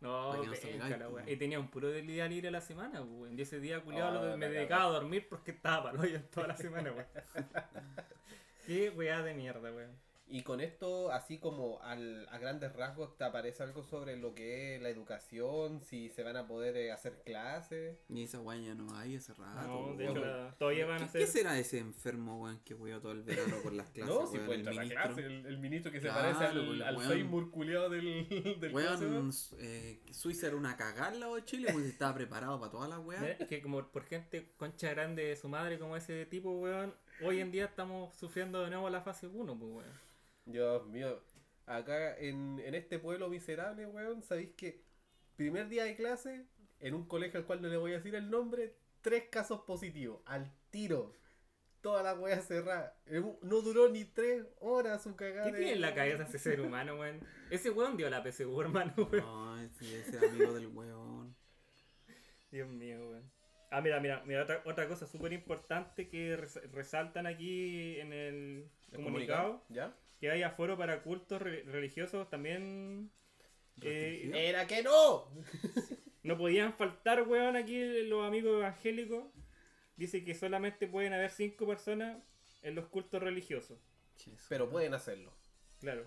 No, 0.00 0.32
que 0.42 0.96
no. 0.98 1.30
Y 1.30 1.36
tenía 1.36 1.58
un 1.58 1.68
puro 1.68 1.90
día 1.90 2.28
libre 2.28 2.48
a 2.48 2.50
la 2.50 2.60
semana, 2.60 3.02
weón. 3.02 3.38
Y 3.38 3.42
ese 3.42 3.60
día, 3.60 3.80
culiado, 3.82 4.32
Ah, 4.32 4.36
me 4.36 4.48
dedicaba 4.48 4.84
a 4.84 4.92
dormir 5.00 5.26
porque 5.28 5.52
estaba 5.52 5.92
para 5.92 6.22
toda 6.30 6.48
la 6.48 6.56
semana, 6.56 6.92
weón. 6.92 7.06
Qué 8.66 8.90
weá 8.90 9.22
de 9.22 9.34
mierda, 9.34 9.72
weón. 9.72 10.05
Y 10.28 10.42
con 10.42 10.60
esto, 10.60 11.12
así 11.12 11.38
como 11.38 11.80
al, 11.82 12.26
a 12.30 12.38
grandes 12.38 12.72
rasgos, 12.74 13.16
¿te 13.16 13.22
aparece 13.22 13.62
algo 13.62 13.84
sobre 13.84 14.16
lo 14.16 14.34
que 14.34 14.74
es 14.74 14.82
la 14.82 14.88
educación? 14.88 15.80
Si 15.80 16.08
se 16.10 16.24
van 16.24 16.36
a 16.36 16.48
poder 16.48 16.76
eh, 16.76 16.90
hacer 16.90 17.22
clases. 17.24 17.96
Y 18.08 18.24
esa 18.24 18.40
weá 18.40 18.58
ya 18.58 18.74
no 18.74 18.92
hay 18.96 19.14
hace 19.14 19.32
rato. 19.34 19.68
No, 19.68 19.94
de 19.96 20.04
hecho, 20.04 20.24
la- 20.24 20.52
todavía 20.58 20.84
van 20.86 21.02
a 21.02 21.06
¿Qué, 21.06 21.12
ser. 21.12 21.20
qué 21.20 21.26
será 21.28 21.58
ese 21.58 21.78
enfermo, 21.78 22.42
weón, 22.42 22.58
que 22.64 22.74
weó 22.74 23.00
todo 23.00 23.12
el 23.12 23.22
verano 23.22 23.56
por 23.62 23.72
las 23.72 23.88
clases? 23.94 24.12
no, 24.14 24.26
si 24.26 24.38
puede 24.38 24.54
el 24.54 24.66
entrar 24.66 24.72
a 24.72 24.76
la 24.76 24.82
ministro? 24.82 25.14
clase, 25.14 25.26
el, 25.26 25.46
el 25.46 25.58
ministro 25.58 25.92
que 25.92 26.00
se 26.00 26.08
parece 26.08 26.44
al, 26.44 26.82
al 26.82 26.96
weón. 26.96 27.08
Seymour 27.08 27.50
culiado 27.52 27.88
del, 27.90 28.58
del 28.60 28.74
Weón, 28.74 29.30
eh, 29.60 30.00
Suiza 30.10 30.48
era 30.48 30.56
una 30.56 30.76
cagarla 30.76 31.28
o 31.28 31.38
Chile, 31.38 31.68
pues 31.72 31.84
estaba 31.86 32.14
preparado 32.14 32.58
para 32.58 32.72
todas 32.72 32.88
las 32.90 32.98
weas. 32.98 33.22
es 33.40 33.46
que 33.46 33.62
como 33.62 33.80
por 33.92 34.04
gente 34.04 34.50
concha 34.56 34.90
grande 34.90 35.22
de 35.24 35.36
su 35.36 35.48
madre 35.48 35.78
como 35.78 35.96
ese 35.96 36.26
tipo, 36.26 36.50
weón, 36.50 36.92
hoy 37.22 37.38
en 37.38 37.52
día 37.52 37.66
estamos 37.66 38.12
sufriendo 38.16 38.60
de 38.64 38.70
nuevo 38.70 38.90
la 38.90 39.02
fase 39.02 39.28
1, 39.28 39.56
pues, 39.56 39.70
weón. 39.72 40.05
Dios 40.46 40.86
mío, 40.86 41.22
acá 41.66 42.16
en, 42.18 42.60
en 42.64 42.74
este 42.74 42.98
pueblo 42.98 43.28
miserable, 43.28 43.86
weón, 43.86 44.22
¿sabéis 44.22 44.50
que 44.56 44.82
primer 45.36 45.68
día 45.68 45.84
de 45.84 45.94
clase, 45.94 46.46
en 46.80 46.94
un 46.94 47.06
colegio 47.06 47.38
al 47.40 47.46
cual 47.46 47.60
no 47.60 47.68
le 47.68 47.76
voy 47.76 47.92
a 47.92 47.96
decir 47.96 48.14
el 48.14 48.30
nombre, 48.30 48.74
tres 49.02 49.24
casos 49.30 49.60
positivos, 49.62 50.20
al 50.24 50.50
tiro. 50.70 51.12
Toda 51.82 52.02
la 52.02 52.14
wea 52.14 52.40
cerrada. 52.40 52.98
Eh, 53.06 53.20
No 53.42 53.60
duró 53.60 53.88
ni 53.88 54.04
tres 54.04 54.44
horas 54.60 55.02
su 55.04 55.14
cagada. 55.14 55.44
¿Qué 55.46 55.52
de- 55.52 55.58
tiene 55.58 55.72
en 55.74 55.80
la 55.82 55.94
cabeza 55.94 56.24
ese 56.24 56.38
ser 56.38 56.60
humano, 56.60 56.96
weón? 56.98 57.20
Ese 57.50 57.70
weón 57.70 57.96
dio 57.96 58.10
la 58.10 58.22
PSU, 58.24 58.60
hermano, 58.60 58.92
weón. 59.12 59.24
No, 59.24 59.60
ese 59.60 60.00
ese 60.00 60.18
amigo 60.26 60.52
del 60.54 60.66
weón. 60.68 61.36
Dios 62.50 62.68
mío, 62.68 63.10
weón. 63.10 63.30
Ah, 63.70 63.80
mira, 63.80 64.00
mira, 64.00 64.22
mira, 64.24 64.42
otra, 64.42 64.62
otra 64.64 64.88
cosa 64.88 65.06
súper 65.06 65.32
importante 65.32 66.08
que 66.08 66.36
res- 66.36 66.70
resaltan 66.72 67.26
aquí 67.26 67.98
en 68.00 68.12
el 68.12 68.70
¿El 68.92 69.04
comunicado, 69.04 69.64
¿Ya? 69.68 69.94
Que 70.18 70.30
hay 70.30 70.42
aforo 70.42 70.76
para 70.76 71.02
cultos 71.02 71.42
re- 71.42 71.62
religiosos 71.64 72.28
también 72.30 73.10
eh. 73.82 74.30
¡Era 74.34 74.66
que 74.66 74.82
no! 74.82 75.30
no 76.22 76.38
podían 76.38 76.72
faltar, 76.72 77.22
weón, 77.22 77.56
aquí 77.56 78.02
los 78.04 78.26
amigos 78.26 78.58
evangélicos. 78.58 79.24
Dice 79.96 80.24
que 80.24 80.34
solamente 80.34 80.86
pueden 80.86 81.12
haber 81.12 81.30
cinco 81.30 81.66
personas 81.66 82.18
en 82.62 82.74
los 82.74 82.86
cultos 82.86 83.22
religiosos. 83.22 83.78
Pero 84.48 84.68
pueden 84.68 84.94
hacerlo. 84.94 85.32
Claro. 85.80 86.06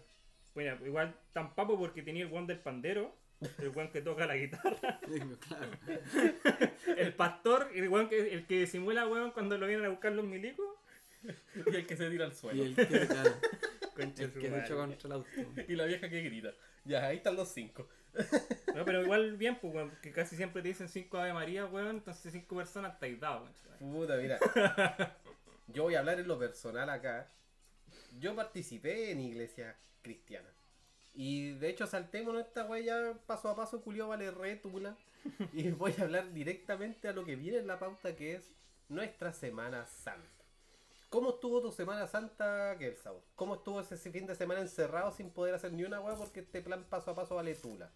Bueno, 0.53 0.85
igual 0.85 1.15
tan 1.31 1.55
papo 1.55 1.77
porque 1.77 2.01
tenía 2.01 2.23
el 2.23 2.31
weón 2.31 2.47
del 2.47 2.59
pandero, 2.59 3.15
el 3.59 3.69
weón 3.69 3.91
que 3.91 4.01
toca 4.01 4.25
la 4.25 4.35
guitarra, 4.35 4.99
claro. 5.47 5.71
el 6.97 7.13
pastor, 7.13 7.71
el 7.73 7.87
weón 7.87 8.09
que, 8.09 8.33
el 8.33 8.45
que 8.45 8.67
simula 8.67 9.07
weón 9.07 9.31
cuando 9.31 9.57
lo 9.57 9.67
vienen 9.67 9.85
a 9.85 9.89
buscar 9.89 10.11
los 10.11 10.25
milicos. 10.25 10.67
Y 11.23 11.75
el 11.75 11.85
que 11.85 11.97
se 11.97 12.09
tira 12.09 12.25
al 12.25 12.31
Y 12.31 12.35
suelo. 12.35 12.63
el 12.63 12.75
que, 12.75 12.85
claro, 12.85 13.31
Concha 13.95 14.23
el 14.23 14.33
que 14.33 14.49
luchó 14.49 14.77
contra 14.77 15.07
el 15.07 15.11
auto. 15.13 15.29
Y 15.67 15.75
la 15.75 15.85
vieja 15.85 16.09
que 16.09 16.21
grita. 16.21 16.53
Ya, 16.85 17.05
ahí 17.07 17.17
están 17.17 17.35
los 17.35 17.49
cinco. 17.49 17.87
No, 18.75 18.85
pero 18.85 19.01
igual 19.01 19.35
bien, 19.35 19.57
pues, 19.59 19.73
weón, 19.73 19.91
que 20.01 20.11
casi 20.11 20.35
siempre 20.35 20.61
te 20.61 20.69
dicen 20.69 20.87
cinco 20.87 21.17
Ave 21.17 21.33
María, 21.33 21.65
weón, 21.65 21.97
entonces 21.97 22.31
cinco 22.31 22.55
personas 22.55 22.93
estáis 22.93 23.19
dados, 23.19 23.49
weón. 23.81 23.93
Puta, 23.93 24.15
mira. 24.15 24.39
Yo 25.67 25.83
voy 25.83 25.95
a 25.95 25.99
hablar 25.99 26.19
en 26.19 26.27
lo 26.27 26.37
personal 26.37 26.89
acá. 26.89 27.27
Yo 28.19 28.35
participé 28.35 29.11
en 29.11 29.19
iglesia 29.19 29.75
cristiana. 30.01 30.47
Y 31.13 31.51
de 31.53 31.69
hecho 31.69 31.87
saltémonos 31.87 32.45
esta 32.45 32.79
ya 32.79 33.13
paso 33.25 33.49
a 33.49 33.55
paso, 33.55 33.81
culio 33.81 34.07
vale 34.07 34.31
re 34.31 34.55
tula. 34.55 34.95
Y 35.53 35.69
voy 35.71 35.93
a 35.99 36.03
hablar 36.03 36.31
directamente 36.33 37.07
a 37.07 37.13
lo 37.13 37.25
que 37.25 37.35
viene 37.35 37.57
en 37.57 37.67
la 37.67 37.79
pauta 37.79 38.15
que 38.15 38.35
es 38.35 38.51
nuestra 38.87 39.33
Semana 39.33 39.85
Santa. 39.85 40.38
¿Cómo 41.09 41.31
estuvo 41.31 41.59
tu 41.59 41.71
Semana 41.71 42.05
Santa, 42.05 42.75
Kelsaur? 42.77 43.21
¿Cómo 43.35 43.55
estuvo 43.55 43.81
ese 43.81 43.97
fin 44.11 44.27
de 44.27 44.35
semana 44.35 44.61
encerrado 44.61 45.11
sin 45.11 45.31
poder 45.31 45.55
hacer 45.55 45.73
ni 45.73 45.83
una 45.83 45.99
wey 45.99 46.15
porque 46.15 46.41
este 46.41 46.61
plan 46.61 46.83
paso 46.83 47.11
a 47.11 47.15
paso 47.15 47.33
vale 47.35 47.55
tula? 47.55 47.89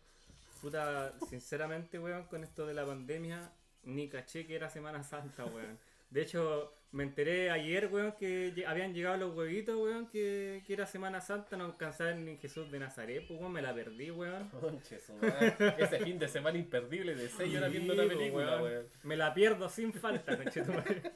Puta, 0.61 1.13
sinceramente, 1.29 1.99
weón, 1.99 2.23
con 2.23 2.43
esto 2.43 2.65
de 2.65 2.73
la 2.73 2.85
pandemia, 2.85 3.51
ni 3.83 4.09
caché 4.09 4.47
que 4.47 4.55
era 4.55 4.69
Semana 4.69 5.03
Santa, 5.03 5.45
weón. 5.45 5.77
De 6.09 6.23
hecho, 6.23 6.73
me 6.91 7.03
enteré 7.03 7.51
ayer, 7.51 7.87
weón, 7.93 8.13
que 8.13 8.63
habían 8.65 8.95
llegado 8.95 9.17
los 9.17 9.35
huevitos, 9.35 9.75
weón, 9.75 10.07
que, 10.07 10.63
que 10.65 10.73
era 10.73 10.87
Semana 10.87 11.21
Santa, 11.21 11.55
no 11.55 11.65
alcanzaba 11.65 12.13
ni 12.13 12.37
Jesús 12.37 12.71
de 12.71 12.79
Nazaret, 12.79 13.27
pues, 13.27 13.39
weón, 13.39 13.51
me 13.51 13.61
la 13.61 13.75
perdí, 13.75 14.09
weón. 14.09 14.49
Conche 14.49 14.99
su 14.99 15.13
madre. 15.13 15.55
Ese 15.77 15.99
fin 15.99 16.17
de 16.17 16.27
semana 16.27 16.57
imperdible 16.57 17.13
de 17.13 17.29
6 17.29 17.57
horas 17.57 17.71
viendo 17.71 17.93
una 17.93 18.07
película, 18.07 18.55
weón. 18.55 18.63
weón. 18.63 18.85
Me 19.03 19.17
la 19.17 19.33
pierdo 19.35 19.69
sin 19.69 19.93
falta, 19.93 20.35
conchetumare. 20.35 21.11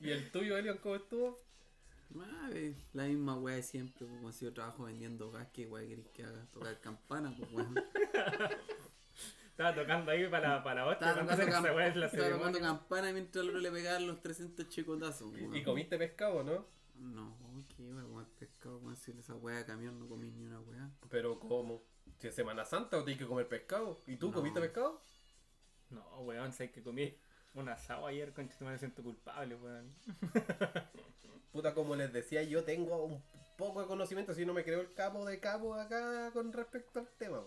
¿Y 0.00 0.10
el 0.10 0.30
tuyo, 0.30 0.56
Elion, 0.56 0.78
cómo 0.78 0.96
estuvo? 0.96 1.38
Eh, 2.52 2.74
la 2.92 3.04
misma 3.04 3.36
wea 3.36 3.56
de 3.56 3.62
siempre, 3.62 4.06
pues, 4.06 4.18
como 4.18 4.32
si 4.32 4.44
yo 4.44 4.52
trabajo 4.52 4.84
vendiendo 4.84 5.30
gas, 5.30 5.48
que 5.52 5.66
wea 5.66 5.86
querés 5.86 6.08
que 6.08 6.22
haga? 6.24 6.46
Tocar 6.52 6.80
campana, 6.80 7.34
pues 7.36 7.52
weón. 7.52 7.74
Estaba 9.50 9.74
tocando 9.74 10.10
ahí 10.10 10.28
para, 10.28 10.62
para 10.62 10.84
la 10.84 10.90
otra, 10.92 11.08
Estaba 11.10 11.22
tocando, 11.22 11.44
se 11.44 11.50
cam- 11.50 11.74
weá 11.76 11.86
es 11.88 11.96
la 11.96 12.06
estaba 12.06 12.28
tocando 12.30 12.60
campana 12.60 13.12
mientras 13.12 13.42
el 13.42 13.48
otro 13.50 13.60
le 13.62 13.70
pegaban 13.72 14.06
los 14.06 14.20
300 14.20 14.68
chicotazos, 14.68 15.32
weón. 15.32 15.56
¿Y 15.56 15.62
comiste 15.64 15.96
pescado, 15.96 16.42
no? 16.44 16.66
No, 17.00 17.34
qué 17.74 17.82
iba 17.84 18.02
a 18.02 18.04
comer 18.04 18.26
pescado, 18.38 18.78
weón. 18.78 18.96
Si 18.96 19.12
esa 19.12 19.34
wea 19.34 19.56
de 19.58 19.64
camión 19.64 19.98
no 19.98 20.06
comí 20.08 20.30
ni 20.30 20.44
una 20.44 20.60
wea. 20.60 20.90
Pero 21.08 21.40
¿cómo? 21.40 21.82
Si 22.18 22.28
es 22.28 22.34
Semana 22.34 22.64
Santa 22.66 22.98
o 22.98 23.04
tienes 23.04 23.18
que 23.22 23.26
comer 23.26 23.48
pescado. 23.48 23.98
¿Y 24.06 24.16
tú 24.16 24.28
No. 24.28 24.34
comiste 24.34 24.60
pescado? 24.60 25.00
No, 25.90 26.02
weón, 26.20 26.52
sé 26.52 26.70
que 26.70 26.82
comí 26.82 27.16
un 27.56 27.68
asado 27.68 28.06
ayer, 28.06 28.32
conchetumare, 28.32 28.74
me 28.74 28.78
siento 28.78 29.02
culpable, 29.02 29.54
weón. 29.56 29.94
Puta, 31.52 31.74
como 31.74 31.96
les 31.96 32.12
decía, 32.12 32.42
yo 32.42 32.64
tengo 32.64 33.04
un 33.04 33.22
poco 33.56 33.80
de 33.80 33.86
conocimiento, 33.86 34.34
si 34.34 34.44
no 34.44 34.52
me 34.52 34.64
creo 34.64 34.80
el 34.80 34.92
capo 34.92 35.24
de 35.24 35.40
capo 35.40 35.74
acá 35.74 36.30
con 36.32 36.52
respecto 36.52 37.00
al 37.00 37.08
tema. 37.18 37.42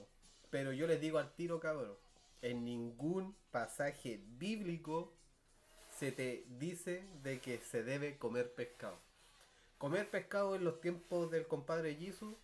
Pero 0.49 0.73
yo 0.73 0.87
les 0.87 0.99
digo 0.99 1.19
al 1.19 1.33
tiro, 1.35 1.59
cabrón, 1.59 1.95
en 2.41 2.65
ningún 2.65 3.35
pasaje 3.51 4.23
bíblico 4.37 5.13
se 5.91 6.11
te 6.11 6.45
dice 6.57 7.03
de 7.21 7.39
que 7.39 7.59
se 7.59 7.83
debe 7.83 8.17
comer 8.17 8.53
pescado. 8.53 8.97
Comer 9.77 10.09
pescado 10.09 10.55
en 10.55 10.63
los 10.63 10.81
tiempos 10.81 11.29
del 11.29 11.47
compadre 11.47 11.95
Jesus 11.95 12.35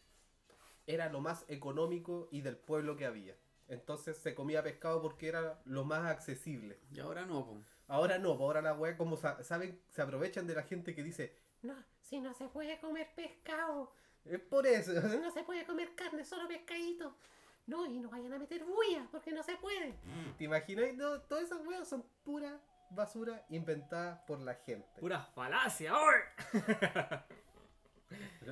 era 0.88 1.10
lo 1.10 1.20
más 1.20 1.46
económico 1.48 2.28
y 2.32 2.42
del 2.42 2.58
pueblo 2.58 2.96
que 2.96 3.06
había. 3.06 3.36
Entonces 3.68 4.18
se 4.18 4.36
comía 4.36 4.62
pescado 4.64 5.02
porque 5.02 5.28
era 5.28 5.60
lo 5.66 5.84
más 5.86 6.06
accesible. 6.06 6.80
Y 6.92 7.00
ahora 7.00 7.26
no, 7.26 7.46
po. 7.46 7.62
Ahora 7.88 8.18
no, 8.20 8.32
ahora 8.32 8.62
la 8.62 8.74
weá 8.74 8.96
como 8.98 9.16
sa- 9.18 9.44
saben, 9.44 9.80
se 9.92 10.02
aprovechan 10.02 10.48
de 10.48 10.56
la 10.56 10.64
gente 10.64 10.94
que 10.96 11.04
dice, 11.04 11.36
No, 11.62 11.76
si 12.02 12.20
no 12.20 12.34
se 12.34 12.48
puede 12.48 12.80
comer 12.80 13.10
pescado. 13.16 13.92
es 14.26 14.40
por 14.40 14.66
eso. 14.68 14.92
No 15.22 15.32
se 15.32 15.44
puede 15.44 15.66
comer 15.66 15.96
carne, 15.96 16.24
solo 16.26 16.48
pescadito. 16.48 17.16
No, 17.68 17.86
y 17.88 18.00
no 18.00 18.10
vayan 18.10 18.32
a 18.34 18.38
meter 18.40 18.64
bulla, 18.64 19.08
porque 19.12 19.32
no 19.32 19.42
se 19.42 19.56
puede. 19.58 19.96
¿Te 20.38 20.44
imaginas? 20.44 20.94
No, 20.94 21.20
todas 21.22 21.46
esas 21.46 21.66
weas 21.66 21.88
son 21.88 22.04
pura 22.24 22.60
basura 22.92 23.44
inventada 23.50 24.24
por 24.28 24.40
la 24.40 24.54
gente. 24.54 24.88
Pura 25.00 25.20
falacia. 25.34 25.92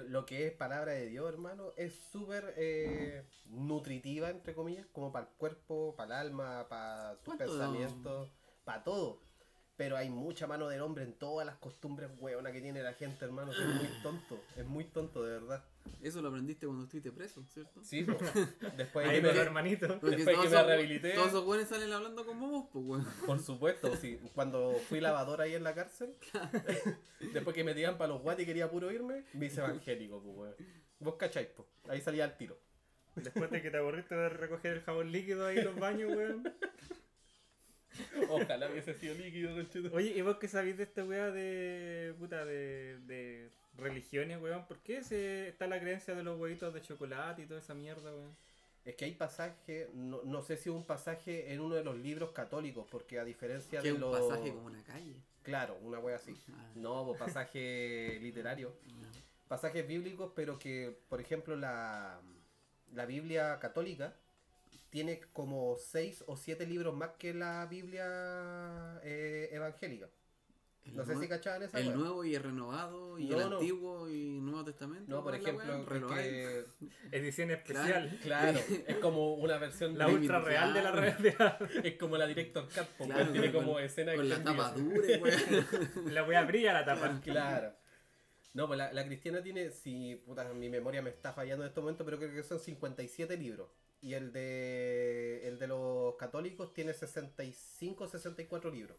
Lo- 0.09 0.25
que 0.25 0.47
es 0.47 0.53
palabra 0.53 0.93
de 0.93 1.07
Dios, 1.07 1.31
hermano, 1.31 1.73
es 1.77 1.93
súper 2.11 2.53
eh, 2.57 3.23
nutritiva, 3.49 4.29
entre 4.29 4.53
comillas, 4.55 4.85
como 4.87 5.11
para 5.11 5.27
el 5.27 5.33
cuerpo, 5.35 5.95
para 5.95 6.21
el 6.21 6.27
alma, 6.27 6.67
para 6.69 7.17
tus 7.23 7.35
pensamientos, 7.59 8.31
para 8.63 8.83
todo. 8.83 9.19
Pero 9.83 9.97
hay 9.97 10.09
mucha 10.09 10.47
mano 10.47 10.69
del 10.69 10.79
hombre 10.79 11.03
en 11.03 11.11
todas 11.11 11.45
las 11.45 11.57
costumbres 11.57 12.09
hueonas 12.17 12.53
que 12.53 12.61
tiene 12.61 12.81
la 12.81 12.93
gente, 12.93 13.25
hermano. 13.25 13.51
Es 13.51 13.59
muy 13.59 13.89
tonto, 14.01 14.41
es 14.55 14.65
muy 14.65 14.85
tonto, 14.85 15.25
de 15.25 15.33
verdad. 15.33 15.61
Eso 16.01 16.21
lo 16.21 16.29
aprendiste 16.29 16.65
cuando 16.65 16.85
estuviste 16.85 17.11
preso, 17.11 17.43
¿cierto? 17.47 17.83
Sí, 17.83 18.05
después 18.77 19.05
Ahí 19.05 19.17
que 19.17 19.21
me 19.23 19.37
hermanito. 19.37 19.87
Después 19.87 20.37
que 20.39 20.47
me 20.47 20.63
rehabilité. 20.63 21.11
Todos 21.11 21.27
esos 21.27 21.43
buenos 21.43 21.67
salen 21.67 21.91
hablando 21.91 22.25
como 22.25 22.47
vos, 22.49 22.69
pues, 22.71 22.85
weón. 22.85 23.05
Por 23.25 23.39
supuesto, 23.41 23.93
sí. 24.01 24.21
Cuando 24.33 24.73
fui 24.87 25.01
lavador 25.01 25.41
ahí 25.41 25.53
en 25.53 25.65
la 25.65 25.75
cárcel, 25.75 26.15
después 27.33 27.53
que 27.53 27.65
me 27.65 27.73
tiraban 27.73 27.97
para 27.97 28.13
los 28.13 28.21
guates 28.21 28.43
y 28.43 28.45
quería 28.45 28.71
puro 28.71 28.89
irme, 28.89 29.25
me 29.33 29.47
hice 29.47 29.59
evangélico, 29.59 30.23
pues, 30.23 30.37
weón. 30.37 30.55
Vos 30.99 31.15
cacháis, 31.15 31.49
pues. 31.49 31.67
Ahí 31.89 31.99
salía 31.99 32.23
al 32.23 32.37
tiro. 32.37 32.57
Después 33.15 33.51
de 33.51 33.61
que 33.61 33.69
te 33.69 33.79
aburriste 33.79 34.15
de 34.15 34.29
recoger 34.29 34.77
el 34.77 34.81
jabón 34.83 35.11
líquido 35.11 35.45
ahí 35.45 35.57
en 35.57 35.65
los 35.65 35.75
baños, 35.75 36.15
weón. 36.15 36.53
Ojalá 38.29 38.69
hubiese 38.69 38.93
sido 38.93 39.15
líquido, 39.15 39.55
conchito. 39.55 39.89
Oye, 39.93 40.13
¿y 40.15 40.21
vos 40.21 40.37
qué 40.37 40.47
sabéis 40.47 40.77
de 40.77 40.83
esta 40.83 41.03
weá 41.03 41.31
de. 41.31 42.13
puta, 42.17 42.45
de. 42.45 42.99
de 43.05 43.49
religiones, 43.77 44.41
weón? 44.41 44.65
¿Por 44.67 44.79
qué 44.79 45.03
se, 45.03 45.49
está 45.49 45.67
la 45.67 45.79
creencia 45.79 46.15
de 46.15 46.23
los 46.23 46.39
huevitos 46.39 46.73
de 46.73 46.81
chocolate 46.81 47.43
y 47.43 47.45
toda 47.45 47.59
esa 47.59 47.73
mierda, 47.73 48.11
weón? 48.11 48.35
Es 48.85 48.95
que 48.95 49.05
hay 49.05 49.13
pasaje, 49.13 49.89
no, 49.93 50.21
no 50.23 50.41
sé 50.41 50.57
si 50.57 50.69
un 50.69 50.85
pasaje 50.85 51.53
en 51.53 51.61
uno 51.61 51.75
de 51.75 51.83
los 51.83 51.97
libros 51.97 52.31
católicos, 52.31 52.85
porque 52.91 53.17
a 53.17 53.23
diferencia 53.23 53.81
de 53.81 53.89
es 53.89 53.95
un 53.95 54.01
los... 54.01 54.19
pasaje 54.19 54.51
como 54.51 54.67
una 54.67 54.83
calle. 54.83 55.15
Claro, 55.41 55.77
una 55.83 55.99
wea 55.99 56.17
así. 56.17 56.35
Ah. 56.51 56.71
No, 56.75 57.05
pues 57.05 57.19
pasaje 57.19 58.19
literario. 58.21 58.73
Pasajes 59.47 59.87
bíblicos, 59.87 60.31
pero 60.35 60.59
que, 60.59 60.97
por 61.09 61.21
ejemplo, 61.21 61.55
la, 61.55 62.19
la 62.93 63.05
Biblia 63.05 63.59
católica 63.59 64.15
tiene 64.93 65.19
como 65.33 65.75
seis 65.79 66.23
o 66.27 66.37
siete 66.37 66.67
libros 66.67 66.95
más 66.95 67.09
que 67.17 67.33
la 67.33 67.65
Biblia 67.65 68.99
eh, 69.03 69.49
evangélica. 69.51 70.07
El 70.85 70.95
No 70.97 71.03
sé 71.05 71.15
si 71.17 71.27
cachaban 71.27 71.63
esa 71.63 71.79
El 71.79 71.95
nuevo 71.95 72.23
y 72.25 72.35
el 72.35 72.43
renovado 72.43 73.17
y 73.17 73.25
No, 73.29 73.41
el 73.41 73.49
no. 73.49 73.55
antiguo 73.57 74.07
y 74.09 74.39
Nuevo 74.39 74.63
Testamento. 74.65 75.05
No, 75.09 75.23
por 75.23 75.31
¿cuál 75.39 75.55
es 75.55 75.55
la 75.57 75.63
ejemplo, 75.63 76.07
que- 76.09 76.65
Edición 77.11 77.49
especial. 77.51 78.19
claro, 78.21 78.59
es 78.87 78.97
como 78.97 79.33
una 79.33 79.57
versión 79.57 79.97
La 79.97 80.07
ultra 80.09 80.39
real 80.41 80.73
de 80.75 80.83
la 80.83 80.91
la- 80.91 81.57
es 81.83 81.97
como 81.97 82.15
la 82.17 82.27
Director 82.27 82.65
Cut, 82.65 82.85
porque 82.99 83.13
Claro, 83.13 83.31
tiene 83.31 83.51
con- 83.51 83.63
como 83.65 83.79
escena 83.79 84.13
Con 84.13 84.29
la 84.29 84.43
tapa 84.43 84.73
dura, 84.73 85.07
weón. 85.19 85.33
La 86.13 86.23
weá 86.23 86.43
brilla 86.43 86.71
la 86.73 86.85
tapa. 86.85 87.19
Claro. 87.23 87.73
No, 88.53 88.67
pues 88.67 88.77
la, 88.77 88.93
la 88.93 89.03
cristiana 89.07 89.41
tiene, 89.41 89.71
si 89.71 90.15
puta, 90.27 90.43
mi 90.53 90.69
memoria 90.69 91.01
me 91.01 91.09
está 91.09 91.33
fallando 91.33 91.63
en 91.63 91.69
este 91.69 91.79
momento, 91.81 92.05
pero 92.05 92.19
creo 92.19 92.31
que 92.31 92.43
son 92.43 92.59
57 92.59 93.35
libros. 93.37 93.67
Y 94.03 94.13
el 94.15 94.31
de 94.33 95.47
el 95.47 95.57
de 95.57 95.67
los 95.67 96.15
católicos 96.17 96.73
tiene 96.73 96.93
65 96.93 98.07
64 98.07 98.69
libros. 98.69 98.97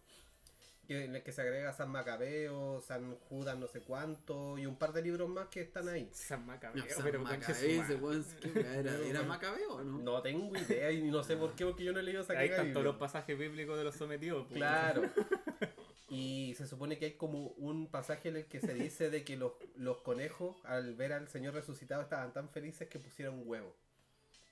En 0.89 1.17
el 1.17 1.23
que 1.23 1.33
se 1.33 1.41
agrega 1.41 1.73
San 1.73 1.91
Macabeo, 1.91 2.81
San 2.83 3.15
Judas 3.17 3.57
no 3.57 3.67
sé 3.69 3.81
cuánto, 3.81 4.59
y 4.59 4.67
un 4.67 4.77
par 4.77 4.93
de 4.93 5.01
libros 5.01 5.31
más 5.31 5.49
que 5.49 5.63
están 5.63 5.89
ahí. 5.89 6.11
San 6.13 6.45
Macabeo, 6.45 6.85
No, 6.85 6.91
San 6.91 7.05
pero 7.05 7.21
Macabeo, 7.21 7.55
su 7.55 7.65
ese 7.65 7.79
madre. 7.79 7.95
weón, 7.97 8.27
¿qué 8.41 8.49
wea 8.51 8.75
era? 8.81 8.97
¿Era 8.99 9.23
Macabeo 9.35 9.75
o 9.77 9.83
no? 9.85 9.99
No 9.99 10.21
tengo 10.23 10.55
idea 10.59 10.91
y 10.91 11.03
no 11.11 11.23
sé 11.23 11.37
por 11.37 11.55
qué, 11.55 11.65
porque 11.65 11.85
yo 11.85 11.93
no 11.93 12.01
he 12.01 12.03
leído 12.03 12.21
esa 12.23 12.35
Ahí 12.39 12.49
están 12.49 12.73
todos 12.73 12.85
los 12.85 12.97
pasajes 12.97 13.39
bíblicos 13.39 13.79
de 13.79 13.85
los 13.85 13.95
sometidos. 13.95 14.47
pues. 14.47 14.57
Claro. 14.59 15.03
Y 16.11 16.55
se 16.57 16.67
supone 16.69 16.99
que 16.99 17.07
hay 17.07 17.13
como 17.15 17.49
un 17.57 17.91
pasaje 17.91 18.29
en 18.29 18.37
el 18.37 18.45
que 18.47 18.61
se 18.61 18.75
dice 18.75 19.11
de 19.11 19.25
que 19.25 19.37
los, 19.37 19.53
los 19.75 19.99
conejos 20.03 20.57
al 20.65 20.95
ver 20.95 21.13
al 21.13 21.29
Señor 21.29 21.55
resucitado 21.55 22.03
estaban 22.03 22.33
tan 22.33 22.51
felices 22.51 22.89
que 22.89 22.99
pusieron 23.01 23.43
huevo. 23.47 23.75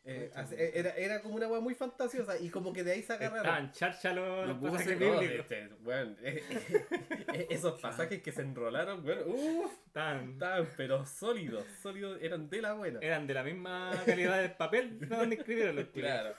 Eh, 0.05 0.73
era, 0.75 0.91
era 0.97 1.23
como 1.23 1.37
una 1.37 1.47
hueá 1.47 1.61
muy 1.61 1.75
fantasiosa 1.77 2.37
y 2.37 2.51
como 2.51 2.73
que 2.73 2.83
de 2.83 2.93
ahí 2.93 3.03
se 3.03 3.13
agarraron. 3.13 3.71
Charcha 3.71 4.13
los, 4.13 4.59
pasajes 4.59 4.99
bíblicos. 4.99 5.39
este, 5.49 5.69
weón, 5.85 6.17
eh, 6.23 6.43
eh, 7.35 7.47
esos 7.51 7.81
pasajes 7.81 8.21
que 8.21 8.33
se 8.33 8.43
enrolaron, 8.43 9.05
weón, 9.07 9.23
uh, 9.31 9.71
Estaban- 9.87 10.33
estaban 10.33 10.69
pero 10.77 11.07
sólidos, 11.07 11.65
sólidos, 11.81 12.19
eran 12.21 12.51
de 12.51 12.63
la 12.63 12.73
buena. 12.73 12.99
eran 13.01 13.29
de 13.29 13.35
la 13.35 13.45
misma 13.45 13.93
calidad 14.05 14.41
del 14.43 14.53
papel 14.57 14.99
de 14.99 15.07
donde 15.07 15.37
escribieron 15.37 15.77
los. 15.77 15.87
Claro. 15.89 16.35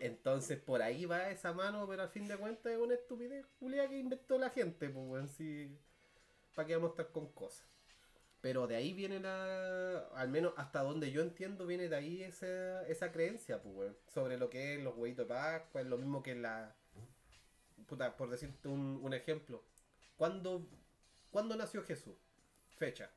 Entonces 0.00 0.58
por 0.58 0.82
ahí 0.82 1.04
va 1.04 1.30
esa 1.30 1.52
mano, 1.52 1.86
pero 1.86 2.02
al 2.02 2.08
fin 2.08 2.26
de 2.26 2.36
cuentas 2.36 2.72
es 2.72 2.78
una 2.78 2.94
estupidez 2.94 3.46
culia 3.60 3.88
que 3.88 3.98
inventó 3.98 4.38
la 4.38 4.50
gente, 4.50 4.88
pues 4.88 5.06
weón, 5.06 5.28
si. 5.28 5.78
¿Para 6.54 6.66
qué 6.66 6.74
vamos 6.74 6.90
a 6.90 6.92
estar 7.02 7.12
con 7.12 7.28
cosas? 7.32 7.64
Pero 8.40 8.66
de 8.66 8.76
ahí 8.76 8.92
viene 8.94 9.20
la. 9.20 10.08
Al 10.14 10.28
menos 10.30 10.54
hasta 10.56 10.82
donde 10.82 11.10
yo 11.10 11.22
entiendo, 11.22 11.66
viene 11.66 11.88
de 11.88 11.96
ahí 11.96 12.22
esa, 12.22 12.86
esa 12.86 13.12
creencia, 13.12 13.62
pues. 13.62 13.92
Sobre 14.08 14.38
lo 14.38 14.48
que 14.50 14.76
es 14.76 14.82
los 14.82 14.96
huevitos 14.96 15.26
de 15.28 15.34
Pascua, 15.34 15.80
es 15.80 15.86
lo 15.86 15.98
mismo 15.98 16.22
que 16.22 16.34
la. 16.34 16.74
Puta, 17.86 18.16
por 18.16 18.30
decirte 18.30 18.68
un, 18.68 19.00
un 19.02 19.14
ejemplo. 19.14 19.64
¿Cuándo, 20.16 20.66
¿Cuándo 21.30 21.56
nació 21.56 21.82
Jesús? 21.84 22.16
Fecha. 22.76 23.10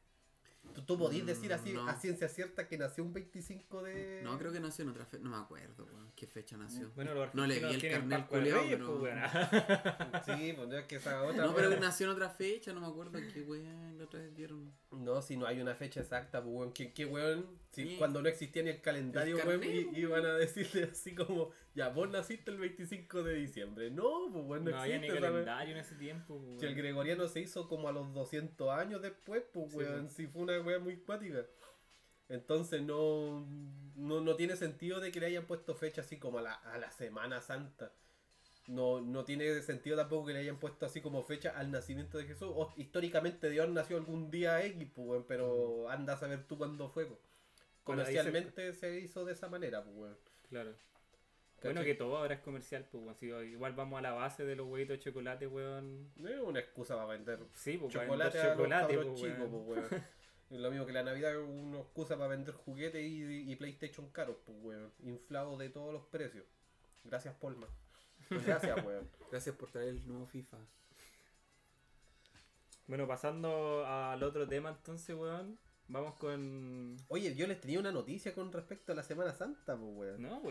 ¿Tú, 0.73 0.81
tú 0.83 0.97
podís 0.97 1.23
Mm, 1.23 1.27
decir 1.27 1.53
así 1.53 1.71
no. 1.73 1.87
a 1.87 1.95
ciencia 1.95 2.27
cierta 2.29 2.67
que 2.67 2.77
nació 2.77 3.03
un 3.03 3.13
25 3.13 3.83
de. 3.83 4.21
No, 4.23 4.37
creo 4.39 4.51
que 4.51 4.59
nació 4.59 4.83
en 4.83 4.89
otra 4.89 5.05
fecha. 5.05 5.23
No 5.23 5.29
me 5.29 5.37
acuerdo, 5.37 5.85
weón. 5.85 6.11
¿Qué 6.15 6.25
fecha 6.25 6.57
nació? 6.57 6.89
Bueno, 6.95 7.13
los 7.13 7.33
No 7.35 7.45
le 7.45 7.59
vi 7.59 7.65
el 7.65 7.91
carnet 7.91 8.27
culiao, 8.27 8.57
Reyes, 8.61 8.75
pero- 8.77 8.99
pues, 8.99 9.13
weón. 9.13 9.19
Sí, 10.25 10.53
pues 10.55 10.67
no 10.67 10.77
es 10.77 10.85
que 10.85 10.95
esa 10.95 11.21
otra. 11.23 11.45
No, 11.45 11.53
pero 11.53 11.69
weón. 11.69 11.81
nació 11.81 12.07
en 12.07 12.13
otra 12.13 12.29
fecha, 12.29 12.73
no 12.73 12.81
me 12.81 12.87
acuerdo 12.87 13.19
qué 13.33 13.41
weón 13.43 13.97
la 13.97 14.05
otra 14.05 14.19
vez 14.21 14.33
dieron. 14.35 14.73
No, 14.91 15.21
si 15.21 15.37
no 15.37 15.45
hay 15.45 15.59
una 15.61 15.75
fecha 15.75 15.99
exacta, 15.99 16.41
pues 16.41 16.55
weón. 16.55 16.71
¿Qué, 16.73 16.93
qué 16.93 17.05
weón? 17.05 17.45
Si 17.71 17.83
Sí. 17.83 17.95
cuando 17.97 18.21
no 18.21 18.29
existía 18.29 18.61
ni 18.63 18.69
el 18.69 18.81
calendario, 18.81 19.37
El 19.39 19.47
weón, 19.47 19.59
carnet, 19.61 19.75
y- 19.81 19.83
pues, 19.85 19.97
iban 19.97 20.25
a 20.25 20.33
decirle 20.35 20.83
así 20.91 21.15
como, 21.15 21.49
ya, 21.75 21.89
vos 21.89 22.07
naciste 22.09 22.51
el 22.51 22.57
25 22.59 23.23
de 23.23 23.33
diciembre. 23.35 23.89
No, 23.91 24.29
pues 24.31 24.45
weón, 24.45 24.63
no, 24.65 24.71
No 24.71 24.77
había 24.79 24.97
ni 24.99 25.07
existe. 25.07 25.17
esa 25.17 25.31
weón. 25.31 25.45
calendario 25.45 25.73
en 25.75 25.81
ese 25.81 25.95
tiempo. 25.95 26.37
pues, 26.39 26.59
Si 26.59 26.65
el 26.65 26.71
weón. 26.73 26.77
gregoriano 26.77 27.27
se 27.27 27.39
hizo 27.41 27.67
como 27.67 27.89
a 27.89 27.91
los 27.91 28.13
200 28.13 28.69
años 28.69 29.01
después, 29.01 29.43
pues 29.51 29.71
Sí, 29.71 29.77
weón, 29.77 30.01
pues. 30.03 30.13
si 30.13 30.27
fue 30.27 30.43
una 30.43 30.52
weón 30.61 30.83
muy 30.83 30.97
cuática. 30.97 31.45
Entonces 32.29 32.81
no, 32.81 33.45
no, 33.95 34.21
no 34.21 34.35
tiene 34.35 34.55
sentido 34.55 34.99
de 34.99 35.11
que 35.11 35.19
le 35.19 35.27
hayan 35.27 35.45
puesto 35.45 35.75
fecha 35.75 36.01
así 36.01 36.17
como 36.17 36.39
a 36.39 36.41
la, 36.41 36.53
a 36.53 36.77
la 36.77 36.91
Semana 36.91 37.41
Santa. 37.41 37.91
No, 38.67 39.01
no 39.01 39.25
tiene 39.25 39.61
sentido 39.61 39.97
tampoco 39.97 40.27
que 40.27 40.33
le 40.33 40.39
hayan 40.39 40.57
puesto 40.57 40.85
así 40.85 41.01
como 41.01 41.21
fecha 41.21 41.49
al 41.57 41.69
nacimiento 41.69 42.17
de 42.17 42.25
Jesús. 42.25 42.49
O, 42.53 42.73
históricamente 42.77 43.49
Dios 43.49 43.67
nació 43.69 43.97
algún 43.97 44.31
día 44.31 44.63
X, 44.65 44.87
pues, 44.95 45.23
pero 45.27 45.89
anda 45.89 46.13
a 46.13 46.17
saber 46.17 46.43
tú 46.47 46.57
cuándo 46.57 46.87
fue. 46.89 47.05
pues. 47.05 47.19
Bueno, 47.85 48.05
se- 48.05 48.11
Comercialmente 48.13 48.73
se... 48.73 48.99
hizo 49.01 49.25
de 49.25 49.33
esa 49.33 49.49
manera, 49.49 49.83
pues, 49.83 49.95
weón. 49.95 50.17
Claro. 50.49 50.73
Bueno, 51.61 51.83
que 51.83 51.95
todo 51.95 52.17
ahora 52.17 52.35
es 52.35 52.41
comercial, 52.41 52.85
pues. 52.91 53.17
Si 53.17 53.27
igual 53.27 53.73
vamos 53.73 53.99
a 53.99 54.01
la 54.01 54.11
base 54.11 54.45
de 54.45 54.55
los 54.55 54.67
huevitos 54.67 54.97
de 54.97 55.03
chocolate, 55.03 55.47
weón. 55.47 56.11
No 56.15 56.29
es 56.29 56.39
una 56.39 56.59
excusa 56.59 56.95
para 56.95 57.07
vender 57.07 57.39
Sí, 57.53 57.77
pues, 57.77 57.93
para 57.93 58.05
chocolate 58.05 58.37
vender 58.37 58.51
a 58.51 58.55
los 58.55 58.57
chocolate, 58.57 58.95
cabros 58.95 59.19
pues, 59.19 59.33
chicos, 59.33 59.49
pues, 59.49 59.91
weón. 59.91 60.03
Es 60.53 60.59
lo 60.59 60.69
mismo 60.69 60.85
que 60.85 60.93
la 60.93 61.01
Navidad, 61.03 61.39
una 61.41 61.79
excusa 61.79 62.15
para 62.15 62.27
vender 62.29 62.53
juguetes 62.53 63.01
y, 63.03 63.51
y 63.51 63.55
PlayStation 63.55 64.07
caros, 64.11 64.37
pues, 64.45 64.55
weón. 64.61 64.93
Inflado 65.03 65.57
de 65.57 65.69
todos 65.69 65.91
los 65.91 66.03
precios. 66.05 66.45
Gracias, 67.03 67.33
Polma. 67.35 67.67
Gracias, 68.29 68.77
weón. 68.85 69.09
Gracias 69.31 69.55
por 69.55 69.71
traer 69.71 69.89
el 69.89 70.07
nuevo 70.07 70.27
FIFA. 70.27 70.57
Bueno, 72.87 73.07
pasando 73.07 73.85
al 73.85 74.21
otro 74.21 74.47
tema 74.47 74.69
entonces, 74.69 75.15
weón. 75.15 75.57
Vamos 75.87 76.15
con... 76.15 76.97
Oye, 77.07 77.35
yo 77.35 77.47
les 77.47 77.59
tenía 77.59 77.79
una 77.79 77.91
noticia 77.91 78.33
con 78.33 78.51
respecto 78.51 78.91
a 78.91 78.95
la 78.95 79.03
Semana 79.03 79.33
Santa, 79.33 79.75
pues, 79.75 79.91
weón. 79.95 80.21
No. 80.21 80.41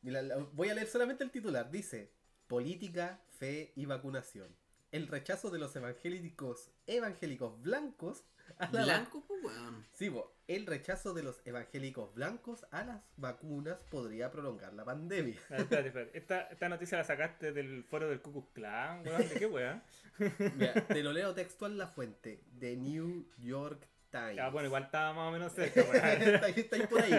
Mira, 0.00 0.22
la- 0.22 0.36
voy 0.38 0.70
a 0.70 0.74
leer 0.74 0.86
solamente 0.88 1.22
el 1.22 1.30
titular. 1.30 1.70
Dice, 1.70 2.12
política, 2.46 3.22
fe 3.38 3.72
y 3.76 3.84
vacunación. 3.84 4.56
El 4.90 5.06
rechazo 5.08 5.50
de 5.50 5.58
los 5.58 5.74
evangélicos 5.76 6.70
evangélicos 6.86 7.60
blancos 7.62 8.24
Blanco, 8.70 9.24
pues 9.26 9.42
weón. 9.44 9.84
Sí, 9.92 10.08
bo, 10.08 10.36
el 10.46 10.66
rechazo 10.66 11.14
de 11.14 11.22
los 11.22 11.40
evangélicos 11.44 12.14
blancos 12.14 12.64
a 12.70 12.84
las 12.84 13.02
vacunas 13.16 13.82
podría 13.90 14.30
prolongar 14.30 14.72
la 14.74 14.84
pandemia. 14.84 15.36
A 15.48 15.52
ver, 15.54 15.60
espérate, 15.62 15.88
espérate. 15.88 16.18
Esta, 16.18 16.40
esta 16.42 16.68
noticia 16.68 16.98
la 16.98 17.04
sacaste 17.04 17.52
del 17.52 17.82
foro 17.84 18.08
del 18.08 18.20
Ku 18.20 18.32
Klux 18.32 18.52
Klan, 18.52 19.02
weón. 19.06 19.28
¿De 19.28 19.34
qué 19.34 19.46
weón? 19.46 19.82
Mira, 20.56 20.74
te 20.86 21.02
lo 21.02 21.12
leo 21.12 21.34
textual 21.34 21.76
la 21.78 21.86
fuente, 21.88 22.44
The 22.58 22.76
New 22.76 23.28
York 23.38 23.88
Times. 24.10 24.38
Ah, 24.40 24.50
bueno, 24.50 24.66
igual 24.68 24.84
estaba 24.84 25.12
más 25.14 25.28
o 25.28 25.32
menos 25.32 25.52
cerca, 25.52 25.80
weón. 25.90 26.04
está, 26.22 26.46
ahí- 26.46 26.54
está 26.56 26.76
ahí 26.76 26.86
por 26.86 27.00
ahí. 27.00 27.12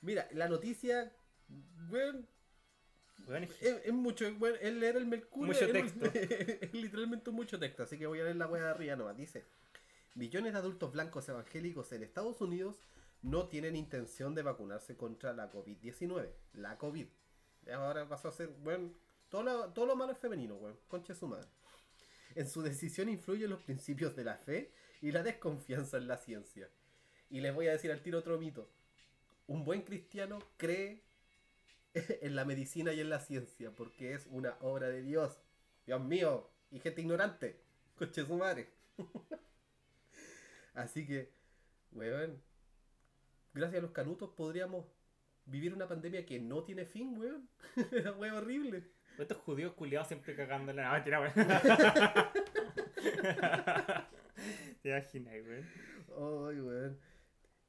Mira, 0.00 0.28
la 0.32 0.48
noticia, 0.48 1.12
weón, 1.88 2.28
Es, 3.60 3.80
es 3.84 3.92
mucho, 3.92 4.26
weón, 4.38 4.56
es 4.60 4.72
leer 4.74 4.96
el 4.96 5.06
Mercurio. 5.06 5.52
Mucho 5.52 5.64
es- 5.64 5.72
texto. 5.72 6.06
Es, 6.14 6.72
literalmente 6.74 7.30
mucho 7.30 7.58
texto, 7.58 7.82
así 7.82 7.98
que 7.98 8.06
voy 8.06 8.20
a 8.20 8.24
leer 8.24 8.36
la 8.36 8.46
wea 8.46 8.62
de 8.64 8.70
arriba 8.70 8.96
nomás. 8.96 9.16
Dice, 9.16 9.44
millones 10.14 10.52
de 10.52 10.58
adultos 10.58 10.92
blancos 10.92 11.28
evangélicos 11.28 11.92
en 11.92 12.02
Estados 12.02 12.40
Unidos 12.40 12.76
no 13.22 13.48
tienen 13.48 13.76
intención 13.76 14.34
de 14.34 14.42
vacunarse 14.42 14.96
contra 14.96 15.32
la 15.32 15.50
COVID-19. 15.50 16.28
La 16.54 16.76
COVID. 16.76 17.06
Ahora 17.72 18.06
pasó 18.08 18.28
a 18.28 18.32
ser, 18.32 18.48
bueno, 18.62 18.90
todo 19.30 19.42
lo, 19.42 19.68
todo 19.72 19.86
lo 19.86 19.96
malo 19.96 20.12
es 20.12 20.18
femenino, 20.18 20.56
weón. 20.56 20.78
Concha 20.88 21.14
su 21.14 21.26
madre. 21.26 21.48
En 22.34 22.48
su 22.48 22.62
decisión 22.62 23.08
influyen 23.08 23.48
los 23.50 23.62
principios 23.62 24.14
de 24.16 24.24
la 24.24 24.36
fe 24.36 24.72
y 25.00 25.12
la 25.12 25.22
desconfianza 25.22 25.96
en 25.96 26.08
la 26.08 26.18
ciencia. 26.18 26.68
Y 27.30 27.40
les 27.40 27.54
voy 27.54 27.68
a 27.68 27.72
decir 27.72 27.90
al 27.90 28.02
tiro 28.02 28.18
otro 28.18 28.38
mito. 28.38 28.68
Un 29.46 29.64
buen 29.64 29.82
cristiano 29.82 30.38
cree 30.56 31.02
en 32.22 32.36
la 32.36 32.44
medicina 32.44 32.92
y 32.92 33.00
en 33.00 33.08
la 33.08 33.20
ciencia 33.20 33.70
porque 33.70 34.14
es 34.14 34.26
una 34.30 34.56
obra 34.60 34.88
de 34.88 35.02
Dios. 35.02 35.40
Dios 35.86 36.02
mío, 36.02 36.50
y 36.70 36.80
gente 36.80 37.00
ignorante. 37.00 37.60
Coche 37.94 38.24
su 38.24 38.36
madre. 38.36 38.68
Así 40.74 41.06
que, 41.06 41.30
weón, 41.92 42.42
gracias 43.52 43.78
a 43.78 43.82
los 43.82 43.92
canutos 43.92 44.30
podríamos 44.30 44.86
vivir 45.46 45.72
una 45.72 45.86
pandemia 45.86 46.26
que 46.26 46.40
no 46.40 46.64
tiene 46.64 46.84
fin, 46.84 47.16
weón. 47.16 47.48
Era 47.92 48.12
weón 48.12 48.36
horrible. 48.36 48.90
Estos 49.18 49.38
judíos 49.38 49.74
culiados 49.74 50.08
siempre 50.08 50.34
cagándole. 50.34 50.82
No, 50.82 50.92
mentira, 50.92 51.20
weón. 51.20 51.34
Te 54.82 54.88
imaginas, 54.88 55.34
weón. 55.46 55.68
Ay, 56.08 56.60
weón. 56.60 56.98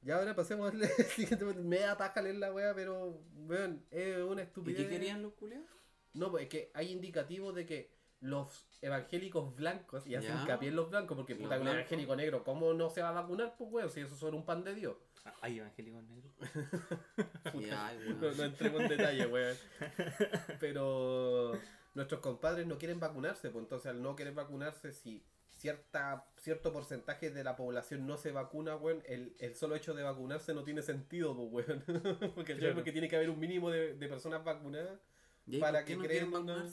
Y 0.05 0.11
ahora 0.11 0.35
pasemos 0.35 0.71
al 0.71 0.81
siguiente. 1.15 1.43
Me 1.45 1.79
da 1.79 1.97
paja 1.97 2.21
leer 2.21 2.35
la 2.35 2.53
weá, 2.53 2.73
pero, 2.75 3.19
weón, 3.35 3.83
es 3.91 4.17
una 4.19 4.41
¿Y 4.41 4.45
estupidez. 4.45 4.77
qué 4.83 4.89
querían 4.89 5.21
los 5.23 5.33
culiados? 5.33 5.67
No, 6.13 6.29
pues 6.31 6.43
es 6.43 6.49
que 6.49 6.71
hay 6.73 6.91
indicativos 6.91 7.55
de 7.55 7.65
que 7.65 7.91
los 8.21 8.65
evangélicos 8.81 9.55
blancos, 9.55 10.05
y 10.07 10.15
hacen 10.15 10.35
Ya. 10.35 10.41
hincapié 10.41 10.69
en 10.69 10.75
los 10.75 10.89
blancos, 10.89 11.17
porque 11.17 11.35
puta, 11.35 11.59
un 11.59 11.67
evangélico 11.67 12.15
negro, 12.15 12.43
¿cómo 12.43 12.73
no 12.73 12.89
se 12.89 13.01
va 13.01 13.09
a 13.09 13.13
vacunar? 13.13 13.55
Pues 13.57 13.69
weón, 13.71 13.89
si 13.89 13.99
esos 14.01 14.17
son 14.17 14.35
un 14.35 14.45
pan 14.45 14.63
de 14.63 14.73
Dios. 14.75 14.95
Ah, 15.25 15.33
Hay 15.41 15.57
evangélicos 15.59 16.03
negros. 16.03 16.31
Ya, 17.59 17.93
No, 18.21 18.31
no 18.31 18.43
entremos 18.43 18.81
en 18.81 18.87
detalle, 18.89 19.25
weón. 19.27 19.57
Pero 20.59 21.53
nuestros 21.93 22.21
compadres 22.21 22.65
no 22.67 22.77
quieren 22.77 22.99
vacunarse, 22.99 23.49
pues 23.49 23.63
entonces 23.63 23.89
al 23.91 24.01
no 24.01 24.15
querer 24.15 24.33
vacunarse, 24.33 24.91
si 24.93 25.23
cierta, 25.65 26.25
cierto 26.37 26.71
porcentaje 26.71 27.31
de 27.31 27.43
la 27.43 27.55
población 27.55 28.05
no 28.05 28.17
se 28.17 28.31
vacuna, 28.31 28.75
weón, 28.75 29.01
el, 29.07 29.35
el 29.39 29.55
solo 29.55 29.75
hecho 29.75 29.95
de 29.95 30.03
vacunarse 30.03 30.53
no 30.53 30.63
tiene 30.63 30.83
sentido, 30.83 31.35
pues, 31.35 31.67
weón. 31.67 31.83
porque, 32.35 32.55
Claro. 32.55 32.75
porque 32.75 32.91
tiene 32.91 33.09
que 33.09 33.15
haber 33.15 33.31
un 33.31 33.39
mínimo 33.39 33.71
de, 33.71 33.95
de 33.95 34.07
personas 34.07 34.43
vacunadas, 34.43 34.99
¿Y 35.47 35.55
ahí 35.55 35.61
para 35.61 35.83
que 35.83 35.95
no 35.97 36.03
creen 36.03 36.31
una-? 36.33 36.63
No 36.63 36.69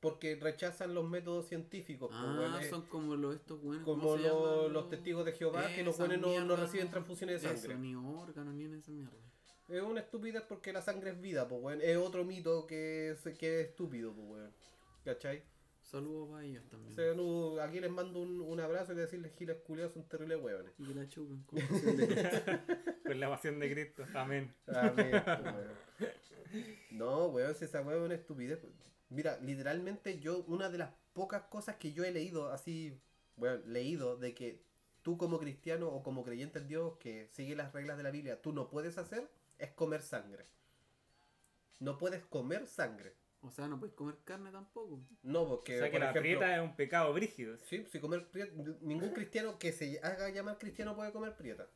porque 0.00 0.36
rechazan 0.36 0.94
los 0.94 1.06
métodos 1.08 1.46
científicos, 1.48 2.08
pues, 2.10 2.22
weón. 2.38 2.54
Ah, 2.54 2.62
Eh, 2.62 2.70
son 2.70 2.82
como 2.86 3.16
los 3.16 3.34
estos 3.34 3.60
weones. 3.62 3.84
como 3.84 4.16
los 4.16 4.88
testigos 4.88 5.24
de 5.26 5.32
Jehová, 5.32 5.66
que 5.74 5.82
los 5.82 5.98
buenos 5.98 6.18
no, 6.20 6.44
no 6.44 6.56
reciben 6.56 6.88
transfusiones 6.88 7.42
de 7.42 7.48
Eso, 7.52 7.58
sangre. 7.66 7.78
ni 7.78 7.94
órganos, 7.96 8.54
ni 8.54 8.64
en 8.64 8.74
esa 8.76 8.92
mierda. 8.92 9.12
Es 9.68 9.82
una 9.82 10.00
estupidez 10.00 10.42
porque 10.48 10.72
la 10.72 10.80
sangre 10.80 11.10
es 11.10 11.20
vida, 11.20 11.46
pues, 11.48 11.60
weón. 11.62 11.80
Es 11.82 11.96
otro 11.98 12.24
mito 12.24 12.66
que 12.66 13.10
es, 13.10 13.20
que 13.38 13.60
es 13.60 13.68
estúpido, 13.68 14.14
pues, 14.14 14.26
weón. 14.30 14.52
¿Cachai? 15.04 15.42
Saludos 15.90 16.28
para 16.28 16.44
ellos 16.44 16.68
también. 16.68 16.92
O 16.92 16.94
sea, 16.94 17.14
no- 17.14 17.60
aquí 17.62 17.80
les 17.80 17.90
mando 17.90 18.20
un, 18.20 18.40
un 18.42 18.60
abrazo 18.60 18.92
y 18.92 18.96
decirles 18.96 19.32
giles 19.38 19.56
culiados 19.64 19.94
son 19.94 20.06
terribles 20.06 20.38
hueones. 20.42 20.72
Y 20.78 20.84
que 20.86 20.94
la 20.94 21.08
chupen 21.08 21.42
con. 21.44 21.58
Con 23.04 23.20
la 23.20 23.30
pasión 23.30 23.58
de 23.58 23.72
Cristo. 23.72 24.04
Amén. 24.14 24.54
Amén. 24.66 25.12
No, 26.90 27.28
weón, 27.28 27.54
si 27.54 27.64
esa 27.64 27.80
weón 27.80 28.00
es 28.02 28.06
una 28.06 28.14
estupidez. 28.16 28.60
Mira, 29.08 29.38
literalmente 29.40 30.18
yo, 30.20 30.44
una 30.46 30.68
de 30.68 30.76
las 30.76 30.90
pocas 31.14 31.44
cosas 31.44 31.76
que 31.76 31.94
yo 31.94 32.04
he 32.04 32.10
leído, 32.10 32.52
así, 32.52 33.00
weón, 33.38 33.62
leído, 33.72 34.18
de 34.18 34.34
que 34.34 34.60
tú 35.00 35.16
como 35.16 35.38
cristiano 35.38 35.88
o 35.88 36.02
como 36.02 36.22
creyente 36.22 36.58
en 36.58 36.68
Dios 36.68 36.98
que 36.98 37.28
sigue 37.32 37.56
las 37.56 37.72
reglas 37.72 37.96
de 37.96 38.02
la 38.02 38.10
Biblia, 38.10 38.42
tú 38.42 38.52
no 38.52 38.68
puedes 38.68 38.98
hacer, 38.98 39.26
es 39.56 39.70
comer 39.70 40.02
sangre. 40.02 40.44
No 41.80 41.96
puedes 41.96 42.24
comer 42.26 42.66
sangre. 42.66 43.14
O 43.40 43.50
sea, 43.50 43.68
no 43.68 43.78
puedes 43.78 43.94
comer 43.94 44.16
carne 44.24 44.50
tampoco. 44.50 45.00
No, 45.22 45.46
porque. 45.46 45.76
o 45.76 45.78
sea 45.78 45.86
que 45.88 45.92
por 45.92 46.00
la 46.00 46.10
ejemplo, 46.10 46.22
prieta 46.22 46.56
es 46.56 46.62
un 46.62 46.74
pecado 46.74 47.12
brígido. 47.12 47.56
Sí, 47.64 47.86
si 47.90 48.00
comer 48.00 48.28
prieta, 48.30 48.52
ningún 48.80 49.10
cristiano 49.10 49.58
que 49.58 49.72
se 49.72 50.00
haga 50.02 50.28
llamar 50.30 50.58
cristiano 50.58 50.96
puede 50.96 51.12
comer 51.12 51.36
prieta. 51.36 51.66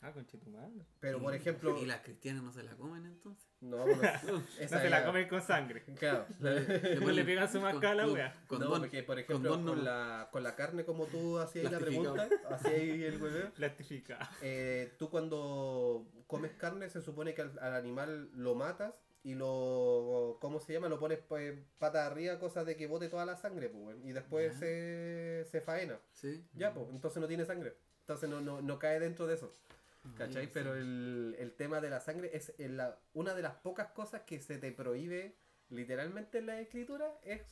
Ah, 0.00 0.12
conchetumadre. 0.12 0.86
Pero 1.00 1.20
por 1.20 1.34
ejemplo, 1.34 1.76
¿Y 1.82 1.84
las 1.84 2.02
cristianas 2.02 2.44
no 2.44 2.52
se 2.52 2.62
la 2.62 2.70
comen 2.76 3.04
entonces? 3.04 3.44
no, 3.60 3.84
no, 3.84 3.96
No 3.96 4.44
esa 4.60 4.80
se 4.80 4.88
la 4.90 5.04
comen 5.04 5.26
con 5.28 5.42
sangre. 5.42 5.82
Claro. 5.98 6.24
Después 6.38 7.16
le 7.16 7.24
pegan 7.24 7.50
su 7.50 7.60
mascada 7.60 7.90
a 7.90 7.94
la 7.96 8.04
con- 8.04 8.12
wea. 8.14 8.44
Con 8.46 8.60
no, 8.60 8.66
don- 8.68 8.80
porque 8.82 9.02
por 9.02 9.16
con 9.16 9.18
ejemplo, 9.24 9.50
con, 9.50 9.64
don 9.66 9.76
no- 9.78 9.82
la, 9.82 10.28
con 10.30 10.44
la 10.44 10.54
carne 10.54 10.84
como 10.84 11.06
tú 11.06 11.40
hacías 11.40 11.72
la 11.72 11.80
pregunta, 11.80 12.28
hacías 12.48 12.74
el 12.74 13.20
hueveo, 13.20 13.50
Plastificada. 13.56 14.30
eh, 14.40 14.92
tú 15.00 15.10
cuando 15.10 16.06
comes 16.28 16.52
carne 16.52 16.88
se 16.90 17.02
supone 17.02 17.34
que 17.34 17.42
al, 17.42 17.58
al 17.58 17.74
animal 17.74 18.30
lo 18.34 18.54
matas 18.54 19.02
y 19.22 19.34
lo, 19.34 20.38
¿cómo 20.40 20.60
se 20.60 20.72
llama? 20.72 20.88
Lo 20.88 20.98
pones 20.98 21.18
pues, 21.18 21.58
pata 21.78 22.06
arriba, 22.06 22.38
cosas 22.38 22.64
de 22.66 22.76
que 22.76 22.86
bote 22.86 23.08
toda 23.08 23.26
la 23.26 23.36
sangre, 23.36 23.68
pues, 23.68 23.96
y 24.04 24.12
después 24.12 24.54
se, 24.56 25.44
se 25.50 25.60
faena. 25.60 26.00
Sí. 26.12 26.44
Ya, 26.54 26.72
pues, 26.72 26.88
entonces 26.90 27.20
no 27.20 27.28
tiene 27.28 27.44
sangre. 27.44 27.76
Entonces 28.00 28.28
no, 28.30 28.40
no, 28.40 28.62
no 28.62 28.78
cae 28.78 29.00
dentro 29.00 29.26
de 29.26 29.34
eso. 29.34 29.52
¿Cachai? 30.16 30.42
Ahí, 30.44 30.50
Pero 30.54 30.74
el, 30.74 31.36
el 31.38 31.52
tema 31.52 31.80
de 31.80 31.90
la 31.90 32.00
sangre 32.00 32.30
es 32.34 32.54
la- 32.58 32.98
una 33.12 33.34
de 33.34 33.42
las 33.42 33.54
pocas 33.56 33.88
cosas 33.88 34.22
que 34.22 34.40
se 34.40 34.56
te 34.56 34.72
prohíbe 34.72 35.36
literalmente 35.68 36.38
en 36.38 36.46
la 36.46 36.60
escritura 36.60 37.18
es 37.22 37.42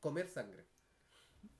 comer 0.00 0.28
sangre. 0.28 0.66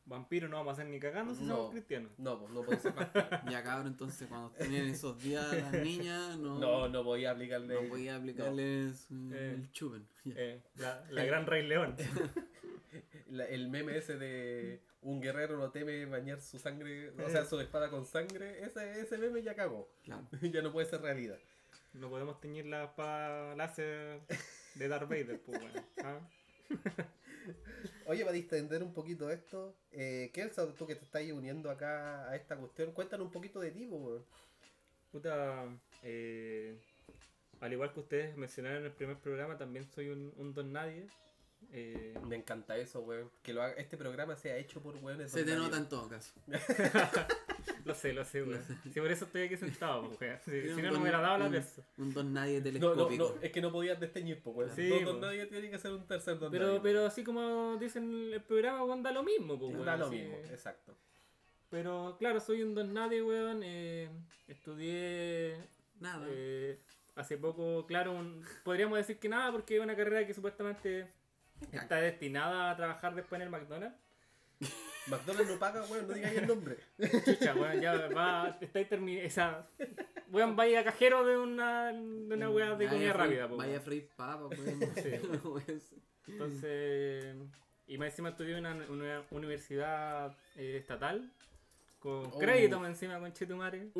Vampiro 0.06 0.48
no 0.48 0.56
vamos 0.58 0.70
a 0.70 0.72
hacer 0.74 0.86
ni 0.86 1.00
cagando 1.00 1.34
si 1.34 1.42
No. 1.44 1.56
somos 1.56 1.70
cristianos. 1.72 2.12
No, 2.18 2.38
pues 2.38 2.52
no 2.52 2.62
puede 2.62 2.78
ser 2.80 2.92
vampiro. 2.92 3.28
Ya 3.50 3.62
cabrón, 3.64 3.88
entonces 3.88 4.28
cuando 4.28 4.50
tenían 4.52 4.86
esos 4.86 5.20
días 5.20 5.52
las 5.52 5.72
niñas, 5.72 6.38
no, 6.38 6.58
No, 6.60 6.88
no 6.88 7.02
voy 7.04 7.24
a 7.24 7.32
aplicarle. 7.32 7.74
no 7.74 7.88
voy 7.88 8.08
a 8.08 8.16
aplicarles 8.16 9.08
Eh. 9.10 9.54
el 9.56 9.70
chupen. 9.72 10.06
Ya. 10.24 10.34
Eh, 10.36 10.62
la, 10.76 11.04
la 11.10 11.24
gran 11.24 11.44
Rey 11.46 11.66
León. 11.66 11.96
La- 13.30 13.44
el 13.46 13.68
meme 13.68 13.96
ese 13.98 14.16
de 14.16 14.80
un 15.02 15.20
guerrero 15.20 15.58
no 15.58 15.70
teme 15.70 16.06
bañar 16.06 16.40
su 16.40 16.58
sangre, 16.60 17.10
o 17.10 17.28
sea, 17.28 17.44
su 17.44 17.58
espada 17.60 17.90
con 17.90 18.06
sangre, 18.06 18.64
ese, 18.64 19.00
ese 19.00 19.18
meme 19.18 19.42
ya 19.42 19.54
cagó. 19.56 19.90
Claro. 20.04 20.26
ya 20.40 20.62
no 20.62 20.72
puede 20.72 20.86
ser 20.88 21.02
realidad. 21.02 21.38
No 21.94 22.08
podemos 22.08 22.40
teñir 22.40 22.66
la 22.66 22.84
espada 22.84 23.56
láser 23.56 24.20
de 24.76 24.88
Darth 24.88 25.08
Vader, 25.08 25.40
pues 25.44 25.60
bueno. 25.60 25.82
¿ah? 26.04 26.20
Oye, 28.06 28.22
para 28.24 28.34
distender 28.34 28.82
un 28.82 28.92
poquito 28.92 29.30
esto, 29.30 29.74
eh, 29.92 30.30
Kelsa, 30.32 30.66
tú 30.74 30.86
que 30.86 30.94
te 30.94 31.04
estás 31.04 31.22
uniendo 31.32 31.70
acá 31.70 32.28
a 32.28 32.36
esta 32.36 32.56
cuestión, 32.56 32.92
cuéntanos 32.92 33.26
un 33.26 33.32
poquito 33.32 33.60
de 33.60 33.72
ti, 33.72 33.86
weón. 33.86 34.24
Puta, 35.10 35.64
eh, 36.02 36.76
al 37.60 37.72
igual 37.72 37.92
que 37.92 38.00
ustedes 38.00 38.36
mencionaron 38.36 38.78
en 38.80 38.84
el 38.86 38.92
primer 38.92 39.16
programa, 39.18 39.58
también 39.58 39.88
soy 39.92 40.10
un, 40.10 40.32
un 40.36 40.54
don 40.54 40.72
nadie. 40.72 41.06
Eh, 41.72 42.14
Me 42.28 42.36
encanta 42.36 42.76
eso, 42.76 43.00
weón. 43.00 43.30
Que 43.42 43.52
lo 43.52 43.62
haga, 43.62 43.74
este 43.74 43.96
programa 43.96 44.36
sea 44.36 44.56
hecho 44.56 44.80
por 44.80 44.94
weones. 44.96 45.32
Se 45.32 45.42
te 45.44 45.50
don 45.50 45.58
nota 45.60 45.70
nadie. 45.70 45.82
en 45.82 45.88
todo 45.88 46.08
caso. 46.08 46.32
lo 47.86 47.94
sé, 47.94 48.12
lo 48.12 48.24
sé, 48.24 48.42
weón. 48.42 48.62
Sí, 48.92 49.00
por 49.00 49.10
eso 49.10 49.24
estoy 49.26 49.42
aquí 49.42 49.56
sentado, 49.56 50.08
pues, 50.08 50.20
weón. 50.20 50.38
Si, 50.44 50.74
si 50.74 50.82
no, 50.82 50.88
no 50.90 50.92
me 50.96 51.02
hubiera 51.02 51.20
dado 51.20 51.38
la 51.38 51.44
un- 51.46 51.52
persa. 51.52 51.82
Un 51.98 52.12
don 52.12 52.32
nadie 52.34 52.58
No, 52.58 52.58
no, 52.58 52.64
telescópico. 52.64 53.34
no, 53.36 53.42
es 53.42 53.52
que 53.52 53.60
no 53.60 53.72
podías 53.72 53.98
desteñir, 54.00 54.42
pues, 54.42 54.56
weón. 54.56 54.70
Sí, 54.76 54.88
Dos 54.88 55.04
don 55.04 55.20
po. 55.20 55.26
nadie 55.26 55.46
tiene 55.46 55.70
que 55.70 55.78
ser 55.78 55.92
un 55.92 56.06
tercer 56.06 56.38
don 56.38 56.50
Pero, 56.50 56.66
nadie, 56.66 56.80
pero 56.82 57.06
así 57.06 57.22
como 57.24 57.76
dicen 57.78 58.02
en 58.26 58.32
el 58.34 58.42
programa, 58.42 58.84
weón, 58.84 59.02
da 59.02 59.12
lo 59.12 59.22
mismo, 59.22 59.58
pues, 59.58 59.72
weón. 59.72 59.86
Da 59.86 59.96
lo 59.96 60.10
mismo, 60.10 60.36
exacto. 60.50 60.96
Pero 61.70 62.16
claro, 62.18 62.40
soy 62.40 62.62
un 62.62 62.74
don 62.74 62.92
nadie, 62.92 63.22
weón. 63.22 63.60
eh, 63.64 64.08
estudié 64.48 65.56
Nada. 66.00 66.26
eh, 66.28 66.78
hace 67.14 67.36
poco, 67.38 67.86
claro, 67.86 68.12
un- 68.12 68.44
podríamos 68.64 68.98
decir 68.98 69.18
que 69.18 69.28
nada, 69.28 69.50
porque 69.52 69.76
es 69.76 69.82
una 69.82 69.96
carrera 69.96 70.26
que 70.26 70.34
supuestamente 70.34 71.08
está 71.72 71.96
destinada 71.96 72.70
a 72.70 72.76
trabajar 72.76 73.14
después 73.14 73.40
en 73.40 73.46
el 73.46 73.50
McDonald's. 73.50 73.96
McDonald's 75.08 75.50
no 75.50 75.58
paga, 75.58 75.84
weón, 75.84 76.08
no 76.08 76.14
digáis 76.14 76.38
el 76.38 76.46
nombre. 76.46 76.76
Chucha, 77.24 77.54
weón, 77.54 77.80
ya 77.80 78.08
va, 78.08 78.56
está 78.60 78.84
terminada. 78.84 79.26
Esa, 79.26 79.66
weón, 80.30 80.56
vaya 80.56 80.82
cajero 80.84 81.24
de 81.24 81.36
una, 81.38 81.92
de 81.92 82.34
una 82.34 82.50
weá 82.50 82.74
de 82.74 82.88
comida 82.88 83.12
rápida, 83.12 83.48
po, 83.48 83.56
Vaya 83.56 83.70
a 83.70 83.74
weón. 83.74 83.84
freír 83.84 84.08
papa, 84.16 84.48
pues. 84.48 84.60
Sí. 85.02 86.00
Entonces, 86.32 87.36
y 87.86 87.98
más 87.98 88.08
encima 88.10 88.30
estudié 88.30 88.56
en 88.58 88.66
una, 88.66 88.84
una 88.90 89.22
universidad 89.30 90.36
eh, 90.56 90.76
estatal, 90.78 91.30
con 92.00 92.26
Oh. 92.26 92.38
crédito 92.38 92.78
más 92.80 92.90
encima 92.90 93.18
con 93.20 93.32
Chetumare. 93.32 93.90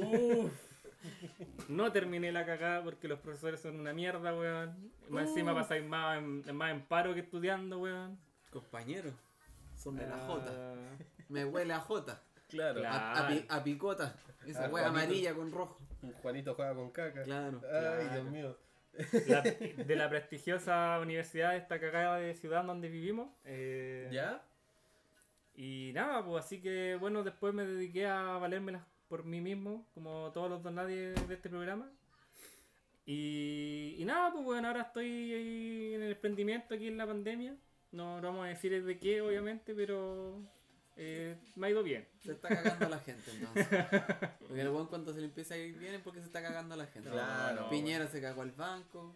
No 1.69 1.92
terminé 1.92 2.33
la 2.33 2.45
cagada 2.45 2.83
porque 2.83 3.07
los 3.09 3.21
profesores 3.21 3.61
son 3.61 3.79
una 3.79 3.92
mierda, 3.92 4.35
weón. 4.37 4.92
Más 5.09 5.29
encima 5.29 5.55
pasáis 5.55 5.85
más 5.85 6.19
en, 6.19 6.57
más 6.57 6.73
en 6.73 6.83
paro 6.83 7.14
que 7.14 7.21
estudiando, 7.21 7.79
weón. 7.79 8.19
Compañeros. 8.51 9.12
Son 9.77 9.95
de 9.97 10.07
la 10.07 10.17
Ah, 10.17 10.27
J. 10.27 10.53
Me 11.29 11.45
huele 11.45 11.73
a 11.75 11.81
J. 11.81 12.23
Claro. 12.49 12.83
A, 12.87 13.12
a 13.12 13.29
pi- 13.29 13.45
a 13.49 13.62
picota. 13.65 14.17
Esa 14.47 14.67
Ah, 14.67 14.69
Juanito. 14.69 14.91
amarilla 14.91 15.35
con 15.35 15.51
rojo. 15.53 15.79
Juanito 16.23 16.55
juega 16.55 16.75
con 16.75 16.91
caca. 16.91 17.23
Claro. 17.23 17.61
Ay, 17.65 17.69
Claro. 17.71 18.12
Dios 18.12 18.25
mío. 18.31 18.57
la- 19.27 19.43
de 19.87 19.97
la 19.97 20.09
prestigiosa 20.09 20.99
universidad 21.01 21.51
de 21.53 21.59
esta 21.59 21.79
cagada 21.81 22.17
de 22.19 22.35
ciudad 22.35 22.65
donde 22.65 22.89
vivimos. 22.89 23.29
eh, 23.45 24.09
¿Ya? 24.12 24.43
Y 25.55 25.93
nada, 25.95 26.25
pues 26.25 26.45
así 26.45 26.61
que 26.61 26.97
bueno, 27.01 27.23
después 27.23 27.53
me 27.55 27.65
dediqué 27.67 28.07
a 28.07 28.39
valérmelas 28.39 28.83
por 29.09 29.25
mí 29.25 29.41
mismo, 29.41 29.87
como 29.95 30.31
todos 30.33 30.49
los 30.51 30.62
donadies 30.62 31.15
de 31.29 31.35
este 31.35 31.49
programa. 31.49 31.91
Y, 33.05 33.97
y 33.99 34.05
nada, 34.05 34.33
pues 34.33 34.45
bueno, 34.45 34.69
ahora 34.69 34.83
estoy 34.83 35.07
ahí 35.33 35.95
en 35.95 36.03
el 36.03 36.12
emprendimiento 36.12 36.75
aquí 36.75 36.89
en 36.89 36.97
la 36.99 37.07
pandemia. 37.07 37.57
No, 37.92 38.20
no 38.20 38.29
vamos 38.29 38.46
a 38.46 38.49
decir 38.49 38.85
de 38.85 38.99
qué, 38.99 39.20
obviamente, 39.22 39.75
pero 39.75 40.38
eh, 40.96 41.37
me 41.55 41.66
ha 41.66 41.70
ido 41.70 41.83
bien. 41.83 42.07
Se 42.22 42.33
está 42.33 42.49
cagando 42.49 42.87
a 42.87 42.88
la 42.90 42.99
gente 42.99 43.31
entonces. 43.31 43.66
Porque 44.40 44.61
el 44.61 44.68
weón 44.68 44.87
cuando 44.88 45.12
se 45.12 45.20
le 45.20 45.27
empieza 45.27 45.55
a 45.55 45.57
ir 45.59 45.79
bien 45.79 45.94
es 45.94 46.01
porque 46.03 46.20
se 46.20 46.27
está 46.27 46.42
cagando 46.42 46.75
a 46.75 46.77
la 46.79 46.87
gente. 46.87 47.09
Claro. 47.11 47.68
Piñera 47.70 48.07
se 48.09 48.20
cagó 48.20 48.42
al 48.42 48.53
banco. 48.53 49.14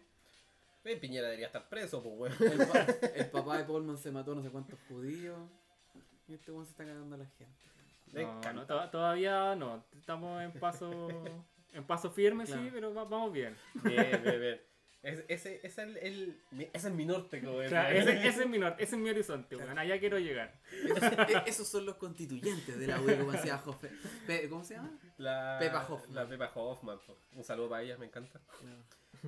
Eh, 0.83 0.97
Piñera 0.97 1.25
debería 1.27 1.47
estar 1.47 1.67
preso, 1.69 2.01
pues, 2.01 2.39
weón. 2.39 2.51
El, 2.61 2.67
pa- 2.67 3.07
el 3.15 3.29
papá 3.29 3.57
de 3.57 3.63
Polman 3.65 3.97
se 3.97 4.11
mató 4.11 4.33
no 4.33 4.41
sé 4.41 4.49
cuántos 4.49 4.79
judíos. 4.87 5.37
Y 6.27 6.33
este 6.33 6.51
weón 6.51 6.65
se 6.65 6.71
está 6.71 6.85
cagando 6.85 7.15
a 7.15 7.19
la 7.19 7.25
gente. 7.25 7.53
No, 8.13 8.53
no, 8.53 8.65
to- 8.65 8.89
todavía 8.89 9.55
no. 9.55 9.83
Estamos 9.97 10.41
en 10.41 10.51
paso 10.53 11.07
en 11.73 11.83
paso 11.85 12.09
firme, 12.11 12.45
sí, 12.45 12.69
pero 12.73 12.93
va- 12.93 13.05
vamos 13.05 13.31
bien. 13.31 13.55
Bien, 13.83 14.21
bien, 14.23 14.39
bien. 14.39 14.61
Es- 15.03 15.23
ese, 15.29 15.55
ese, 15.55 15.67
es 15.67 15.77
el, 15.79 15.97
el- 15.97 16.41
mi- 16.51 16.69
ese 16.73 16.87
es 16.89 16.93
mi 16.93 17.05
norte, 17.05 17.39
como 17.41 17.53
O 17.57 17.61
es, 17.61 17.69
sea, 17.71 17.87
weón. 17.89 18.07
ese, 18.07 18.11
ese 18.27 18.41
es 18.43 18.49
mi 18.49 18.59
norte, 18.59 18.83
ese 18.83 18.95
es 18.95 19.01
mi 19.01 19.09
horizonte, 19.09 19.55
weón. 19.55 19.77
Allá 19.79 19.99
quiero 19.99 20.19
llegar. 20.19 20.53
Esos, 20.83 21.03
e- 21.03 21.43
esos 21.47 21.67
son 21.67 21.85
los 21.87 21.95
constituyentes 21.95 22.77
de 22.79 22.87
la 22.87 23.01
UE, 23.01 23.17
como 23.17 23.31
decía. 23.31 23.61
Pe- 24.27 24.47
¿Cómo 24.49 24.63
se 24.63 24.75
llama? 24.75 24.91
La, 25.17 25.57
Pepa 25.59 25.85
Hoffman. 25.89 26.15
La 26.15 26.27
Pepa 26.27 26.51
Hoffman. 26.53 26.99
po. 27.05 27.17
Un 27.33 27.43
saludo 27.43 27.69
para 27.69 27.81
ellas, 27.83 27.97
me 27.97 28.05
encanta. 28.05 28.39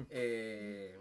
Eh, 0.10 0.98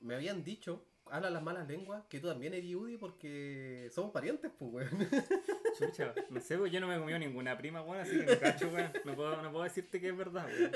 me 0.00 0.14
habían 0.14 0.42
dicho, 0.42 0.84
habla 1.06 1.30
las 1.30 1.42
malas 1.42 1.68
lenguas, 1.68 2.02
que 2.08 2.18
tú 2.20 2.28
también 2.28 2.54
eres 2.54 2.74
Udi 2.74 2.96
porque 2.96 3.90
somos 3.92 4.10
parientes, 4.12 4.50
pues, 4.58 4.72
weón. 4.72 5.08
Chucha, 5.78 6.14
no 6.30 6.40
sé, 6.40 6.56
weón, 6.56 6.70
yo 6.72 6.80
no 6.80 6.88
me 6.88 6.96
he 6.96 6.98
comido 6.98 7.18
ninguna 7.18 7.56
prima, 7.56 7.82
weón, 7.82 8.00
así 8.00 8.18
que 8.18 8.24
no 8.26 8.38
cacho, 8.40 8.68
weón. 8.70 8.90
No 9.04 9.14
puedo, 9.14 9.40
no 9.42 9.50
puedo 9.52 9.64
decirte 9.64 10.00
que 10.00 10.08
es 10.08 10.16
verdad, 10.16 10.46
weón. 10.46 10.72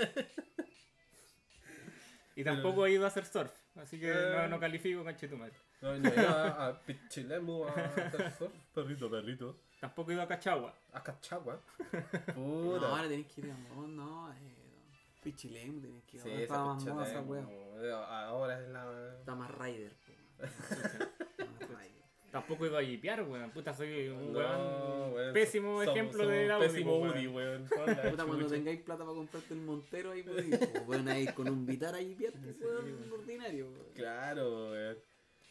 Y 2.36 2.42
tampoco 2.44 2.86
he 2.86 2.92
ido 2.92 3.04
a 3.04 3.08
hacer 3.08 3.24
surf, 3.26 3.52
así 3.76 3.98
que 4.00 4.12
no, 4.12 4.48
no 4.48 4.58
califico, 4.60 5.04
canche 5.04 5.28
tu 5.28 5.36
madre. 5.36 5.54
No, 5.80 5.96
no, 5.98 6.10
a, 6.10 6.68
a 6.68 6.80
Pichilemu, 6.80 7.64
a 7.64 7.70
hacer 7.72 8.32
surf. 8.32 8.52
Perrito, 8.74 9.10
perrito. 9.10 9.56
Tampoco 9.80 10.10
he 10.10 10.14
ido 10.14 10.22
a 10.22 10.26
Cachagua. 10.28 10.74
A 10.92 11.02
Cachagua. 11.02 11.60
No, 12.28 12.34
Puta. 12.34 12.88
ahora 12.88 13.08
tenés 13.08 13.26
que 13.26 13.42
ir 13.42 13.50
a 13.52 13.74
no, 13.74 13.86
no, 13.86 14.32
eh, 14.32 14.36
Pichilemu 15.22 15.80
tenés 15.80 16.02
que 16.04 16.16
ir. 16.16 16.22
Sí, 16.22 16.28
ahora 16.30 16.42
esa 16.42 16.54
está 16.54 16.64
más 16.64 16.84
moda 16.84 17.08
esa 17.08 17.20
wea. 17.20 17.42
eh, 17.50 17.92
Ahora 18.08 18.60
es 18.60 18.68
la. 18.70 19.14
Está 19.20 19.34
más 19.34 19.50
rider. 19.58 19.92
po. 19.92 20.12
Tampoco 22.34 22.64
he 22.64 22.68
ido 22.68 22.78
a 22.78 22.82
jipear, 22.82 23.22
weón. 23.22 23.52
Puta, 23.52 23.72
soy 23.72 24.08
un 24.08 24.32
No, 24.32 24.38
weón 24.40 25.14
weón, 25.14 25.32
pésimo 25.32 25.68
somos- 25.84 25.86
ejemplo 25.88 26.18
somos 26.24 26.32
de 26.34 26.46
la 26.48 26.58
Pésimo 26.58 26.96
Udi, 26.98 27.28
weón. 27.28 27.68
weón. 27.70 28.10
Puta, 28.10 28.24
cuando 28.26 28.46
tengáis 28.48 28.80
plata 28.82 29.04
para 29.04 29.14
comprarte 29.14 29.54
el 29.54 29.60
Montero 29.60 30.10
ahí 30.10 30.24
podéis. 30.24 30.58
po. 30.58 30.84
Pueden 30.86 31.16
ir 31.16 31.32
con 31.32 31.48
un 31.48 31.64
Vitar 31.64 31.94
ahí 31.94 32.12
pierde, 32.16 32.52
weón, 32.60 33.12
ordinario. 33.12 33.66
weón. 33.70 33.86
Claro, 33.94 34.72
weón. 34.72 34.98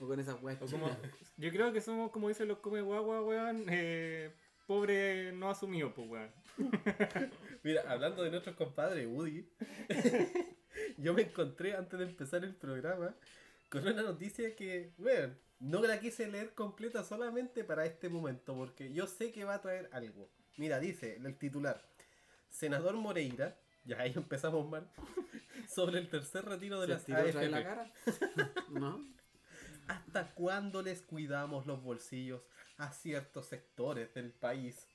O 0.01 0.07
con 0.07 0.19
esas 0.19 0.43
weas 0.43 0.61
O 0.61 0.65
como, 0.67 0.89
yo 1.37 1.49
creo 1.51 1.71
que 1.71 1.79
somos, 1.79 2.11
como 2.11 2.27
dicen 2.27 2.49
los 2.49 2.57
come 2.57 2.81
guagua, 2.81 3.21
weón, 3.21 3.63
eh, 3.69 4.33
pobre 4.67 5.31
no 5.31 5.49
asumido, 5.49 5.93
pues, 5.93 6.09
weón. 6.09 6.31
Mira, 7.63 7.83
hablando 7.87 8.23
de 8.23 8.29
nuestros 8.31 8.57
compadres 8.57 9.07
Woody, 9.07 9.47
yo 10.97 11.13
me 11.13 11.21
encontré 11.21 11.75
antes 11.75 11.97
de 11.97 12.05
empezar 12.05 12.43
el 12.43 12.55
programa 12.55 13.15
con 13.73 13.88
una 13.88 14.03
noticia 14.03 14.55
que, 14.55 14.93
bueno, 14.97 15.33
no 15.59 15.81
la 15.81 15.99
quise 15.99 16.27
leer 16.27 16.53
completa 16.53 17.03
solamente 17.03 17.63
para 17.63 17.86
este 17.86 18.07
momento, 18.07 18.55
porque 18.55 18.93
yo 18.93 19.07
sé 19.07 19.31
que 19.31 19.45
va 19.45 19.55
a 19.55 19.62
traer 19.62 19.89
algo. 19.91 20.29
Mira, 20.57 20.79
dice 20.79 21.15
el 21.15 21.36
titular, 21.39 21.83
Senador 22.51 22.95
Moreira, 22.95 23.57
ya 23.83 23.99
ahí 23.99 24.13
empezamos 24.15 24.69
mal, 24.69 24.88
sobre 25.67 25.97
el 25.97 26.07
tercer 26.07 26.45
retiro 26.45 26.79
de 26.81 26.86
¿Se 26.86 26.93
las 26.93 27.23
vez 27.23 27.33
la 27.33 27.41
AFP. 27.41 27.63
cara? 27.63 27.93
¿No? 28.69 29.03
¿Hasta 29.88 30.36
cuándo 30.36 30.83
les 30.83 31.01
cuidamos 31.01 31.65
los 31.65 31.81
bolsillos 31.81 32.43
a 32.77 32.93
ciertos 32.93 33.47
sectores 33.47 34.13
del 34.13 34.31
país? 34.33 34.88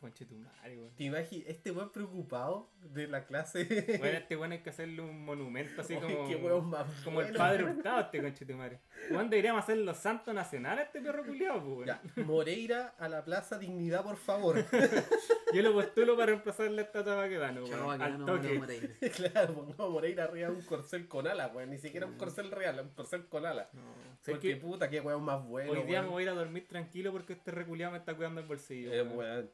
Conche 0.00 0.26
tu 0.26 0.34
madre, 0.36 0.76
weón. 0.76 0.94
¿Te 0.94 1.04
imaginas? 1.04 1.48
Este 1.48 1.70
weón 1.70 1.90
preocupado 1.90 2.70
de 2.82 3.08
la 3.08 3.24
clase. 3.26 3.64
Bueno, 3.98 4.18
este 4.18 4.36
weón 4.36 4.52
hay 4.52 4.58
que 4.62 4.70
hacerle 4.70 5.00
un 5.00 5.24
monumento 5.24 5.80
así 5.80 5.94
Oye, 5.94 6.14
como. 6.14 6.28
qué 6.28 6.36
weón 6.36 6.68
más 6.68 6.86
Como 7.02 7.22
el 7.22 7.34
padre 7.34 7.64
Hurtado, 7.70 8.00
este 8.02 8.20
conche 8.20 8.44
tu 8.44 8.52
madre. 8.54 8.80
Weón, 9.10 9.30
deberíamos 9.30 9.62
hacer 9.64 9.78
los 9.78 9.96
santos 9.96 10.34
nacionales 10.34 10.86
este 10.86 11.00
perro 11.00 11.24
culiado, 11.24 11.60
pues, 11.62 11.76
weón. 11.76 11.86
Ya, 11.86 12.02
Moreira 12.24 12.94
a 12.98 13.08
la 13.08 13.24
Plaza 13.24 13.58
Dignidad, 13.58 14.04
por 14.04 14.16
favor. 14.16 14.64
Yo 15.54 15.62
lo 15.62 15.72
postulo 15.72 16.14
para 16.14 16.26
reemplazarle 16.26 16.82
a 16.82 16.84
esta 16.84 17.02
Baquedano, 17.02 17.66
Chao, 17.66 17.86
weón. 17.86 17.98
que 17.98 18.04
Al 18.04 18.18
no 18.18 18.26
toque. 18.26 18.58
Moreira. 18.58 18.88
claro, 19.14 19.54
pongamos 19.54 19.90
Moreira 19.90 20.24
arriba 20.24 20.48
de 20.50 20.54
un 20.56 20.62
corcel 20.62 21.08
con 21.08 21.26
alas, 21.26 21.54
weón. 21.54 21.70
Ni 21.70 21.78
siquiera 21.78 22.06
un 22.06 22.18
corcel 22.18 22.50
real, 22.50 22.78
un 22.80 22.90
corcel 22.90 23.26
con 23.28 23.46
alas. 23.46 23.72
No. 23.72 23.80
Porque 24.26 24.54
que 24.54 24.56
puta, 24.56 24.90
qué 24.90 25.00
weón 25.00 25.22
más 25.22 25.42
bueno. 25.46 25.70
hoy 25.70 25.82
día 25.84 26.02
me 26.02 26.08
voy 26.08 26.22
a 26.22 26.24
ir 26.24 26.28
a 26.30 26.34
dormir 26.34 26.66
tranquilo 26.66 27.12
porque 27.12 27.34
este 27.34 27.52
reculiado 27.52 27.92
me 27.92 27.98
está 27.98 28.14
cuidando 28.14 28.40
el 28.40 28.46
bolsillo. 28.46 28.92
Eh, 28.92 29.02
weón. 29.02 29.16
weón. 29.16 29.50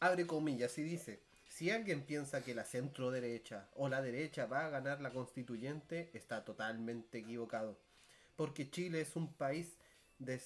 Abre 0.00 0.26
comillas 0.26 0.76
y 0.78 0.82
dice: 0.82 1.22
Si 1.48 1.70
alguien 1.70 2.02
piensa 2.02 2.42
que 2.42 2.54
la 2.54 2.64
centro 2.64 3.10
derecha 3.10 3.68
o 3.74 3.88
la 3.88 4.02
derecha 4.02 4.46
va 4.46 4.66
a 4.66 4.70
ganar 4.70 5.00
la 5.00 5.10
constituyente, 5.10 6.10
está 6.14 6.44
totalmente 6.44 7.18
equivocado. 7.18 7.78
Porque 8.36 8.70
Chile 8.70 9.00
es 9.00 9.16
un 9.16 9.32
país 9.34 9.76
de 10.18 10.40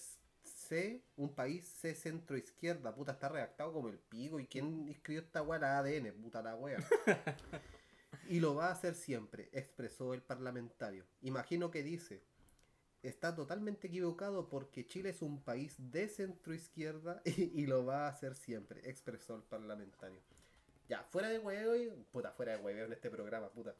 C, 0.44 1.02
un 1.16 1.34
país 1.34 1.66
C 1.66 1.94
centro 1.94 2.36
izquierda, 2.36 2.94
puta, 2.94 3.12
está 3.12 3.28
redactado 3.28 3.72
como 3.72 3.88
el 3.88 3.98
pico. 3.98 4.40
¿Y 4.40 4.46
quién 4.46 4.88
escribió 4.88 5.22
esta 5.22 5.42
weá? 5.42 5.58
La 5.58 5.78
ADN, 5.78 6.12
puta 6.22 6.42
la 6.42 6.56
wea. 6.56 6.78
y 8.28 8.40
lo 8.40 8.54
va 8.54 8.68
a 8.68 8.72
hacer 8.72 8.94
siempre, 8.94 9.50
expresó 9.52 10.14
el 10.14 10.22
parlamentario. 10.22 11.04
Imagino 11.20 11.70
que 11.70 11.82
dice, 11.82 12.22
está 13.02 13.34
totalmente 13.34 13.88
equivocado 13.88 14.48
porque 14.48 14.86
Chile 14.86 15.10
es 15.10 15.22
un 15.22 15.42
país 15.42 15.74
de 15.78 16.08
centro 16.08 16.54
izquierda 16.54 17.20
y, 17.24 17.62
y 17.62 17.66
lo 17.66 17.84
va 17.84 18.06
a 18.06 18.10
hacer 18.10 18.34
siempre, 18.34 18.88
expresó 18.88 19.34
el 19.36 19.42
parlamentario. 19.42 20.20
Ya, 20.88 21.02
fuera 21.10 21.28
de 21.28 21.38
huevo, 21.38 21.74
y- 21.76 21.90
puta, 22.10 22.32
fuera 22.32 22.56
de 22.56 22.62
huevo 22.62 22.86
en 22.86 22.92
este 22.92 23.10
programa, 23.10 23.48
puta. 23.50 23.74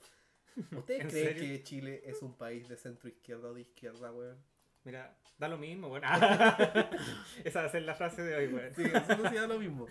¿Ustedes 0.77 1.03
¿En 1.03 1.09
creen 1.11 1.27
serio? 1.29 1.43
que 1.43 1.63
Chile 1.63 2.03
es 2.05 2.23
un 2.23 2.35
país 2.37 2.69
de 2.69 2.77
centro 2.77 3.09
izquierda 3.09 3.49
o 3.49 3.55
de 3.55 3.63
izquierda, 3.63 4.13
weón? 4.13 4.39
Mira, 4.85 5.17
da 5.39 5.49
lo 5.49 5.59
mismo, 5.59 5.89
weón. 5.89 6.05
Esa 7.45 7.61
va 7.63 7.67
a 7.67 7.71
ser 7.71 7.83
la 7.83 7.95
frase 7.95 8.23
de 8.23 8.35
hoy, 8.35 8.47
weón. 8.53 8.75
Sí, 8.75 8.83
eso 8.83 9.29
se 9.29 9.35
da 9.37 9.47
lo 9.47 9.59
mismo. 9.59 9.87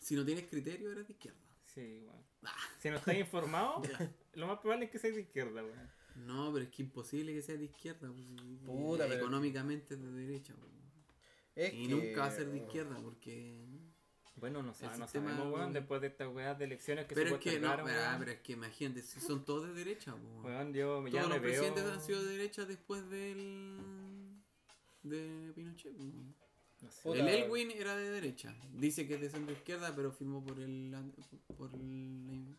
Si 0.00 0.14
no 0.16 0.24
tienes 0.24 0.46
criterio, 0.46 0.92
eres 0.92 1.06
de 1.06 1.12
izquierda. 1.12 1.38
Sí, 1.66 2.00
weón. 2.04 2.24
Si 2.80 2.90
no 2.90 2.96
estás 2.96 3.16
informado, 3.16 3.82
lo 4.34 4.46
más 4.46 4.58
probable 4.60 4.84
es 4.86 4.90
que 4.90 4.98
seas 4.98 5.14
de 5.14 5.22
izquierda, 5.22 5.62
weón. 5.62 5.90
No, 6.16 6.52
pero 6.52 6.64
es 6.64 6.70
que 6.70 6.82
imposible 6.82 7.32
que 7.34 7.42
seas 7.42 7.58
de 7.58 7.66
izquierda. 7.66 8.08
pues, 8.12 8.26
Puta, 8.64 9.04
pero- 9.04 9.20
Económicamente 9.20 9.94
es 9.94 10.00
de 10.02 10.10
derecha. 10.12 10.54
pues. 10.58 10.72
Es 11.54 11.72
Y 11.74 11.86
que- 11.88 11.94
nunca 11.94 12.20
va 12.20 12.26
a 12.26 12.30
ser 12.30 12.50
de 12.50 12.58
izquierda 12.58 12.96
porque... 13.02 13.64
Bueno, 14.36 14.62
no, 14.62 14.74
El 14.78 14.98
no 15.00 15.08
sabemos, 15.08 15.50
weón, 15.54 15.72
después 15.72 15.98
de 16.02 16.08
estas 16.08 16.28
weas 16.28 16.58
de 16.58 16.66
elecciones 16.66 17.06
que 17.06 17.14
Pero 17.14 17.30
se 17.30 17.34
es 17.36 17.40
que 17.40 17.58
no, 17.58 17.70
pero, 17.70 17.82
ah, 17.88 18.08
weón. 18.10 18.18
pero 18.18 18.30
es 18.32 18.40
que 18.40 18.52
imagínate, 18.52 19.00
si 19.00 19.18
son 19.18 19.44
todos 19.46 19.66
de 19.68 19.72
derecha. 19.72 20.14
pues. 20.14 20.44
Weón, 20.44 20.74
yo 20.74 21.06
ya 21.08 21.22
Todos 21.22 21.34
los 21.34 21.40
veo... 21.42 21.50
presidentes 21.62 21.84
han 21.84 22.00
sido 22.02 22.22
de 22.22 22.30
derecha 22.32 22.66
después 22.66 23.08
del... 23.08 23.78
de 25.02 25.52
Pinochet. 25.54 25.94
no 25.96 26.90
sé. 26.90 27.00
Puta. 27.02 27.18
El 27.20 27.28
Elwin 27.28 27.70
era 27.70 27.96
de 27.96 28.10
derecha. 28.10 28.54
Dice 28.74 29.06
que 29.08 29.14
es 29.14 29.20
de 29.22 29.30
centro 29.30 29.54
izquierda, 29.54 29.94
pero 29.96 30.12
firmó 30.12 30.44
por 30.44 30.60
el 30.60 30.94
por 31.56 31.72
el, 31.74 32.54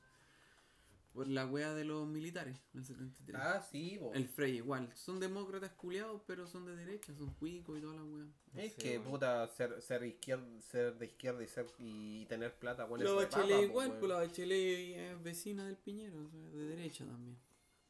por 1.17 1.27
la 1.27 1.47
wea 1.47 1.73
de 1.73 1.84
los 1.84 2.08
militares 2.08 2.56
en 2.75 2.80
el 2.82 2.86
73. 2.86 3.41
Ah, 3.43 3.60
sí, 3.71 3.97
bo. 3.97 4.13
El 4.13 4.27
Frey 4.27 4.58
igual. 4.58 4.88
Son 4.93 5.19
demócratas 5.19 5.71
culiados, 5.71 6.21
pero 6.27 6.45
son 6.45 6.67
de 6.67 6.75
derecha, 6.75 7.12
son 7.15 7.34
cuicos 7.34 7.75
y 7.75 7.82
toda 7.82 7.95
la 7.95 8.03
wea. 8.03 8.27
Es 8.53 8.75
que, 8.75 8.99
puta, 8.99 9.47
ser, 9.47 9.82
ser, 9.82 10.03
izquier- 10.03 10.62
ser 10.62 10.95
de 10.99 11.08
izquierda 11.08 11.43
y, 11.43 11.47
ser, 11.47 11.65
y 11.80 12.25
tener 12.27 12.53
plata, 12.53 12.86
bueno, 12.86 13.03
La 13.03 13.12
Bachelet 13.13 13.63
igual, 13.63 13.97
pues 13.97 14.10
la 14.12 14.17
Bachelet 14.17 14.95
es 14.95 15.23
vecina 15.23 15.65
del 15.65 15.77
Piñero, 15.77 16.23
o 16.23 16.30
sea, 16.30 16.39
de 16.39 16.67
derecha 16.67 17.03
también. 17.03 17.36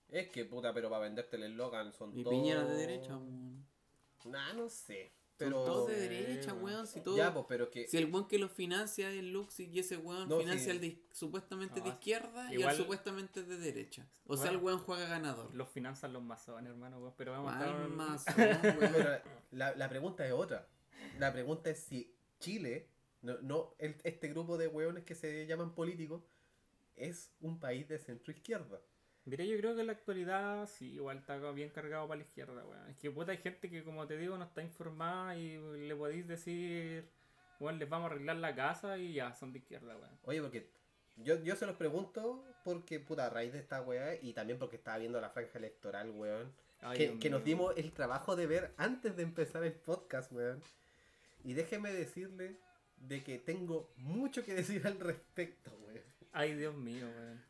Es 0.07 0.29
que, 0.29 0.45
puta, 0.45 0.73
pero 0.73 0.89
para 0.89 1.01
venderte 1.03 1.35
el 1.35 1.43
eslogan 1.43 1.91
son 1.91 2.17
Y 2.17 2.23
todos... 2.23 2.33
Piñera 2.33 2.63
de 2.63 2.75
derecha, 2.77 3.17
weón. 3.17 3.67
Nah, 4.23 4.53
no 4.53 4.69
sé. 4.69 5.11
Pero... 5.37 5.63
todos 5.63 5.87
de 5.89 5.99
derecha, 6.09 6.53
weón. 6.53 6.63
weón. 6.65 6.87
Si 6.87 7.01
todo, 7.01 7.15
Ya, 7.17 7.33
pues, 7.33 7.45
pero 7.47 7.69
que... 7.69 7.87
Si 7.87 7.97
el 7.97 8.05
weón 8.11 8.27
que 8.27 8.39
lo 8.39 8.49
financia 8.49 9.11
es 9.11 9.23
Luxi 9.23 9.65
y 9.71 9.79
ese 9.79 9.97
weón 9.97 10.27
No, 10.27 10.39
financia 10.39 10.71
al 10.71 10.81
de 10.81 11.01
supuestamente 11.13 11.75
de 11.81 11.87
No, 11.89 11.93
izquierda 11.93 12.53
y 12.53 12.61
el 12.61 12.75
supuestamente 12.75 13.43
de 13.43 13.57
derecha. 13.57 14.07
O 14.25 14.35
sea, 14.35 14.49
el 14.51 14.57
weón 14.57 14.79
juega 14.79 15.07
ganador. 15.07 15.53
Los 15.53 15.69
finanzan 15.69 16.13
los 16.13 16.23
masones, 16.23 16.69
hermano, 16.71 16.99
weón. 16.99 17.13
Pero 17.17 17.31
vamos 17.33 17.53
a 17.53 17.57
¿Cuál 17.57 17.69
estar... 17.69 17.89
masón, 17.89 18.35
Pero 18.79 18.79
weón? 18.79 19.19
la, 19.51 19.75
la 19.75 19.89
pregunta 19.89 20.25
es 20.25 20.33
otra. 20.33 20.67
La 21.19 21.31
pregunta 21.31 21.69
es 21.69 21.79
si 21.79 22.13
Chile, 22.39 22.89
no, 23.21 23.37
no 23.41 23.75
el- 23.79 23.95
este 24.03 24.27
grupo 24.29 24.57
de 24.57 24.67
hueones 24.67 25.03
que 25.03 25.15
se 25.15 25.45
llaman 25.45 25.73
políticos, 25.75 26.23
es 26.95 27.31
un 27.41 27.59
país 27.59 27.87
de 27.87 27.99
centro 27.99 28.31
izquierda. 28.33 28.81
Mira, 29.27 29.43
yo 29.43 29.57
creo 29.57 29.75
que 29.75 29.81
en 29.81 29.87
la 29.87 29.93
actualidad 29.93 30.69
sí, 30.69 30.93
igual 30.93 31.17
está 31.17 31.37
bien 31.51 31.69
cargado 31.69 32.07
para 32.07 32.19
la 32.19 32.23
izquierda, 32.23 32.63
weón. 32.63 32.89
Es 32.89 32.95
que 32.95 33.11
puta 33.11 33.33
hay 33.33 33.37
gente 33.37 33.69
que 33.69 33.83
como 33.83 34.07
te 34.07 34.15
digo 34.17 34.37
no 34.37 34.45
está 34.45 34.63
informada 34.63 35.35
y 35.35 35.57
le 35.85 35.93
podéis 35.97 36.25
decir, 36.25 37.03
weón, 37.59 37.77
les 37.77 37.89
vamos 37.89 38.09
a 38.09 38.13
arreglar 38.13 38.37
la 38.37 38.55
casa 38.55 38.97
y 38.97 39.11
ya, 39.11 39.35
son 39.35 39.51
de 39.51 39.59
izquierda, 39.59 39.97
weón. 39.97 40.17
Oye, 40.23 40.41
porque 40.41 40.69
yo, 41.17 41.43
yo 41.43 41.57
se 41.57 41.65
los 41.65 41.75
pregunto 41.75 42.41
porque, 42.63 43.01
puta, 43.01 43.25
a 43.25 43.29
raíz 43.29 43.51
de 43.51 43.59
esta 43.59 43.81
weá 43.81 44.15
y 44.15 44.31
también 44.31 44.57
porque 44.57 44.77
estaba 44.77 44.97
viendo 44.97 45.19
la 45.19 45.29
franja 45.29 45.59
electoral, 45.59 46.09
weón, 46.11 46.53
Ay, 46.79 46.97
que, 46.97 47.19
que 47.19 47.29
nos 47.29 47.43
dimos 47.43 47.73
el 47.75 47.91
trabajo 47.91 48.37
de 48.37 48.47
ver 48.47 48.73
antes 48.77 49.17
de 49.17 49.23
empezar 49.23 49.61
el 49.65 49.73
podcast, 49.73 50.31
weón. 50.31 50.63
Y 51.43 51.51
déjeme 51.51 51.91
decirle 51.91 52.55
de 52.95 53.25
que 53.25 53.39
tengo 53.39 53.91
mucho 53.97 54.45
que 54.45 54.53
decir 54.53 54.87
al 54.87 55.01
respecto, 55.01 55.77
weón. 55.85 56.01
Ay, 56.31 56.55
Dios 56.55 56.75
mío, 56.75 57.07
weón. 57.13 57.43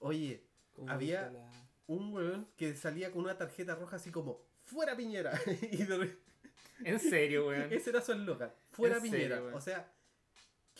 Oye, 0.00 0.42
Había- 0.86 1.30
la- 1.30 1.50
un 1.86 2.12
weón 2.14 2.48
que 2.56 2.74
salía 2.74 3.10
con 3.10 3.22
una 3.24 3.36
tarjeta 3.36 3.74
roja 3.74 3.96
así 3.96 4.10
como, 4.10 4.40
fuera 4.64 4.96
Piñera. 4.96 5.32
y 5.70 5.82
de 5.84 5.96
re- 5.98 6.18
En 6.84 6.98
serio, 7.00 7.48
weón. 7.48 7.72
ese 7.72 7.90
era 7.90 8.00
su 8.00 8.12
eslogan, 8.12 8.52
fuera 8.70 8.96
¿En 8.96 9.02
Piñera. 9.02 9.36
serio, 9.36 9.56
o 9.56 9.60
sea, 9.60 9.92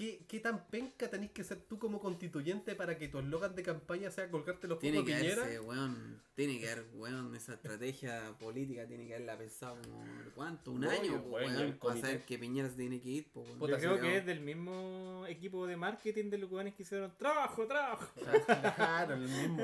¿qué, 0.02 0.24
¿qué 0.26 0.40
tan 0.40 0.66
penca 0.66 1.08
tenés 1.08 1.30
que 1.30 1.44
ser 1.44 1.60
tú 1.60 1.78
como 1.78 2.00
constituyente 2.00 2.74
para 2.74 2.98
que 2.98 3.06
tu 3.06 3.20
eslogan 3.20 3.54
de 3.54 3.62
campaña 3.62 4.10
sea 4.10 4.28
colgarte 4.28 4.66
los 4.66 4.80
Tiene 4.80 5.04
que 5.04 5.14
Piñera? 5.14 5.42
haberse, 5.44 5.60
weón, 5.60 6.20
tiene 6.34 6.58
que 6.58 6.68
haber, 6.68 6.86
weón, 6.94 7.36
esa 7.36 7.54
estrategia 7.54 8.36
política 8.40 8.84
tiene 8.88 9.06
que 9.06 9.14
haberla 9.14 9.38
pensado 9.38 9.76
como, 9.80 10.04
¿cuánto? 10.34 10.72
Un 10.72 10.86
año, 10.86 11.22
po, 11.22 11.36
weón, 11.36 11.56
weón, 11.56 11.78
para 11.78 12.00
saber 12.00 12.24
que 12.24 12.36
Piñera 12.36 12.68
se 12.68 12.74
tiene 12.74 13.00
que 13.00 13.08
ir, 13.10 13.30
po, 13.30 13.42
weón. 13.42 13.58
Puta, 13.60 13.78
Yo 13.78 13.78
creo 13.78 14.00
que 14.00 14.16
es 14.16 14.26
del 14.26 14.40
mismo 14.40 15.24
equipo 15.28 15.68
de 15.68 15.76
marketing 15.76 16.30
de 16.30 16.38
los 16.38 16.50
weones 16.50 16.74
que 16.74 16.82
hicieron 16.82 17.16
trabajo, 17.16 17.64
trabajo. 17.68 18.08
Claro, 18.74 19.14
el 19.14 19.20
mismo. 19.20 19.62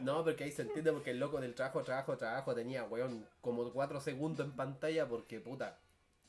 No, 0.00 0.24
porque 0.24 0.44
ahí 0.44 0.50
se 0.50 0.62
entiende 0.62 0.92
porque 0.92 1.10
el 1.12 1.20
loco 1.20 1.40
del 1.40 1.54
trabajo, 1.54 1.84
trabajo, 1.84 2.16
trabajo 2.16 2.54
tenía, 2.56 2.82
weón, 2.84 3.24
como 3.40 3.72
4 3.72 4.00
segundos 4.00 4.44
en 4.44 4.52
pantalla 4.56 5.06
porque, 5.06 5.38
puta, 5.38 5.78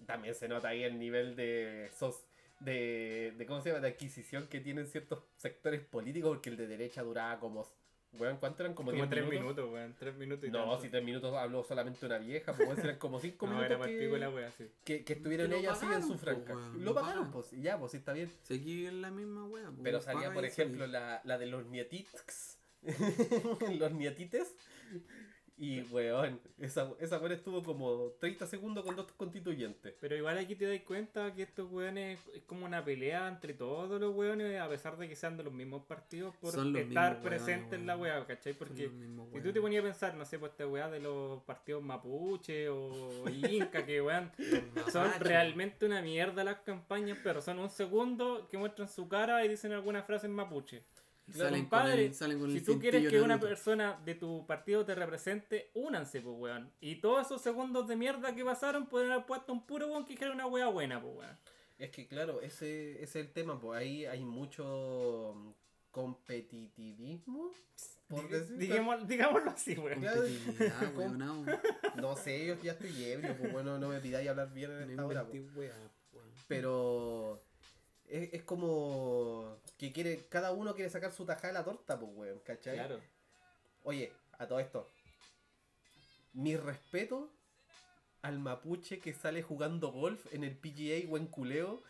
también 0.06 0.36
se 0.36 0.48
nota 0.48 0.68
ahí 0.68 0.84
el 0.84 1.00
nivel 1.00 1.36
de 1.36 1.90
sos 1.98 2.22
de, 2.60 3.34
de 3.38 3.46
¿cómo 3.46 3.62
se 3.62 3.70
llama? 3.70 3.82
de 3.82 3.90
adquisición 3.90 4.48
que 4.48 4.60
tienen 4.62 4.88
ciertos 4.88 5.24
sectores 5.38 5.82
políticos 5.82 6.30
porque 6.32 6.50
el 6.50 6.58
de 6.58 6.68
derecha 6.68 7.04
duraba 7.04 7.40
como, 7.40 7.68
weón, 8.14 8.38
¿cuánto 8.38 8.64
eran? 8.64 8.74
Como, 8.74 8.92
Como 8.92 9.04
10 9.04 9.10
tres 9.10 9.24
minutos. 9.26 9.42
minutos, 9.44 9.74
weón. 9.74 9.96
Tres 10.00 10.16
minutos 10.16 10.48
y 10.48 10.52
No, 10.52 10.60
tanto. 10.60 10.82
si 10.82 10.90
3 10.90 11.04
minutos 11.04 11.34
habló 11.36 11.64
solamente 11.64 12.06
una 12.06 12.18
vieja, 12.18 12.54
pues 12.54 12.80
eran 12.80 12.98
como 12.98 13.20
5 13.20 13.46
No, 13.48 13.54
minutos 13.54 13.72
era 13.72 13.86
pico 14.00 14.18
la 14.18 14.30
que, 14.30 14.36
wea, 14.36 14.52
sí. 14.52 14.66
que, 14.84 15.04
que 15.04 15.14
estuvieron 15.14 15.48
Que 15.48 15.54
lo 15.54 15.60
ella 15.60 15.72
así 15.74 15.86
en 15.86 16.02
su 16.02 16.14
po, 16.14 16.18
franca. 16.20 16.54
weón, 16.56 16.78
lo 16.80 16.84
lo 16.86 16.94
pagaron, 16.96 17.32
pues, 17.32 17.52
y 17.54 17.62
ya, 17.62 17.78
pues 17.78 17.92
sí 17.92 17.98
está 17.98 18.14
bien. 18.14 18.32
Seguir 18.44 18.88
en 18.88 19.02
la 19.02 19.12
misma 19.12 19.46
wea, 19.46 19.70
po, 19.70 19.84
Pero 19.84 19.98
weón, 19.98 20.06
salía, 20.06 20.34
por 20.34 20.46
ejemplo, 20.46 20.88
la, 20.88 21.22
la 21.26 21.38
de 21.38 21.46
los 21.48 21.66
nietites. 21.66 22.58
los 23.80 23.92
nietites. 23.92 24.56
Y, 25.58 25.84
weón, 25.84 26.42
esa, 26.60 26.92
esa 27.00 27.18
weón 27.18 27.32
estuvo 27.32 27.64
como 27.64 28.12
30 28.20 28.46
segundos 28.46 28.84
con 28.84 28.96
dos 28.96 29.10
constituyentes. 29.14 29.94
Pero 30.02 30.18
igual 30.18 30.38
aquí 30.38 30.56
te 30.56 30.68
das 30.68 30.82
cuenta 30.82 31.34
que 31.34 31.44
estos 31.44 31.72
weones 31.72 32.20
es 32.34 32.44
como 32.44 32.66
una 32.66 32.84
pelea 32.84 33.30
entre 33.30 33.54
todos 33.54 34.00
los 34.00 34.14
weones, 34.14 34.60
a 34.60 34.68
pesar 34.68 34.98
de 34.98 35.08
que 35.08 35.16
sean 35.16 35.38
de 35.38 35.44
los 35.44 35.54
mismos 35.54 35.86
partidos, 35.86 36.36
por 36.36 36.52
Son 36.52 36.76
estar 36.76 37.22
presentes 37.22 37.80
en 37.80 37.88
la 37.88 37.96
wea, 37.96 38.26
¿cachai? 38.26 38.54
Porque 38.54 38.90
si 39.34 39.42
tú 39.42 39.54
te 39.54 39.62
ponías 39.62 39.82
a 39.82 39.88
pensar, 39.88 40.16
no 40.16 40.26
sé, 40.26 40.40
pues 40.40 40.52
esta 40.52 40.68
weá 40.68 40.90
de 40.90 41.00
los 41.00 41.42
partidos 41.44 41.82
mapuche 41.82 42.68
o 42.68 43.24
inca, 43.30 43.86
que 43.86 44.02
weón, 44.02 44.32
son 44.92 45.10
realmente 45.20 45.86
una 45.86 46.02
mierda 46.02 46.44
las 46.44 46.58
campañas, 46.60 47.18
pero 47.24 47.42
son 47.42 47.60
un 47.60 47.70
segundo 47.70 48.46
que 48.52 48.58
muestran 48.58 48.90
su 48.90 49.08
cara 49.08 49.46
y 49.46 49.48
dicen 49.48 49.72
alguna 49.72 50.04
frase 50.04 50.28
en 50.28 50.34
mapuche. 50.34 50.84
Claro, 51.26 51.50
salen, 51.50 51.62
con 51.62 51.70
compadre, 51.70 52.06
el, 52.06 52.14
salen 52.14 52.40
con 52.40 52.52
Si 52.52 52.58
el 52.58 52.66
tú 52.66 52.80
quieres 52.80 53.10
que 53.10 53.20
una 53.22 53.40
persona 53.40 54.00
de 54.06 54.16
tu 54.16 54.46
partido 54.46 54.86
te 54.86 54.94
represente, 54.96 55.72
únanse, 55.74 56.22
pues, 56.22 56.36
weón. 56.38 56.72
Y 56.80 56.96
todos 56.98 57.26
esos 57.26 57.42
segundos 57.42 57.88
de 57.88 57.96
mierda 57.96 58.36
que 58.36 58.46
pasaron 58.46 58.88
pueden 58.88 59.12
haber 59.12 59.26
puesto 59.26 59.52
un 59.52 59.66
puro 59.66 59.88
weón 59.88 60.06
que 60.06 60.14
dijera 60.14 60.32
una 60.32 60.46
wea 60.48 60.68
buena, 60.68 61.02
pues, 61.02 61.16
weón. 61.16 61.38
Es 61.78 61.90
que, 61.92 62.08
claro, 62.08 62.42
ese, 62.42 62.94
ese 63.04 63.04
es 63.04 63.16
el 63.28 63.32
tema, 63.34 63.60
pues 63.60 63.78
ahí 63.80 64.06
hay 64.06 64.24
mucho 64.24 65.34
mm, 65.36 65.50
competitivismo. 65.92 67.52
Por 68.08 68.30
decirlo. 68.30 68.58
Digamos- 68.58 69.08
digámoslo 69.08 69.50
así, 69.52 69.74
weón. 69.78 70.02
Competitividad, 70.04 70.96
weonao. 70.96 71.44
No 71.96 72.16
sé, 72.16 72.46
yo 72.46 72.56
ya 72.62 72.74
estoy 72.74 73.04
ebrio, 73.04 73.36
pues 73.38 73.52
bueno, 73.52 73.80
no 73.80 73.90
me 73.90 74.00
pidáis 74.00 74.30
hablar 74.30 74.54
bien 74.54 74.72
en 74.72 74.96
No 74.96 75.04
esta 75.12 75.22
hora. 75.24 75.26
pues. 75.26 75.44
weón. 75.56 75.96
Pero 76.48 77.44
es, 78.10 78.34
es 78.34 78.44
como 78.44 79.58
que 79.78 79.92
quiere, 79.92 80.26
cada 80.30 80.52
uno 80.52 80.76
quiere 80.76 80.90
sacar 80.90 81.12
su 81.12 81.26
tajada 81.26 81.50
de 81.50 81.54
la 81.54 81.64
torta, 81.66 82.00
pues 82.00 82.12
weón, 82.14 82.40
¿cachai? 82.40 82.76
Claro. 82.76 83.02
Oye, 83.84 84.12
a 84.38 84.48
todo 84.48 84.60
esto. 84.60 84.92
Mi 86.34 86.58
respeto 86.58 87.32
al 88.22 88.40
mapuche 88.40 89.00
que 89.00 89.14
sale 89.14 89.44
jugando 89.44 89.92
golf 89.92 90.26
en 90.34 90.44
el 90.44 90.58
PGA 90.58 91.10
o 91.10 91.18
en 91.18 91.28
culeo. 91.28 91.84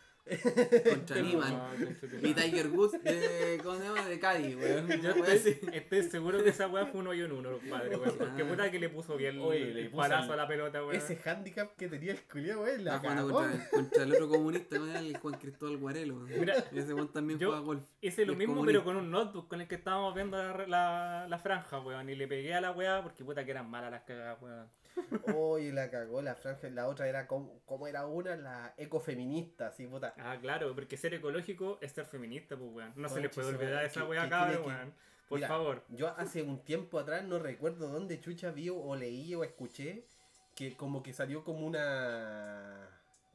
Contra 0.90 1.20
Niman. 1.22 1.52
Y 1.52 1.56
madre. 1.56 2.34
Tiger 2.34 2.68
Woods 2.68 3.02
de, 3.02 3.60
¿cómo 3.62 3.76
se 3.78 3.84
llama? 3.84 4.04
De 4.06 4.18
Cádiz, 4.18 4.56
weón. 4.56 4.88
Yo 5.00 5.10
estoy, 5.24 5.58
estoy 5.72 6.02
seguro 6.04 6.42
que 6.42 6.50
esa 6.50 6.66
weá 6.68 6.86
fue 6.86 7.00
un 7.00 7.06
hoyo 7.08 7.26
en 7.26 7.32
uno, 7.32 7.52
compadre, 7.58 7.96
weón. 7.96 8.16
Porque 8.18 8.42
Ah. 8.42 8.46
puta 8.48 8.70
que 8.70 8.78
le 8.80 8.88
puso 8.88 9.16
bien 9.16 9.38
Oye, 9.40 9.66
le 9.66 9.80
el 9.82 9.90
puso 9.90 10.02
palazo 10.02 10.26
el- 10.26 10.32
a 10.32 10.42
la 10.42 10.48
pelota, 10.48 10.82
weón. 10.84 10.96
Ese 10.96 11.18
handicap 11.24 11.76
que 11.76 11.88
tenía 11.88 12.12
el 12.12 12.22
culeo, 12.24 12.62
weón, 12.62 12.84
la 12.84 12.98
jugando 12.98 13.26
cagó. 13.28 13.38
contra, 13.40 13.70
contra 13.70 14.02
el 14.02 14.12
otro 14.14 14.28
comunista, 14.28 14.76
weón, 14.80 14.96
el 14.96 15.16
Juan 15.18 15.34
Cristóbal 15.38 15.76
Guarelo. 15.78 16.14
weón. 16.16 16.40
Mira, 16.40 16.54
Ese 16.74 16.92
weón 16.94 17.12
también 17.12 17.38
yo- 17.38 17.48
juega 17.50 17.62
golf. 17.62 17.82
Hice 18.00 18.26
lo 18.26 18.34
mismo, 18.34 18.54
comunista. 18.54 18.80
pero 18.80 18.84
con 18.84 18.96
un 18.96 19.10
notebook 19.10 19.48
con 19.48 19.60
el 19.60 19.68
que 19.68 19.76
estábamos 19.76 20.14
viendo 20.14 20.36
la, 20.36 20.66
la, 20.66 21.26
la 21.28 21.38
franja, 21.38 21.78
weón. 21.80 22.08
Y 22.10 22.16
le 22.16 22.26
pegué 22.26 22.54
a 22.54 22.60
la 22.60 22.72
weá 22.72 23.02
porque 23.02 23.24
puta 23.24 23.44
que 23.44 23.52
eran 23.52 23.70
malas 23.70 23.90
las 23.92 24.02
cagadas, 24.02 24.40
weón. 24.42 24.68
Oye, 25.34 25.72
la 25.74 25.90
cagó 25.90 26.22
la 26.22 26.34
franja. 26.34 26.70
La 26.70 26.88
otra 26.88 27.06
era 27.06 27.26
como, 27.26 27.60
como 27.66 27.86
era 27.86 28.06
una, 28.06 28.34
la 28.34 28.74
ecofeminista, 28.78 29.68
así, 29.68 29.86
puta. 29.86 30.14
Ah, 30.18 30.38
claro, 30.40 30.74
porque 30.74 30.96
ser 30.96 31.14
ecológico 31.14 31.78
es 31.80 31.92
ser 31.92 32.06
feminista, 32.06 32.56
pues, 32.56 32.70
weón. 32.72 32.92
No 32.96 33.08
se 33.08 33.20
les 33.20 33.34
puede 33.34 33.48
olvidar 33.48 33.84
esa 33.84 34.04
weá 34.04 34.22
acá, 34.24 34.50
weón. 34.64 34.92
Por 35.28 35.38
Mira, 35.38 35.48
favor. 35.48 35.82
Yo 35.88 36.08
hace 36.16 36.42
un 36.42 36.62
tiempo 36.64 36.98
atrás, 36.98 37.24
no 37.24 37.38
recuerdo 37.38 37.88
dónde 37.88 38.20
chucha 38.20 38.50
vi 38.52 38.70
o 38.70 38.94
leí 38.94 39.34
o 39.34 39.42
escuché, 39.44 40.04
que 40.54 40.76
como 40.76 41.02
que 41.02 41.12
salió 41.12 41.42
como 41.44 41.66
una... 41.66 42.88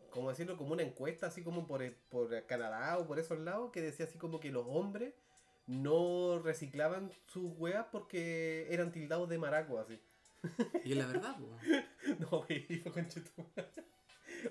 ¿Cómo 0.09 0.29
decirlo? 0.29 0.57
Como 0.57 0.73
una 0.73 0.83
encuesta, 0.83 1.27
así 1.27 1.43
como 1.43 1.67
por, 1.67 1.83
el- 1.83 1.93
por 2.09 2.45
Canadá 2.45 2.97
o 2.97 3.05
por 3.07 3.19
esos 3.19 3.39
lados, 3.39 3.71
que 3.71 3.81
decía 3.81 4.05
así 4.05 4.17
como 4.17 4.39
que 4.39 4.51
los 4.51 4.65
hombres 4.67 5.13
no 5.67 6.39
reciclaban 6.43 7.11
sus 7.27 7.53
weas 7.57 7.85
porque 7.91 8.67
eran 8.71 8.91
tildados 8.91 9.29
de 9.29 9.37
maraco, 9.37 9.79
así. 9.79 9.99
Y 10.83 10.93
es 10.93 10.97
la 10.97 11.07
verdad, 11.07 11.35
weón. 11.39 11.85
No, 12.19 12.45
wey, 12.49 12.79
fue 12.83 12.91
conchetumare. 12.91 13.67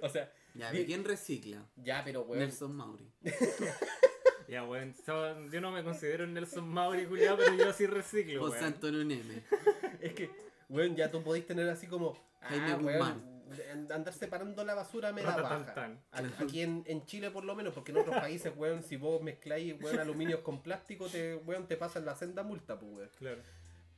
O 0.03 0.09
sea, 0.09 0.33
Ya, 0.55 0.71
ve 0.73 0.85
quién 0.87 1.05
recicla. 1.05 1.65
ya, 1.77 2.03
pero 2.05 2.23
weón. 2.23 2.41
Nelson 2.41 2.75
Mauri. 2.75 3.11
Ya, 4.49 4.65
weón. 4.65 4.95
so- 5.07 5.49
yo 5.51 5.61
no 5.61 5.71
me 5.71 5.85
considero 5.85 6.27
Nelson 6.27 6.69
Mauri, 6.69 7.07
culiao, 7.07 7.37
pero 7.37 7.55
yo 7.55 7.73
sí 7.73 7.87
reciclo, 7.87 8.41
José 8.41 8.55
weón. 8.55 8.65
Antonio 8.65 9.05
Neme. 9.05 9.43
Es 10.01 10.13
que, 10.15 10.29
weón, 10.69 10.97
ya 10.97 11.09
tú 11.11 11.23
podéis 11.23 11.47
tener 11.47 11.69
así 11.69 11.87
como. 11.87 12.19
Jaime 12.41 12.73
Ah, 12.73 12.77
weón, 12.77 13.31
andar 13.93 14.13
separando 14.13 14.65
la 14.65 14.75
basura 14.75 15.13
me 15.13 15.23
da 15.23 15.37
baja. 15.41 15.97
Aquí 16.39 16.63
en, 16.63 16.83
en 16.87 17.05
Chile, 17.07 17.31
por 17.31 17.45
lo 17.45 17.55
menos, 17.55 17.73
porque 17.75 17.93
en 17.93 17.99
otros 17.99 18.17
países, 18.17 18.53
weón, 18.57 18.83
si 18.83 18.97
vos 18.97 19.23
mezcláis, 19.23 19.81
weón, 19.81 20.01
aluminios 20.01 20.41
con 20.41 20.63
plástico, 20.63 21.07
te, 21.07 21.37
weón, 21.37 21.69
te 21.69 21.77
pasan 21.77 22.05
la 22.05 22.17
senda 22.17 22.43
multa, 22.43 22.77
pues, 22.79 22.93
weón. 22.93 23.11
Claro. 23.19 23.43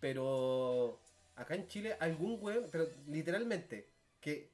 Pero 0.01 1.01
acá 1.37 1.55
en 1.55 1.67
Chile, 1.69 1.97
algún 1.99 2.37
weón, 2.43 2.67
pero 2.71 2.89
literalmente, 3.07 3.89
que 4.21 4.52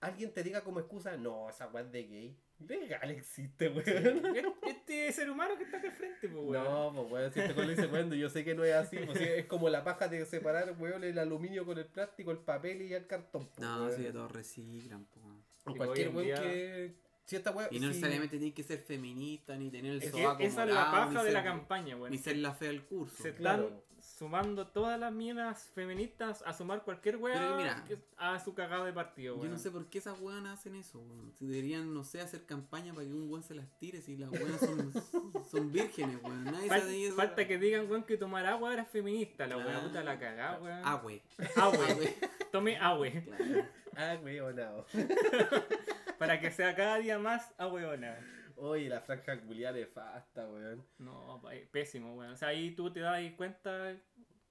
alguien 0.00 0.32
te 0.32 0.42
diga 0.42 0.62
como 0.62 0.80
excusa, 0.80 1.16
no, 1.16 1.48
esa 1.50 1.68
weón 1.68 1.86
es 1.86 1.92
de 1.92 2.02
gay. 2.04 2.36
Legal 2.66 3.10
existe, 3.10 3.68
weón. 3.68 4.34
Este 4.66 5.12
ser 5.12 5.30
humano 5.30 5.56
que 5.58 5.64
está 5.64 5.76
acá 5.78 5.88
al 5.88 5.94
frente, 5.94 6.28
pues, 6.28 6.42
weón. 6.44 6.64
No, 6.64 6.92
pues 6.94 7.12
weón, 7.12 7.32
si 7.32 7.40
este 7.40 7.54
lo 7.54 7.68
dice 7.68 7.86
weón, 7.86 8.10
yo 8.12 8.28
sé 8.30 8.44
que 8.44 8.54
no 8.54 8.64
es 8.64 8.74
así, 8.74 8.96
pues 9.04 9.18
sí, 9.18 9.24
es 9.24 9.46
como 9.46 9.68
la 9.68 9.84
paja 9.84 10.08
de 10.08 10.24
separar, 10.26 10.74
weón, 10.78 11.04
el 11.04 11.18
aluminio 11.18 11.64
con 11.66 11.78
el 11.78 11.86
plástico, 11.86 12.30
el 12.30 12.38
papel 12.38 12.82
y 12.82 12.94
el 12.94 13.06
cartón. 13.06 13.48
pues, 13.48 13.60
No, 13.60 13.84
weón. 13.86 13.96
sí, 13.96 14.04
todos 14.12 14.32
reciclan, 14.32 15.04
po. 15.06 15.20
weón. 15.20 15.44
O 15.66 15.70
Y 15.72 15.74
cualquier 15.76 16.08
weón 16.10 16.24
día- 16.24 16.42
que. 16.42 16.94
Si 17.24 17.34
esta 17.34 17.50
weón. 17.50 17.68
Y 17.72 17.76
no 17.80 17.82
si- 17.82 17.88
necesariamente 17.88 18.38
tiene 18.38 18.54
que 18.54 18.62
ser 18.62 18.78
feminista, 18.78 19.56
ni 19.56 19.68
tener 19.70 19.92
el 19.92 20.02
Es 20.02 20.12
que 20.12 20.22
sobaco 20.22 20.42
esa 20.42 20.62
es 20.64 20.70
la 20.72 20.90
paja 20.92 21.24
de 21.24 21.32
la 21.32 21.42
campaña, 21.42 21.96
weón. 21.96 22.10
Ni 22.12 22.18
ser 22.18 22.36
la 22.36 22.54
fea 22.54 22.68
del 22.68 22.84
curso. 22.84 23.20
Se 23.22 23.34
Claro. 23.34 23.82
Sumando 24.16 24.66
todas 24.68 24.98
las 24.98 25.12
minas 25.12 25.70
feministas 25.74 26.42
a 26.46 26.54
sumar 26.54 26.82
cualquier 26.84 27.16
weá 27.18 27.84
a 28.16 28.40
su 28.40 28.54
cagada 28.54 28.84
de 28.86 28.92
partido, 28.92 29.34
Yo 29.34 29.40
weón. 29.42 29.52
no 29.52 29.58
sé 29.58 29.70
por 29.70 29.86
qué 29.90 29.98
esas 29.98 30.18
weonas 30.20 30.58
hacen 30.58 30.74
eso, 30.74 31.00
weón. 31.00 31.32
Si 31.34 31.44
deberían, 31.46 31.92
no 31.92 32.02
sé, 32.02 32.20
hacer 32.22 32.46
campaña 32.46 32.94
para 32.94 33.06
que 33.06 33.12
un 33.12 33.28
weón 33.30 33.42
se 33.42 33.54
las 33.54 33.68
tire, 33.78 34.00
si 34.00 34.16
las 34.16 34.30
weonas 34.30 34.58
son, 34.60 34.92
son 35.50 35.70
vírgenes, 35.70 36.16
weón. 36.22 36.44
Nadie 36.44 36.68
Fal- 36.68 36.80
sabe 36.80 36.92
de 36.92 37.06
eso. 37.08 37.16
falta 37.16 37.46
que 37.46 37.58
digan, 37.58 37.90
weón, 37.90 38.04
que 38.04 38.16
tomar 38.16 38.46
agua 38.46 38.72
era 38.72 38.84
feminista. 38.86 39.46
La 39.46 39.58
weá 39.58 39.76
Ah. 39.78 39.82
puta 39.82 40.02
la 40.02 40.18
cagada, 40.18 40.58
weón. 40.60 41.04
Wey. 41.04 41.22
Agüe. 41.56 42.16
Tome 42.52 42.76
agüe. 42.78 43.22
Claro. 43.24 44.20
Weonado. 44.22 44.86
Para 46.18 46.40
que 46.40 46.50
sea 46.50 46.74
cada 46.74 46.96
día 46.98 47.18
más 47.18 47.52
agüeona. 47.58 48.16
Oye, 48.56 48.88
la 48.88 49.00
franja 49.00 49.40
culiada 49.40 49.76
nefasta, 49.78 50.48
weón. 50.48 50.84
No, 50.98 51.40
pa- 51.42 51.54
eh, 51.54 51.68
pésimo, 51.70 52.14
weón. 52.16 52.32
O 52.32 52.36
sea, 52.36 52.48
ahí 52.48 52.74
tú 52.74 52.90
te 52.92 53.00
das 53.00 53.20
cuenta 53.36 53.96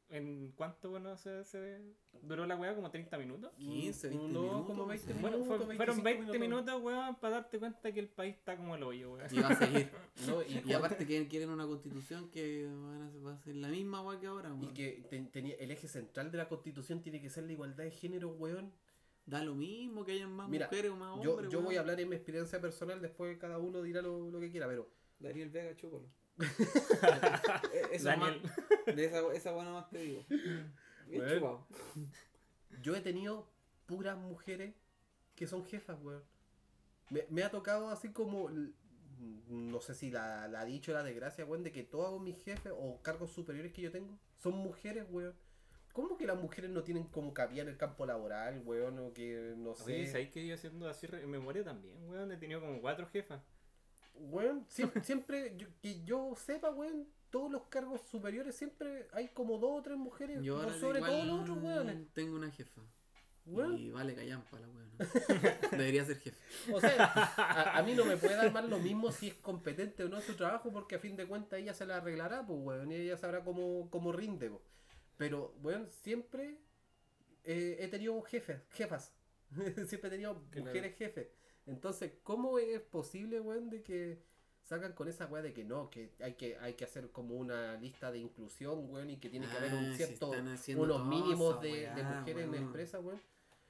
¿En 0.07 0.51
cuánto 0.51 0.91
bueno, 0.91 1.17
se, 1.17 1.43
se 1.45 1.81
duró 2.21 2.45
la 2.45 2.55
weá? 2.55 2.75
¿Como 2.75 2.91
30 2.91 3.17
minutos? 3.17 3.51
15, 3.57 4.09
20 4.09 4.27
no, 4.27 4.41
minutos, 4.43 4.65
como 4.67 4.83
no 4.83 4.87
20 4.89 5.07
sé. 5.13 5.19
Bueno, 5.19 5.37
fue- 5.39 5.57
minutos, 5.57 5.75
fueron 5.77 6.03
25 6.03 6.31
20 6.31 6.39
minutos, 6.39 6.81
weón, 6.83 7.15
para 7.15 7.33
darte 7.37 7.57
cuenta 7.57 7.91
que 7.91 7.99
el 8.01 8.09
país 8.09 8.35
está 8.35 8.55
como 8.55 8.75
el 8.75 8.83
hoyo, 8.83 9.13
weón. 9.13 9.27
Y 9.31 9.39
va 9.39 9.47
a 9.49 9.55
seguir. 9.55 9.89
No, 10.27 10.43
y, 10.43 10.61
Y 10.63 10.73
aparte 10.73 11.07
que 11.07 11.27
quieren 11.27 11.49
una 11.49 11.65
constitución 11.65 12.29
que 12.29 12.67
van 12.67 13.01
a, 13.01 13.25
va 13.27 13.33
a 13.33 13.37
ser 13.39 13.55
la 13.55 13.67
misma 13.69 14.01
weá 14.03 14.19
que 14.19 14.27
ahora, 14.27 14.49
y 14.49 14.51
weón. 14.51 14.73
que 14.75 15.03
ten- 15.09 15.31
tenía, 15.31 15.55
el 15.55 15.71
eje 15.71 15.87
central 15.87 16.31
de 16.31 16.37
la 16.37 16.47
constitución 16.49 17.01
tiene 17.01 17.19
que 17.19 17.31
ser 17.31 17.45
la 17.45 17.53
igualdad 17.53 17.83
de 17.83 17.91
género, 17.91 18.29
weón. 18.29 18.71
Da 19.25 19.43
lo 19.43 19.55
mismo 19.55 20.05
que 20.05 20.11
hayan 20.13 20.31
más 20.31 20.47
Mira, 20.49 20.67
mujeres 20.67 20.91
o 20.91 20.95
más 20.95 21.23
Yo, 21.23 21.31
hombres. 21.31 21.51
yo 21.51 21.59
voy 21.59 21.67
weón. 21.69 21.77
a 21.77 21.81
hablar 21.81 21.99
en 21.99 22.09
mi 22.09 22.15
experiencia 22.15 22.61
personal, 22.61 23.01
después 23.01 23.37
cada 23.39 23.57
uno 23.57 23.81
dirá 23.81 24.01
lo, 24.01 24.29
lo 24.29 24.39
que 24.39 24.51
quiera, 24.51 24.67
pero 24.67 24.87
Daniel 25.19 25.49
Vega, 25.49 25.75
chúpalo. 25.75 26.07
Eh, 27.73 27.81
Eso 27.93 28.05
Daniel. 28.05 28.41
más- 28.43 28.95
de 28.95 29.05
esa, 29.05 29.33
esa 29.33 29.51
buena 29.51 29.71
más 29.71 29.89
te 29.89 29.97
digo. 29.99 30.25
Bien 30.29 31.21
Bueno. 31.23 31.33
chupado. 31.35 31.67
yo 32.81 32.95
he 32.95 33.01
tenido 33.01 33.49
puras 33.85 34.17
mujeres 34.17 34.75
que 35.35 35.47
son 35.47 35.65
jefas, 35.65 35.97
weón. 36.01 36.23
Me, 37.09 37.25
me 37.29 37.43
ha 37.43 37.51
tocado 37.51 37.89
así 37.89 38.11
como, 38.11 38.49
no 39.47 39.81
sé 39.81 39.93
si 39.95 40.11
la, 40.11 40.47
la 40.47 40.61
ha 40.61 40.65
dicho 40.65 40.91
la 40.93 41.03
desgracia, 41.03 41.45
weón, 41.45 41.63
de 41.63 41.71
que 41.71 41.83
todos 41.83 42.21
mis 42.21 42.37
jefes 42.43 42.73
o 42.75 43.01
cargos 43.01 43.31
superiores 43.31 43.71
que 43.73 43.81
yo 43.81 43.91
tengo 43.91 44.19
son 44.37 44.53
mujeres, 44.55 45.05
weón. 45.09 45.33
¿Cómo 45.95 46.17
que 46.17 46.27
las 46.27 46.37
mujeres 46.37 46.69
no 46.71 46.83
tienen 46.83 47.05
como 47.05 47.33
cabida 47.33 47.61
en 47.61 47.69
el 47.69 47.77
campo 47.77 48.05
laboral, 48.05 48.61
weón? 48.65 48.99
O 48.99 49.13
que 49.13 49.53
no 49.55 49.73
sé. 49.75 49.83
Oye, 49.85 50.07
¿sabéis 50.07 50.29
que 50.29 50.45
yo 50.45 50.53
haciendo 50.53 50.89
así 50.89 51.07
en 51.09 51.31
memoria 51.31 51.63
también, 51.63 51.95
weón? 52.09 52.29
He 52.33 52.37
tenido 52.37 52.59
como 52.59 52.81
cuatro 52.81 53.07
jefas. 53.07 53.41
Weón, 54.15 54.65
siempre, 54.67 55.01
siempre 55.05 55.53
yo- 55.55 55.69
que 55.81 56.03
yo 56.03 56.35
sepa, 56.35 56.69
weón, 56.71 57.07
todos 57.29 57.49
los 57.49 57.63
cargos 57.67 58.01
superiores 58.11 58.57
siempre 58.57 59.07
hay 59.13 59.29
como 59.29 59.57
dos 59.57 59.79
o 59.79 59.81
tres 59.83 59.97
mujeres 59.97 60.41
Yo 60.43 60.61
por 60.61 60.73
sobre 60.73 60.99
igual 60.99 61.11
todos 61.13 61.25
los 61.27 61.39
otros 61.39 61.63
weones. 61.63 62.13
Tengo 62.13 62.35
una 62.35 62.51
jefa. 62.51 62.81
Weón. 63.45 63.77
Y 63.77 63.89
vale 63.91 64.15
callampa 64.15 64.59
la 64.59 64.67
weón. 64.67 64.91
Debería 65.71 66.03
ser 66.03 66.17
jefe. 66.17 66.37
O 66.73 66.81
sea, 66.81 67.05
a, 67.05 67.77
a 67.77 67.83
mí 67.83 67.93
no 67.93 68.03
me 68.03 68.17
puede 68.17 68.35
dar 68.35 68.51
más 68.51 68.65
lo 68.67 68.79
mismo 68.79 69.13
si 69.13 69.29
es 69.29 69.35
competente 69.35 70.03
o 70.03 70.09
no 70.09 70.17
en 70.17 70.23
su 70.23 70.33
trabajo, 70.35 70.73
porque 70.73 70.95
a 70.95 70.99
fin 70.99 71.15
de 71.15 71.25
cuentas 71.25 71.57
ella 71.59 71.73
se 71.73 71.85
la 71.85 71.97
arreglará, 71.97 72.45
pues, 72.45 72.59
weón, 72.61 72.91
y 72.91 72.95
ella 72.95 73.15
sabrá 73.15 73.45
cómo, 73.45 73.89
cómo 73.89 74.11
rinde, 74.11 74.49
pues. 74.49 74.61
Pero, 75.17 75.53
siempre 76.03 76.57
eh, 77.43 77.77
he 77.79 77.87
tenido 77.87 78.21
jefes, 78.23 78.61
jefas. 78.71 79.13
siempre 79.87 80.07
he 80.07 80.11
tenido 80.11 80.41
Claro. 80.49 80.65
mujeres 80.67 80.95
jefes. 80.97 81.27
Entonces, 81.65 82.13
¿cómo 82.23 82.59
es 82.59 82.81
posible, 82.81 83.39
weón, 83.39 83.69
de 83.69 83.81
que 83.81 84.21
salgan 84.63 84.93
con 84.93 85.07
esa 85.07 85.27
weá 85.27 85.41
de 85.41 85.53
que 85.53 85.63
no, 85.63 85.89
que 85.89 86.11
hay 86.19 86.33
que 86.33 86.57
hay 86.57 86.73
que 86.73 86.85
hacer 86.85 87.11
como 87.11 87.35
una 87.35 87.75
lista 87.77 88.11
de 88.11 88.19
inclusión, 88.19 88.89
weón, 88.89 89.09
y 89.11 89.17
que 89.17 89.29
tiene 89.29 89.47
que 89.47 89.57
haber 89.57 89.71
Ah, 89.71 89.75
un 89.75 89.91
si 89.91 90.05
cierto, 90.05 90.31
unos 90.77 91.05
mínimos 91.05 91.61
de, 91.61 91.91
mujeres 92.03 92.45
en 92.45 92.51
la 92.51 92.57
empresa, 92.57 92.99
weón? 92.99 93.21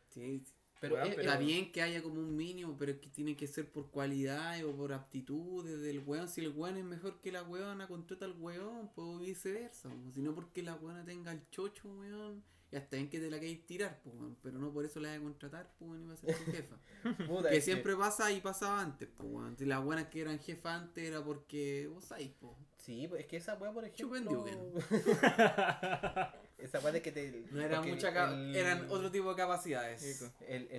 Sí, 0.09 0.39
sí. 0.45 0.54
Pero, 0.81 0.97
es- 1.01 1.09
pero- 1.15 1.21
Está 1.21 1.33
es- 1.39 1.45
bien 1.45 1.71
que 1.71 1.81
haya 1.81 2.03
como 2.03 2.19
un 2.19 2.35
mínimo, 2.35 2.75
pero 2.77 2.91
es 2.91 2.99
que 2.99 3.09
tiene 3.09 3.35
que 3.35 3.47
ser 3.47 3.71
por 3.71 3.89
cualidad 3.91 4.63
o 4.65 4.75
por 4.75 4.93
aptitudes 4.93 5.81
del 5.81 5.99
weón. 5.99 6.27
Si 6.27 6.41
el 6.41 6.49
weón 6.51 6.77
es 6.77 6.83
mejor 6.85 7.21
que 7.21 7.31
la 7.31 7.43
weona, 7.43 7.87
contrata 7.87 8.25
al 8.25 8.35
weón, 8.39 8.91
pues 8.93 9.19
viceversa. 9.19 9.89
po. 9.89 10.11
Si 10.13 10.21
no 10.21 10.35
porque 10.35 10.61
la 10.63 10.75
weona 10.75 11.03
tenga 11.05 11.31
el 11.31 11.49
chocho, 11.49 11.87
weón. 11.89 12.43
Y 12.71 12.77
hasta 12.77 12.95
bien 12.97 13.09
que 13.09 13.19
te 13.19 13.29
la 13.29 13.39
queréis 13.39 13.65
tirar, 13.67 14.01
pues, 14.03 14.15
weón. 14.15 14.35
Pero 14.41 14.57
no 14.59 14.71
por 14.73 14.83
eso 14.83 14.99
la 14.99 15.09
vas 15.09 15.19
a 15.19 15.21
contratar, 15.21 15.71
pues, 15.77 15.89
weón, 15.91 16.03
y 16.03 16.07
va 16.07 16.13
a 16.13 16.17
ser 16.17 16.35
tu 16.35 16.51
jefa. 16.51 16.77
puta, 17.29 17.49
que 17.49 17.61
siempre 17.61 17.95
pasa 17.95 18.31
y 18.31 18.41
pasaba 18.41 18.81
antes, 18.81 19.07
pues, 19.15 19.29
weón. 19.31 19.55
Si 19.57 19.65
las 19.65 19.83
buenas 19.83 20.07
que 20.07 20.21
eran 20.21 20.39
jefa 20.39 20.75
antes 20.75 21.07
era 21.07 21.23
porque 21.23 21.87
vos 21.93 22.03
sabés, 22.03 22.31
pues. 22.39 22.53
Sí, 22.79 23.07
pues 23.07 23.21
es 23.21 23.27
que 23.27 23.37
esa 23.37 23.55
weá, 23.55 23.71
por 23.71 23.85
ejemplo. 23.85 24.19
Esa 26.57 26.79
weá 26.79 26.91
de 26.93 27.01
que 27.01 27.11
te. 27.11 27.43
No 27.51 27.61
eran 27.61 27.81
porque 27.81 27.91
mucha 27.91 28.31
el- 28.31 28.55
eran 28.55 28.89
otro 28.89 29.11
tipo 29.11 29.29
de 29.29 29.35
capacidades. 29.35 30.21
El, 30.47 30.69
el, 30.71 30.71
es 30.71 30.77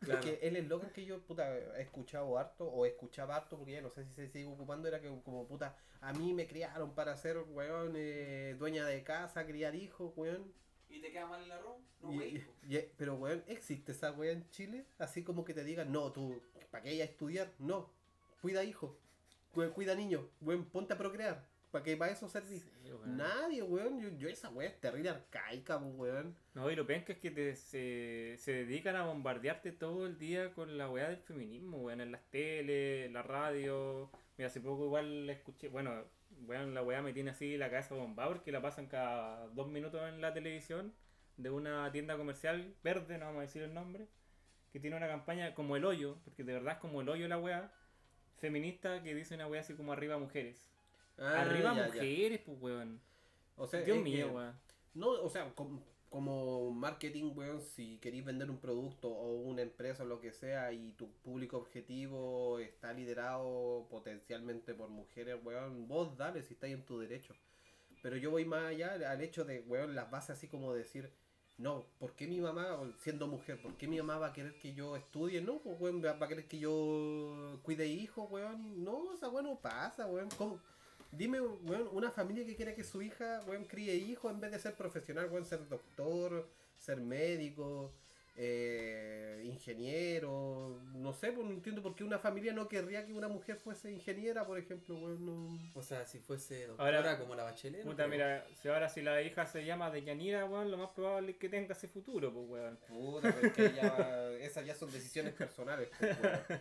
Claro. 0.00 0.20
que 0.20 0.38
el 0.42 0.56
eslogan 0.56 0.90
que 0.90 1.04
yo 1.04 1.18
puta, 1.22 1.56
he 1.78 1.82
escuchado 1.82 2.38
harto, 2.38 2.66
o 2.66 2.84
escuchaba 2.84 3.36
harto, 3.36 3.56
porque 3.56 3.72
ya 3.72 3.80
no 3.80 3.90
sé 3.90 4.04
si 4.04 4.12
se 4.12 4.28
sigue 4.28 4.44
ocupando, 4.46 4.86
era 4.86 5.00
que 5.00 5.08
como 5.24 5.46
puta, 5.46 5.76
a 6.02 6.12
mí 6.12 6.34
me 6.34 6.46
criaron 6.46 6.94
para 6.94 7.16
ser, 7.16 7.38
weón, 7.38 7.94
eh, 7.96 8.54
dueña 8.58 8.84
de 8.86 9.02
casa, 9.02 9.46
criar 9.46 9.74
hijos, 9.74 10.12
weón. 10.16 10.52
¿Y 10.90 11.00
te 11.00 11.10
queda 11.10 11.26
mal 11.26 11.42
el 11.42 11.52
arroz? 11.52 11.76
Y- 12.10 12.42
y- 12.76 12.90
pero, 12.98 13.14
weón, 13.14 13.42
¿existe 13.46 13.92
esa 13.92 14.12
weá 14.12 14.32
en 14.32 14.48
Chile? 14.50 14.84
Así 14.98 15.22
como 15.22 15.44
que 15.44 15.54
te 15.54 15.64
digan, 15.64 15.90
no, 15.90 16.12
tú, 16.12 16.42
¿para 16.70 16.82
qué 16.84 16.90
ella 16.90 17.04
estudiar? 17.04 17.50
No, 17.58 17.90
cuida 18.42 18.62
hijos, 18.64 18.92
cu- 19.52 19.70
cuida 19.72 19.94
niños, 19.94 20.22
weón, 20.42 20.64
ponte 20.66 20.92
a 20.94 20.98
procrear, 20.98 21.48
¿para 21.70 21.84
que 21.84 21.96
para 21.96 22.12
eso 22.12 22.28
servís? 22.28 22.62
Sí, 22.82 22.90
weón. 22.92 23.16
Nadie, 23.16 23.62
weón, 23.62 24.00
yo, 24.00 24.08
yo 24.18 24.28
esa 24.28 24.48
weá 24.50 24.68
es 24.68 24.80
terrible 24.80 25.10
arcaica, 25.10 25.78
pues, 25.78 25.92
weón. 25.96 26.36
No, 26.54 26.70
y 26.70 26.76
lo 26.76 26.86
penca 26.86 27.12
es 27.12 27.18
que 27.18 27.30
te- 27.30 27.56
se, 27.56 28.36
se 28.38 28.52
dedican 28.52 28.96
a 28.96 29.04
bombardearte 29.06 29.72
todo 29.72 30.06
el 30.06 30.18
día 30.18 30.52
con 30.52 30.76
la 30.78 30.88
weá 30.90 31.08
del 31.08 31.18
feminismo, 31.18 31.78
weón, 31.78 32.00
en 32.00 32.12
las 32.12 32.22
teles, 32.30 33.06
en 33.06 33.12
la 33.12 33.22
radio. 33.22 34.10
Mira, 34.36 34.48
hace 34.48 34.60
poco 34.60 34.84
igual 34.86 35.26
la 35.26 35.32
escuché, 35.32 35.68
bueno, 35.68 36.04
weón, 36.46 36.74
la 36.74 36.82
weá 36.82 37.02
me 37.02 37.12
tiene 37.12 37.30
así 37.30 37.56
la 37.56 37.70
cabeza 37.70 37.94
bombada 37.94 38.30
porque 38.30 38.52
la 38.52 38.62
pasan 38.62 38.86
cada 38.86 39.46
dos 39.48 39.68
minutos 39.68 40.00
en 40.08 40.20
la 40.20 40.32
televisión 40.32 40.94
de 41.36 41.50
una 41.50 41.90
tienda 41.92 42.16
comercial 42.16 42.74
verde, 42.82 43.18
no 43.18 43.26
vamos 43.26 43.38
a 43.40 43.42
decir 43.42 43.62
el 43.62 43.72
nombre, 43.74 44.08
que 44.72 44.80
tiene 44.80 44.96
una 44.96 45.08
campaña 45.08 45.54
como 45.54 45.76
el 45.76 45.84
hoyo, 45.84 46.18
porque 46.24 46.44
de 46.44 46.52
verdad 46.54 46.74
es 46.74 46.78
como 46.80 47.00
el 47.00 47.08
hoyo 47.08 47.28
la 47.28 47.38
weá, 47.38 47.72
feminista 48.38 49.02
que 49.02 49.14
dice 49.14 49.34
una 49.34 49.46
weá 49.46 49.60
así 49.60 49.74
como 49.74 49.92
arriba 49.92 50.18
mujeres. 50.18 50.69
Ah, 51.20 51.42
arriba 51.42 51.74
ya, 51.74 51.80
ya. 51.80 51.86
mujeres, 51.86 52.40
pues 52.44 52.58
weón. 52.60 53.00
O 53.56 53.66
sea, 53.66 53.82
Dios 53.82 53.98
mío, 54.02 54.28
que- 54.28 54.34
weón. 54.34 54.54
No, 54.94 55.10
o 55.10 55.30
sea, 55.30 55.54
com- 55.54 55.80
como 56.08 56.72
marketing, 56.72 57.32
weón, 57.36 57.60
si 57.62 57.98
queréis 57.98 58.24
vender 58.24 58.50
un 58.50 58.58
producto 58.58 59.08
o 59.08 59.34
una 59.42 59.62
empresa 59.62 60.02
o 60.02 60.06
lo 60.06 60.20
que 60.20 60.32
sea 60.32 60.72
y 60.72 60.92
tu 60.92 61.08
público 61.22 61.56
objetivo 61.58 62.58
está 62.58 62.92
liderado 62.92 63.86
potencialmente 63.90 64.74
por 64.74 64.88
mujeres, 64.88 65.36
weón, 65.44 65.86
vos 65.86 66.16
dale 66.16 66.42
si 66.42 66.54
estáis 66.54 66.74
en 66.74 66.84
tu 66.84 66.98
derecho. 66.98 67.34
Pero 68.02 68.16
yo 68.16 68.30
voy 68.30 68.44
más 68.44 68.64
allá 68.64 68.94
al 69.10 69.20
hecho 69.20 69.44
de, 69.44 69.60
weón, 69.60 69.94
las 69.94 70.10
bases 70.10 70.30
así 70.30 70.48
como 70.48 70.72
decir, 70.72 71.12
no, 71.58 71.84
¿por 71.98 72.14
qué 72.16 72.26
mi 72.26 72.40
mamá, 72.40 72.78
siendo 72.98 73.26
mujer, 73.28 73.60
por 73.60 73.74
qué 73.76 73.86
mi 73.86 73.98
mamá 73.98 74.16
va 74.18 74.28
a 74.28 74.32
querer 74.32 74.58
que 74.58 74.72
yo 74.74 74.96
estudie? 74.96 75.42
No, 75.42 75.58
pues, 75.58 75.78
weón, 75.78 76.02
va 76.02 76.12
a 76.12 76.28
querer 76.28 76.48
que 76.48 76.58
yo 76.58 77.60
cuide 77.62 77.86
hijos, 77.86 78.28
weón. 78.30 78.82
No, 78.82 79.12
esa 79.14 79.28
weón 79.28 79.44
no 79.44 79.60
pasa, 79.60 80.06
weón. 80.06 80.28
¿Cómo? 80.38 80.58
Dime, 81.12 81.40
weón, 81.40 81.88
una 81.92 82.10
familia 82.10 82.46
que 82.46 82.54
quiera 82.56 82.74
que 82.74 82.84
su 82.84 83.02
hija, 83.02 83.42
weón, 83.46 83.64
críe 83.64 83.94
hijos 83.94 84.32
en 84.32 84.40
vez 84.40 84.52
de 84.52 84.58
ser 84.58 84.74
profesional, 84.74 85.28
weón, 85.30 85.44
ser 85.44 85.68
doctor, 85.68 86.48
ser 86.78 86.98
médico, 86.98 87.92
eh, 88.36 89.42
ingeniero, 89.44 90.80
no 90.94 91.12
sé, 91.12 91.32
pues 91.32 91.46
no 91.46 91.52
entiendo 91.52 91.82
por 91.82 91.94
qué 91.94 92.04
una 92.04 92.18
familia 92.18 92.52
no 92.52 92.68
querría 92.68 93.04
que 93.04 93.12
una 93.12 93.28
mujer 93.28 93.56
fuese 93.56 93.90
ingeniera, 93.90 94.46
por 94.46 94.56
ejemplo, 94.58 94.94
weón, 94.96 95.26
no... 95.26 95.58
O 95.74 95.82
sea, 95.82 96.06
si 96.06 96.20
fuese 96.20 96.68
doctora 96.68 96.96
Ahora- 96.98 97.18
como 97.18 97.34
la 97.34 97.42
bachelet. 97.42 97.82
Puta, 97.82 98.06
mira, 98.06 98.46
si 98.62 98.68
ahora 98.68 98.88
si 98.88 99.02
la 99.02 99.20
hija 99.20 99.46
se 99.46 99.64
llama 99.64 99.90
Deyanira, 99.90 100.44
weón, 100.46 100.70
lo 100.70 100.78
más 100.78 100.90
probable 100.90 101.32
es 101.32 101.38
que 101.38 101.48
tenga 101.48 101.74
ese 101.74 101.88
futuro, 101.88 102.32
pues, 102.32 102.46
weón. 102.48 102.78
Puta, 102.88 103.34
pero 103.34 103.46
es 103.48 103.52
que 103.52 103.72
ya, 103.74 104.30
esas 104.40 104.64
ya 104.64 104.74
son 104.74 104.90
decisiones 104.92 105.34
personales, 105.38 105.88
pues, 105.98 106.16
weón. 106.22 106.60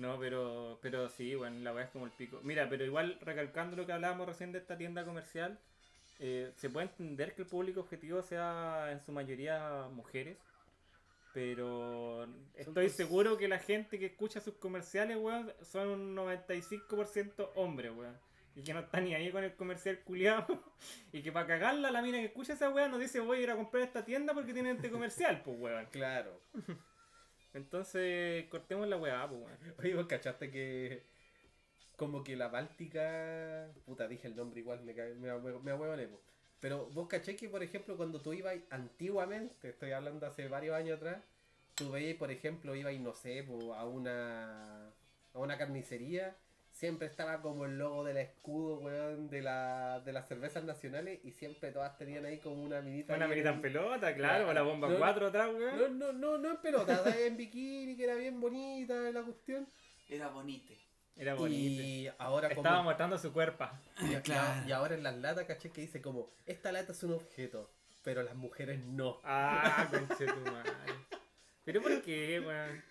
No, 0.00 0.18
pero, 0.18 0.78
pero 0.80 1.10
sí, 1.10 1.36
weón, 1.36 1.62
la 1.62 1.74
weá 1.74 1.84
es 1.84 1.90
como 1.90 2.06
el 2.06 2.12
pico. 2.12 2.40
Mira, 2.42 2.66
pero 2.70 2.86
igual, 2.86 3.18
recalcando 3.20 3.76
lo 3.76 3.84
que 3.84 3.92
hablábamos 3.92 4.26
recién 4.26 4.50
de 4.50 4.58
esta 4.58 4.78
tienda 4.78 5.04
comercial, 5.04 5.58
eh, 6.18 6.52
se 6.56 6.70
puede 6.70 6.86
entender 6.86 7.34
que 7.34 7.42
el 7.42 7.48
público 7.48 7.80
objetivo 7.80 8.22
sea 8.22 8.88
en 8.92 9.00
su 9.02 9.12
mayoría 9.12 9.88
mujeres, 9.92 10.38
pero 11.34 12.26
estoy 12.54 12.88
seguro 12.88 13.36
que 13.36 13.46
la 13.46 13.58
gente 13.58 13.98
que 13.98 14.06
escucha 14.06 14.40
sus 14.40 14.54
comerciales, 14.54 15.18
weón, 15.18 15.52
son 15.62 15.88
un 15.88 16.16
95% 16.16 17.50
hombres, 17.56 17.92
weón. 17.94 18.16
Y 18.56 18.62
que 18.62 18.72
no 18.72 18.80
está 18.80 19.02
ni 19.02 19.14
ahí 19.14 19.30
con 19.30 19.44
el 19.44 19.54
comercial 19.54 19.98
culiado. 20.00 20.46
Y 21.12 21.22
que 21.22 21.30
para 21.30 21.46
cagarla, 21.46 21.90
la 21.90 22.00
mina 22.00 22.18
que 22.18 22.26
escucha 22.26 22.54
esa 22.54 22.70
weá 22.70 22.88
nos 22.88 23.00
dice 23.00 23.20
voy 23.20 23.38
a 23.38 23.42
ir 23.42 23.50
a 23.50 23.56
comprar 23.56 23.82
esta 23.82 24.02
tienda 24.02 24.32
porque 24.32 24.54
tienen 24.54 24.76
este 24.76 24.90
comercial, 24.90 25.42
pues 25.44 25.58
weón. 25.60 25.86
Claro. 25.90 26.40
Entonces, 27.54 28.46
cortemos 28.48 28.88
la 28.88 28.96
weá, 28.96 29.28
pues. 29.28 29.44
Oye, 29.78 29.94
vos 29.94 30.06
cachaste 30.06 30.50
que 30.50 31.04
como 31.96 32.24
que 32.24 32.36
la 32.36 32.48
Báltica, 32.48 33.70
puta, 33.86 34.08
dije 34.08 34.26
el 34.28 34.36
nombre 34.36 34.60
igual, 34.60 34.82
me, 34.84 34.94
cagué- 34.94 35.14
me, 35.16 35.32
me 35.60 35.70
ahueoné, 35.72 36.08
po. 36.08 36.20
Pero 36.60 36.86
vos 36.90 37.08
caché 37.08 37.36
que, 37.36 37.48
por 37.48 37.62
ejemplo, 37.62 37.96
cuando 37.96 38.20
tú 38.20 38.32
ibas 38.32 38.56
antiguamente, 38.70 39.70
estoy 39.70 39.92
hablando 39.92 40.26
hace 40.26 40.48
varios 40.48 40.76
años 40.76 40.96
atrás, 40.98 41.22
tú 41.74 41.90
veías, 41.90 42.16
por 42.18 42.30
ejemplo, 42.30 42.74
ibas, 42.76 42.94
no 43.00 43.14
sé, 43.14 43.40
a 43.76 43.84
una 43.86 44.88
a 45.34 45.38
una 45.38 45.56
carnicería, 45.58 46.36
siempre 46.80 47.06
estaba 47.08 47.42
como 47.42 47.66
el 47.66 47.76
logo 47.76 48.04
del 48.04 48.16
escudo, 48.16 48.78
weón, 48.78 49.28
de, 49.28 49.42
la, 49.42 50.00
de 50.02 50.14
las 50.14 50.26
cervezas 50.26 50.64
nacionales 50.64 51.20
y 51.22 51.32
siempre 51.32 51.72
todas 51.72 51.98
tenían 51.98 52.24
ahí 52.24 52.38
como 52.38 52.62
una 52.64 52.80
minita. 52.80 53.14
Una 53.14 53.28
minita 53.28 53.50
en 53.50 53.56
en- 53.56 53.60
pelota, 53.60 54.14
claro, 54.14 54.46
con 54.46 54.54
la 54.54 54.62
bomba 54.62 54.88
No, 54.88 54.96
4 54.98 55.26
atrás, 55.26 55.50
weón. 55.54 55.78
No, 55.78 55.88
no, 55.88 56.12
no, 56.14 56.38
no 56.38 56.50
en 56.52 56.56
pelota, 56.56 57.04
en 57.26 57.36
bikini, 57.36 57.96
que 57.98 58.04
era 58.04 58.14
bien 58.14 58.40
bonita 58.40 58.94
la 58.94 59.22
cuestión. 59.22 59.66
Era 60.08 60.28
bonite. 60.28 60.78
Era 61.16 61.34
bonito. 61.34 61.82
Y 61.82 62.10
ahora 62.16 62.48
como... 62.48 62.62
Estaba 62.62 62.82
mostrando 62.82 63.18
su 63.18 63.30
cuerpo. 63.30 63.66
y- 64.00 64.14
Claro. 64.22 64.66
y 64.66 64.72
ahora 64.72 64.94
en 64.94 65.02
las 65.02 65.16
latas, 65.18 65.44
caché 65.44 65.68
que 65.70 65.82
dice 65.82 66.00
como, 66.00 66.30
esta 66.46 66.72
lata 66.72 66.92
es 66.92 67.02
un 67.02 67.12
objeto, 67.12 67.70
pero 68.02 68.22
las 68.22 68.36
mujeres 68.36 68.82
no. 68.86 69.20
Ah, 69.22 69.86
conchetumare. 69.90 70.70
Pero 71.62 71.82
¿por 71.82 72.00
qué, 72.00 72.40
weón? 72.40 72.82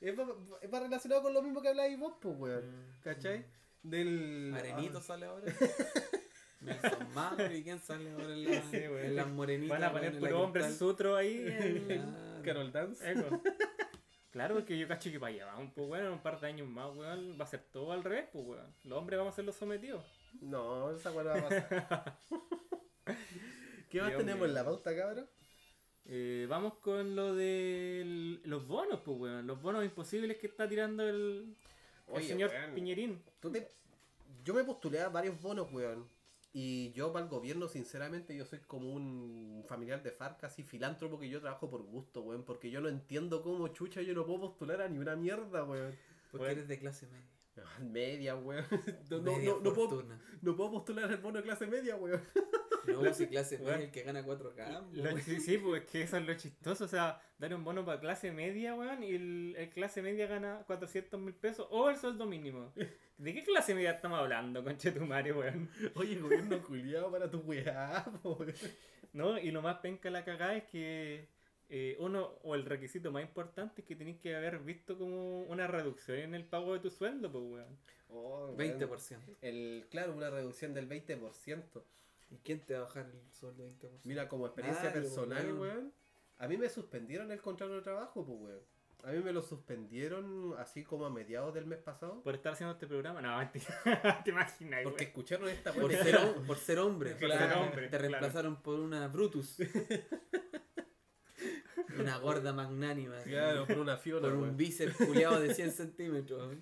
Es 0.00 0.16
más, 0.16 0.28
es 0.62 0.70
más 0.70 0.82
relacionado 0.82 1.22
con 1.22 1.34
lo 1.34 1.42
mismo 1.42 1.60
que 1.60 1.68
habláis 1.68 1.98
vos, 1.98 2.14
pues, 2.20 2.36
weón. 2.38 2.64
Mm. 2.70 3.00
¿Cachai? 3.02 3.44
Del... 3.82 4.52
Arenito 4.56 5.00
sale 5.00 5.26
ahora. 5.26 5.46
Nelson 6.60 7.14
Mandela 7.14 7.54
y 7.54 7.62
quién 7.62 7.78
sale 7.78 8.10
ahora 8.12 8.32
en, 8.34 8.44
la, 8.44 8.62
Sí, 8.62 8.76
weón. 8.78 9.04
en 9.04 9.16
las 9.16 9.28
morenitas. 9.28 9.78
Van 9.80 9.84
a 9.84 9.92
weón, 9.92 10.04
poner 10.06 10.18
puro 10.20 10.40
hombre 10.42 10.72
sutro 10.72 11.16
ahí. 11.16 11.44
en- 11.46 11.86
Claro. 11.86 12.42
Carol 12.42 12.72
Dance. 12.72 13.10
Eco. 13.12 13.42
Claro, 14.30 14.54
porque 14.56 14.78
yo 14.78 14.86
cacho 14.86 15.10
que 15.10 15.18
para 15.18 15.32
allá 15.32 15.46
vamos, 15.46 15.72
pues 15.74 15.88
weón, 15.88 16.06
en 16.06 16.12
un 16.12 16.22
par 16.22 16.38
de 16.40 16.46
años 16.46 16.68
más, 16.68 16.94
weón, 16.96 17.36
va 17.40 17.44
a 17.44 17.48
ser 17.48 17.60
todo 17.72 17.92
al 17.92 18.04
revés, 18.04 18.28
pues 18.32 18.44
weón. 18.44 18.74
Los 18.84 18.98
hombres 18.98 19.18
vamos 19.18 19.32
a 19.32 19.36
ser 19.36 19.44
los 19.44 19.56
sometidos. 19.56 20.04
No, 20.40 20.90
esa 20.90 21.10
weá 21.12 21.24
no 21.24 21.30
va 21.30 21.38
a 21.38 21.48
pasar. 21.48 22.18
¿Qué 23.90 24.00
más 24.00 24.08
Dios 24.10 24.18
tenemos 24.20 24.40
mío. 24.40 24.46
en 24.46 24.54
la 24.54 24.64
pauta, 24.64 24.94
cabrón? 24.96 25.28
Eh, 26.10 26.46
vamos 26.48 26.74
con 26.78 27.14
lo 27.14 27.34
de 27.34 28.40
los 28.44 28.66
bonos, 28.66 29.00
pues 29.04 29.18
weón. 29.18 29.46
Los 29.46 29.60
bonos 29.60 29.84
imposibles 29.84 30.38
que 30.38 30.46
está 30.46 30.66
tirando 30.68 31.02
el, 31.06 31.54
el 32.08 32.14
Oye, 32.14 32.26
señor 32.26 32.50
weón. 32.50 32.74
Piñerín. 32.74 33.22
Tú 33.40 33.50
te- 33.50 33.68
Yo 34.44 34.54
me 34.54 34.64
postulé 34.64 35.00
a 35.00 35.08
varios 35.10 35.40
bonos, 35.40 35.70
weón. 35.72 36.06
Y 36.54 36.90
yo 36.92 37.12
para 37.12 37.26
el 37.26 37.30
gobierno, 37.30 37.68
sinceramente, 37.68 38.34
yo 38.34 38.46
soy 38.46 38.60
como 38.60 38.90
un 38.90 39.62
familiar 39.68 40.02
de 40.02 40.10
FARC, 40.10 40.42
así 40.44 40.62
filántropo 40.62 41.18
que 41.20 41.28
yo 41.28 41.40
trabajo 41.42 41.68
por 41.68 41.82
gusto, 41.82 42.22
weón. 42.22 42.42
Porque 42.42 42.70
yo 42.70 42.80
no 42.80 42.88
entiendo 42.88 43.42
cómo 43.42 43.68
chucha 43.68 44.00
yo 44.00 44.14
no 44.14 44.24
puedo 44.24 44.40
postular 44.40 44.80
a 44.80 44.88
ni 44.88 44.98
una 44.98 45.14
mierda, 45.14 45.62
weón. 45.64 45.94
Porque 46.30 46.50
eres 46.52 46.68
de 46.68 46.78
clase 46.78 47.06
media. 47.06 47.28
Media, 47.82 48.36
weón. 48.36 48.64
No, 49.10 49.18
no, 49.18 49.32
Media 49.32 49.50
no, 49.50 49.60
no 49.60 49.72
puedo, 49.74 50.04
no 50.42 50.56
puedo 50.56 50.70
postular 50.70 51.10
al 51.10 51.18
bono 51.18 51.36
de 51.38 51.42
clase 51.44 51.66
media, 51.66 51.96
weón. 51.96 52.22
No, 52.92 53.14
si 53.14 53.26
clase 53.26 53.56
Bueno. 53.58 53.72
media 53.72 53.84
el 53.86 53.90
que 53.92 54.02
gana 54.02 54.24
4K. 54.24 54.90
Lo- 54.92 55.02
weón. 55.04 55.20
sí, 55.22 55.40
sí, 55.40 55.58
pues 55.58 55.82
es 55.84 55.90
que 55.90 56.02
eso 56.02 56.16
es 56.16 56.26
lo 56.26 56.34
chistoso. 56.34 56.84
O 56.84 56.88
sea, 56.88 57.20
dar 57.38 57.54
un 57.54 57.64
bono 57.64 57.84
para 57.84 58.00
clase 58.00 58.32
media, 58.32 58.74
weón, 58.74 59.02
y 59.02 59.14
el, 59.14 59.54
el 59.58 59.70
clase 59.70 60.02
media 60.02 60.26
gana 60.26 60.62
400 60.66 61.20
mil 61.20 61.34
pesos 61.34 61.66
o 61.70 61.88
el 61.90 61.96
sueldo 61.96 62.26
mínimo. 62.26 62.72
¿De 63.18 63.34
qué 63.34 63.42
clase 63.44 63.74
media 63.74 63.92
estamos 63.92 64.18
hablando, 64.18 64.62
conchetumare, 64.64 65.32
weón? 65.32 65.68
Oye, 65.94 66.16
gobierno 66.16 66.62
culiado 66.62 67.10
para 67.10 67.30
tu 67.30 67.38
weá, 67.38 68.04
weón. 68.24 68.54
¿No? 69.12 69.38
Y 69.38 69.50
lo 69.50 69.62
más 69.62 69.78
penca 69.78 70.10
la 70.10 70.24
cagada 70.24 70.54
es 70.56 70.64
que 70.64 71.28
eh, 71.70 71.96
uno, 71.98 72.38
o 72.44 72.54
el 72.54 72.64
requisito 72.64 73.10
más 73.10 73.22
importante 73.22 73.80
es 73.82 73.86
que 73.86 73.96
tenés 73.96 74.18
que 74.18 74.34
haber 74.36 74.58
visto 74.60 74.96
como 74.98 75.42
una 75.44 75.66
reducción 75.66 76.18
en 76.18 76.34
el 76.34 76.44
pago 76.44 76.74
de 76.74 76.80
tu 76.80 76.90
sueldo, 76.90 77.30
pues, 77.30 77.44
weón. 77.44 77.78
Oh, 78.10 78.54
weón. 78.56 78.78
20%. 78.78 79.18
El, 79.42 79.86
claro, 79.90 80.14
una 80.14 80.30
reducción 80.30 80.72
del 80.74 80.88
20%. 80.88 81.82
¿Y 82.30 82.38
quién 82.38 82.60
te 82.60 82.74
va 82.74 82.80
a 82.80 82.82
bajar 82.84 83.06
el 83.06 83.32
sueldo 83.32 83.64
20%? 83.66 84.00
Mira, 84.04 84.28
como 84.28 84.46
experiencia 84.46 84.84
Nadie, 84.90 85.02
personal, 85.02 85.46
weón. 85.46 85.60
weón. 85.60 85.92
A 86.38 86.46
mí 86.48 86.56
me 86.56 86.68
suspendieron 86.68 87.30
el 87.32 87.40
contrato 87.40 87.74
de 87.74 87.82
trabajo, 87.82 88.24
pues, 88.24 88.38
weón. 88.40 88.60
A 89.04 89.12
mí 89.12 89.20
me 89.22 89.32
lo 89.32 89.42
suspendieron 89.42 90.54
así 90.58 90.82
como 90.82 91.06
a 91.06 91.10
mediados 91.10 91.54
del 91.54 91.66
mes 91.66 91.78
pasado. 91.78 92.20
Por 92.22 92.34
estar 92.34 92.52
haciendo 92.52 92.72
este 92.74 92.86
programa, 92.88 93.22
no, 93.22 93.36
mentira. 93.38 93.66
te 94.24 94.30
imaginas, 94.30 94.82
Porque 94.82 95.04
weón. 95.04 95.08
escucharon 95.08 95.48
esta 95.48 95.72
Por 95.72 95.84
weón. 95.84 96.04
ser, 96.04 96.14
hom- 96.16 96.46
por 96.46 96.58
ser 96.58 96.78
hombre. 96.80 97.10
Por 97.12 97.20
ser 97.30 97.38
Claro. 97.38 97.60
hombre, 97.62 97.82
Te 97.82 97.88
claro. 97.90 98.02
reemplazaron 98.08 98.62
por 98.62 98.80
una 98.80 99.06
Brutus. 99.08 99.56
una 101.98 102.18
gorda 102.18 102.52
magnánima. 102.52 103.16
Claro, 103.22 103.66
por 103.66 103.78
una 103.78 103.96
fiona, 103.96 104.28
Por 104.28 104.34
un 104.36 104.56
bíceps 104.56 104.96
culiado 104.96 105.40
de 105.40 105.54
100 105.54 105.70
centímetros. 105.72 106.56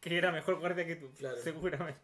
Que 0.00 0.16
era 0.16 0.30
mejor 0.32 0.58
guardia 0.60 0.86
que 0.86 0.96
tú, 0.96 1.10
Claro. 1.18 1.36
seguramente. 1.38 2.00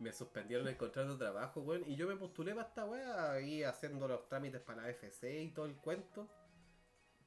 Me 0.00 0.12
suspendieron 0.12 0.66
el 0.66 0.76
contrato 0.76 1.12
de 1.12 1.18
trabajo, 1.18 1.60
weón. 1.60 1.84
Y 1.86 1.94
yo 1.94 2.08
me 2.08 2.16
postulé 2.16 2.54
para 2.54 2.68
esta 2.68 2.84
weá, 2.84 3.32
ahí 3.32 3.62
haciendo 3.62 4.08
los 4.08 4.28
trámites 4.28 4.60
para 4.62 4.82
la 4.82 4.90
FC 4.90 5.42
y 5.42 5.50
todo 5.50 5.66
el 5.66 5.76
cuento. 5.76 6.28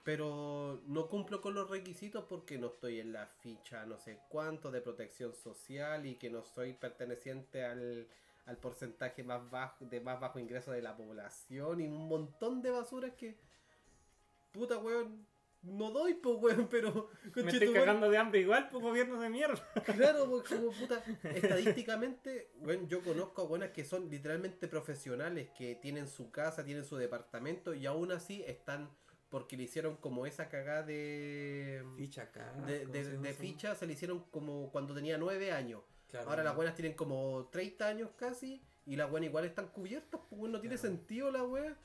Pero 0.04 0.82
no 0.88 1.08
cumplo 1.08 1.40
con 1.40 1.54
los 1.54 1.70
requisitos 1.70 2.26
porque 2.26 2.58
no 2.58 2.68
estoy 2.68 3.00
en 3.00 3.14
la 3.14 3.28
ficha 3.28 3.86
no 3.86 3.98
sé 3.98 4.20
cuánto 4.28 4.70
de 4.70 4.82
protección 4.82 5.34
social 5.34 6.06
y 6.06 6.16
que 6.16 6.30
no 6.30 6.44
soy 6.44 6.74
perteneciente 6.74 7.64
al, 7.64 8.10
al 8.46 8.58
porcentaje 8.58 9.24
más 9.24 9.50
bajo 9.50 9.86
de 9.86 10.02
más 10.02 10.20
bajo 10.20 10.40
ingreso 10.40 10.72
de 10.72 10.82
la 10.82 10.98
población 10.98 11.80
y 11.80 11.88
un 11.88 12.10
montón 12.10 12.62
de 12.62 12.72
basuras 12.72 13.14
que 13.14 13.38
puta 14.52 14.78
weón 14.78 15.26
no 15.64 15.92
doy 15.92 16.14
pues 16.16 16.38
weón 16.40 16.68
pero 16.70 17.10
Me 17.36 17.52
estoy 17.52 17.74
cagando 17.74 18.10
de 18.10 18.18
hambre 18.18 18.42
igual, 18.42 18.70
pues 18.70 18.84
gobierno 18.84 19.20
de 19.20 19.30
mierda. 19.30 19.62
Claro, 19.96 20.30
pues 20.30 20.44
como 20.50 20.72
puta, 20.72 21.04
estadísticamente, 21.24 22.52
bueno, 22.60 22.88
yo 22.88 23.02
conozco 23.02 23.42
a 23.42 23.46
buenas 23.46 23.72
que 23.72 23.86
son 23.86 24.10
literalmente 24.10 24.68
profesionales, 24.68 25.50
que 25.58 25.76
tienen 25.76 26.08
su 26.08 26.32
casa, 26.32 26.64
tienen 26.64 26.86
su 26.86 26.98
departamento 26.98 27.74
y 27.74 27.86
aún 27.86 28.12
así 28.12 28.44
están, 28.46 28.90
porque 29.30 29.58
le 29.58 29.64
hicieron 29.64 29.98
como 29.98 30.26
esa 30.26 30.50
cagada 30.50 30.84
de, 30.84 31.84
Ficha 31.98 32.24
acá. 32.24 32.54
de, 32.66 33.34
ficha, 33.34 33.76
se 33.76 33.88
le 33.88 33.94
hicieron 33.94 34.24
como 34.32 34.72
cuando 34.72 34.94
tenía 34.94 35.18
nueve 35.18 35.52
años. 35.52 35.82
Claro, 36.10 36.30
Ahora 36.30 36.44
las 36.44 36.56
buenas 36.56 36.76
tienen 36.76 36.94
como 36.94 37.50
30 37.52 37.88
años 37.88 38.10
casi 38.16 38.62
y 38.86 38.96
las 38.96 39.10
buenas 39.10 39.30
igual 39.30 39.46
están 39.46 39.70
cubiertas, 39.70 40.22
pues 40.30 40.40
weón, 40.40 40.52
no 40.52 40.60
tiene 40.60 40.78
sentido 40.78 41.32
la 41.32 41.44
wea. 41.44 41.76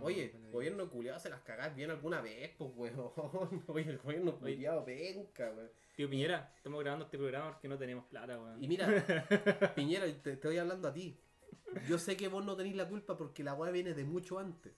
Oye, 0.00 0.30
pero- 0.32 0.52
gobierno 0.52 0.88
culiado 0.90 1.18
se 1.18 1.28
las 1.30 1.40
cagás 1.42 1.74
bien 1.74 1.90
alguna 1.90 2.20
vez, 2.20 2.50
pues 2.58 2.70
weón. 2.74 3.12
Oye, 3.68 3.90
el 3.90 3.98
gobierno 3.98 4.30
Oye. 4.40 4.54
culiado 4.54 4.84
penca, 4.84 5.50
weón. 5.56 5.70
Tío 5.96 6.08
Piñera, 6.08 6.52
estamos 6.56 6.80
grabando 6.80 7.04
este 7.04 7.18
programa 7.18 7.52
porque 7.52 7.68
no 7.68 7.76
tenemos 7.78 8.04
plata, 8.06 8.38
weón. 8.38 8.62
Y 8.62 8.68
mira, 8.68 8.86
Piñera, 9.76 10.06
te, 10.06 10.12
te 10.14 10.32
estoy 10.32 10.58
hablando 10.58 10.88
a 10.88 10.92
ti. 10.92 11.18
Yo 11.88 11.98
sé 11.98 12.16
que 12.16 12.28
vos 12.28 12.44
no 12.44 12.56
tenéis 12.56 12.76
la 12.76 12.88
culpa 12.88 13.16
porque 13.16 13.42
la 13.44 13.54
weá 13.54 13.70
viene 13.70 13.94
de 13.94 14.04
mucho 14.04 14.38
antes. 14.38 14.72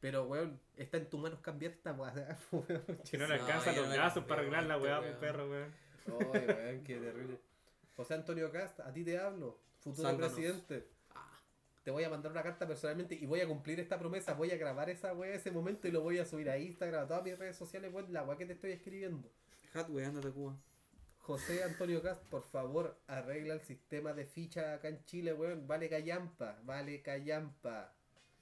Pero, 0.00 0.24
weón, 0.26 0.60
está 0.76 0.96
en 0.96 1.08
tus 1.10 1.20
manos 1.20 1.40
cambiar 1.40 1.72
esta 1.72 1.92
weá. 1.92 2.38
weón. 2.52 2.84
Que 3.10 3.18
no 3.18 3.26
le 3.26 3.34
alcanzan 3.34 3.74
los 3.76 3.84
no 3.84 3.90
me 3.90 3.96
brazos 3.96 4.24
para 4.24 4.40
arreglar 4.42 4.64
la 4.64 4.78
weá, 4.78 5.00
weón. 5.00 5.04
pues 5.10 5.16
perro, 5.16 5.50
weón. 5.50 5.74
Ay, 6.06 6.44
weón, 6.46 6.84
qué 6.84 6.96
terrible. 6.98 7.38
José 7.96 8.14
Antonio 8.14 8.50
Cast, 8.52 8.80
a 8.80 8.92
ti 8.92 9.04
te 9.04 9.18
hablo. 9.18 9.58
Futuro 9.80 10.08
Sálvanos. 10.08 10.32
presidente. 10.34 10.88
Te 11.88 11.92
voy 11.92 12.04
a 12.04 12.10
mandar 12.10 12.30
una 12.30 12.42
carta 12.42 12.66
personalmente 12.66 13.14
y 13.14 13.24
voy 13.24 13.40
a 13.40 13.46
cumplir 13.46 13.80
esta 13.80 13.98
promesa. 13.98 14.34
Voy 14.34 14.50
a 14.50 14.58
grabar 14.58 14.90
esa 14.90 15.14
weá 15.14 15.32
ese 15.34 15.50
momento 15.50 15.88
y 15.88 15.90
lo 15.90 16.02
voy 16.02 16.18
a 16.18 16.26
subir 16.26 16.50
a 16.50 16.58
Instagram, 16.58 17.04
a 17.04 17.06
todas 17.06 17.24
mis 17.24 17.38
redes 17.38 17.56
sociales, 17.56 17.90
weón, 17.94 18.12
la 18.12 18.24
weá 18.24 18.36
que 18.36 18.44
te 18.44 18.52
estoy 18.52 18.72
escribiendo. 18.72 19.26
Hatway, 19.72 20.04
ándate 20.04 20.28
a 20.28 20.30
Cuba. 20.32 20.54
José 21.20 21.64
Antonio 21.64 22.02
Cast, 22.02 22.22
por 22.24 22.42
favor, 22.42 22.98
arregla 23.06 23.54
el 23.54 23.62
sistema 23.62 24.12
de 24.12 24.26
ficha 24.26 24.74
acá 24.74 24.88
en 24.88 25.02
Chile, 25.06 25.32
weón. 25.32 25.66
Vale 25.66 25.88
callampa, 25.88 26.58
vale 26.62 27.00
callampa. 27.00 27.94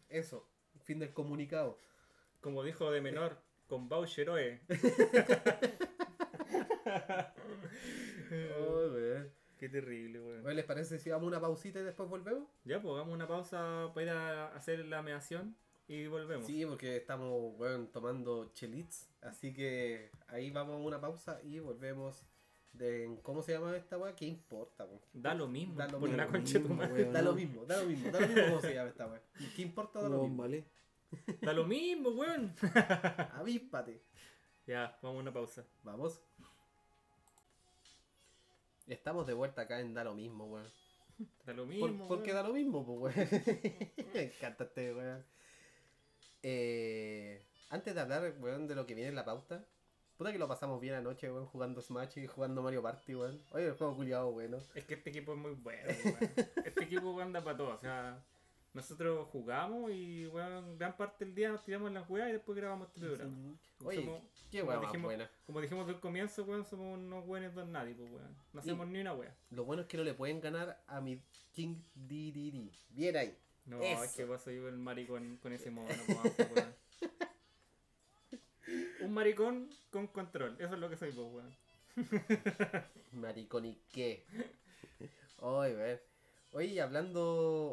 Eso, 0.09 0.49
fin 0.83 0.99
del 0.99 1.13
comunicado. 1.13 1.79
Como 2.41 2.65
dijo 2.65 2.91
de 2.91 3.01
menor, 3.01 3.39
con 3.69 3.89
Baucheroe. 3.89 4.61
Oh, 8.59 8.91
weón. 8.93 9.46
Qué 9.59 9.69
terrible, 9.69 10.21
weón. 10.21 10.43
Bueno, 10.43 10.57
¿Les 10.57 10.65
parece 10.65 10.99
si 10.99 11.11
vamos 11.11 11.25
a 11.25 11.29
una 11.29 11.41
pausita 11.41 11.79
y 11.81 11.83
después 11.83 12.09
volvemos? 12.09 12.49
Ya, 12.65 12.81
pues 12.81 12.95
hagamos 12.95 13.15
una 13.15 13.27
pausa 13.27 13.91
para 13.95 14.03
ir 14.05 14.11
a 14.11 14.49
hacer 14.55 14.85
la 14.87 15.03
meación 15.03 15.57
y 15.89 16.07
volvemos. 16.07 16.47
Sí, 16.47 16.65
porque 16.67 16.97
estamos, 16.97 17.55
weón, 17.59 17.87
tomando 17.89 18.51
chelits. 18.53 19.09
Así 19.23 19.55
que 19.55 20.11
ahí 20.29 20.51
vamos 20.51 20.75
a 20.75 20.79
una 20.79 21.01
pausa 21.01 21.41
y 21.43 21.59
volvemos. 21.59 22.27
De, 22.73 23.09
¿Cómo 23.23 23.41
se 23.43 23.53
llama 23.53 23.75
esta 23.75 23.97
weá? 23.97 24.15
¿Qué 24.15 24.27
importa, 24.27 24.85
weón? 24.85 25.01
Da 25.15 25.33
lo 25.35 25.49
mismo, 25.49 25.77
Da 25.77 25.87
lo 25.87 25.93
por 25.99 26.11
mismo, 26.11 26.17
la 26.19 26.27
concha 26.27 26.59
mismo, 26.59 26.75
madre. 26.75 26.93
weón. 27.05 27.13
Da 27.15 27.23
lo 27.23 27.33
mismo, 27.33 27.65
da 27.65 27.81
lo 27.81 27.87
mismo, 27.87 28.11
da 28.11 28.21
lo 28.21 28.27
mismo 28.29 28.43
cómo 28.49 28.61
se 28.61 28.75
llama 28.75 28.89
esta 28.91 29.07
weá. 29.07 29.23
¿Qué 29.57 29.63
importa? 29.63 30.03
Da 30.03 30.09
lo 30.11 30.23
mismo. 30.25 30.37
vale. 30.43 30.65
Da 31.41 31.53
lo 31.55 31.65
mismo, 31.65 32.11
weón. 32.11 32.55
Avíspate. 33.33 34.03
ya, 34.67 34.99
vamos 35.03 35.17
a 35.19 35.21
una 35.23 35.33
pausa. 35.33 35.65
Vamos. 35.83 36.21
Estamos 38.87 39.27
de 39.27 39.35
vuelta 39.35 39.63
acá 39.63 39.81
en 39.81 39.95
Da 39.95 40.05
lo 40.05 40.15
mismo, 40.15 40.47
weón. 40.47 40.67
Da 41.45 41.53
lo 41.53 41.65
Por, 41.65 41.91
mismo. 41.91 42.09
porque 42.09 42.33
weón. 42.33 42.43
da 42.43 42.49
lo 42.49 42.55
mismo, 42.55 42.85
pues, 42.87 43.17
weón. 43.17 43.31
Me 44.15 44.23
encanta 44.23 44.65
este, 44.65 44.95
weón. 44.95 45.25
Eh, 46.43 47.43
antes 47.71 47.95
de 47.95 48.01
hablar, 48.01 48.35
weón, 48.39 48.69
de 48.69 48.75
lo 48.75 48.87
que 48.87 48.95
viene 48.95 49.09
en 49.09 49.17
la 49.17 49.25
pauta. 49.25 49.65
Puta 50.17 50.33
que 50.33 50.39
lo 50.39 50.49
pasamos 50.49 50.81
bien 50.81 50.95
anoche, 50.95 51.31
weón, 51.31 51.47
jugando 51.47 51.83
Smash 51.83 52.19
y 52.19 52.27
jugando 52.27 52.63
Mario 52.63 52.83
Party, 52.83 53.15
weón. 53.15 53.43
Oye, 53.53 53.67
el 53.67 53.75
juego 53.75 53.97
culiado, 53.97 54.31
bueno. 54.33 54.59
Es 54.75 54.85
que 54.85 54.95
este 54.95 55.11
equipo 55.11 55.33
es 55.35 55.39
muy 55.39 55.53
bueno, 55.55 55.93
weón. 56.05 56.19
Este 56.65 56.85
equipo 56.85 57.21
anda 57.21 57.43
para 57.43 57.57
todo. 57.57 57.75
O 57.75 57.79
sea, 57.81 58.23
nosotros 58.77 59.27
jugamos 59.33 59.91
y, 59.91 60.27
weón, 60.29 60.79
gran 60.79 60.97
parte 60.97 61.25
del 61.25 61.35
día 61.35 61.49
nos 61.49 61.65
tiramos 61.65 61.89
en 61.89 61.95
las 61.95 62.09
weas 62.09 62.29
y 62.29 62.33
después 62.33 62.57
grabamos 62.57 62.89
este 62.89 63.01
programa. 63.01 63.35
Oye, 63.85 64.05
Somos- 64.05 64.23
qué 64.51 64.61
como 64.61 64.71
weón 64.73 64.83
dijimos- 64.83 65.05
buena. 65.05 65.31
Como 65.47 65.61
dijimos 65.61 65.87
del 65.87 66.01
comienzo, 66.01 66.45
weón, 66.45 66.65
somos 66.65 66.99
unos 66.99 67.27
weones 67.27 67.55
don 67.55 67.73
nadie, 67.73 67.95
pues, 67.95 68.11
weón. 68.13 68.37
No 68.53 68.61
hacemos 68.61 68.87
ni 68.87 69.01
una 69.01 69.15
wea. 69.15 69.35
Lo 69.51 69.65
bueno 69.65 69.83
es 69.83 69.89
que 69.89 69.97
no 69.97 70.05
le 70.05 70.15
pueden 70.15 70.41
ganar 70.41 70.81
a 70.87 71.01
mi 71.01 71.21
King 71.53 71.77
DDD. 71.95 72.71
Bien 72.91 73.17
ahí. 73.17 73.37
No, 73.65 73.81
Eso. 73.83 74.05
es 74.05 74.15
que 74.15 74.27
paso 74.27 74.51
yo 74.53 74.69
el 74.69 74.79
maricón 74.79 75.39
con 75.39 75.53
ese 75.53 75.71
mono, 75.71 75.89
pues, 76.07 76.51
weón. 76.55 76.75
Un 79.01 79.13
maricón 79.13 79.69
con 79.91 80.07
control, 80.09 80.57
eso 80.61 80.75
es 80.75 80.81
lo 80.81 80.89
que 80.91 80.97
soy, 80.97 81.13
pues, 81.13 81.29
weón. 81.33 81.57
Maricón 83.13 83.65
y 83.65 83.81
qué. 83.93 84.25
Oye, 85.41 85.75
ver. 85.75 86.05
Oye, 86.57 86.69
y 86.69 86.79
hablando, 86.79 87.23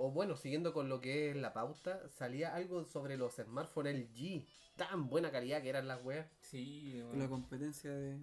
o 0.01 0.11
bueno, 0.11 0.35
siguiendo 0.35 0.73
con 0.73 0.89
lo 0.89 0.99
que 0.99 1.29
es 1.29 1.37
la 1.37 1.53
pauta, 1.53 2.01
salía 2.09 2.53
algo 2.53 2.83
sobre 2.83 3.15
los 3.15 3.35
smartphones 3.35 3.95
LG. 3.95 4.45
Tan 4.75 5.07
buena 5.07 5.31
calidad 5.31 5.61
que 5.61 5.69
eran 5.69 5.87
las 5.87 6.03
weas. 6.03 6.27
Sí, 6.41 6.95
La 6.97 7.05
weón. 7.05 7.29
competencia 7.29 7.91
de. 7.91 8.17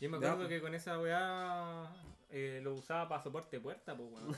Yo 0.00 0.08
me 0.08 0.16
acuerdo 0.16 0.48
que 0.48 0.62
con 0.62 0.74
esa 0.74 0.98
weá 0.98 1.94
eh, 2.30 2.60
lo 2.64 2.74
usaba 2.76 3.06
para 3.06 3.22
soporte 3.22 3.60
puerta, 3.60 3.94
pues 3.94 4.08
weón. 4.10 4.34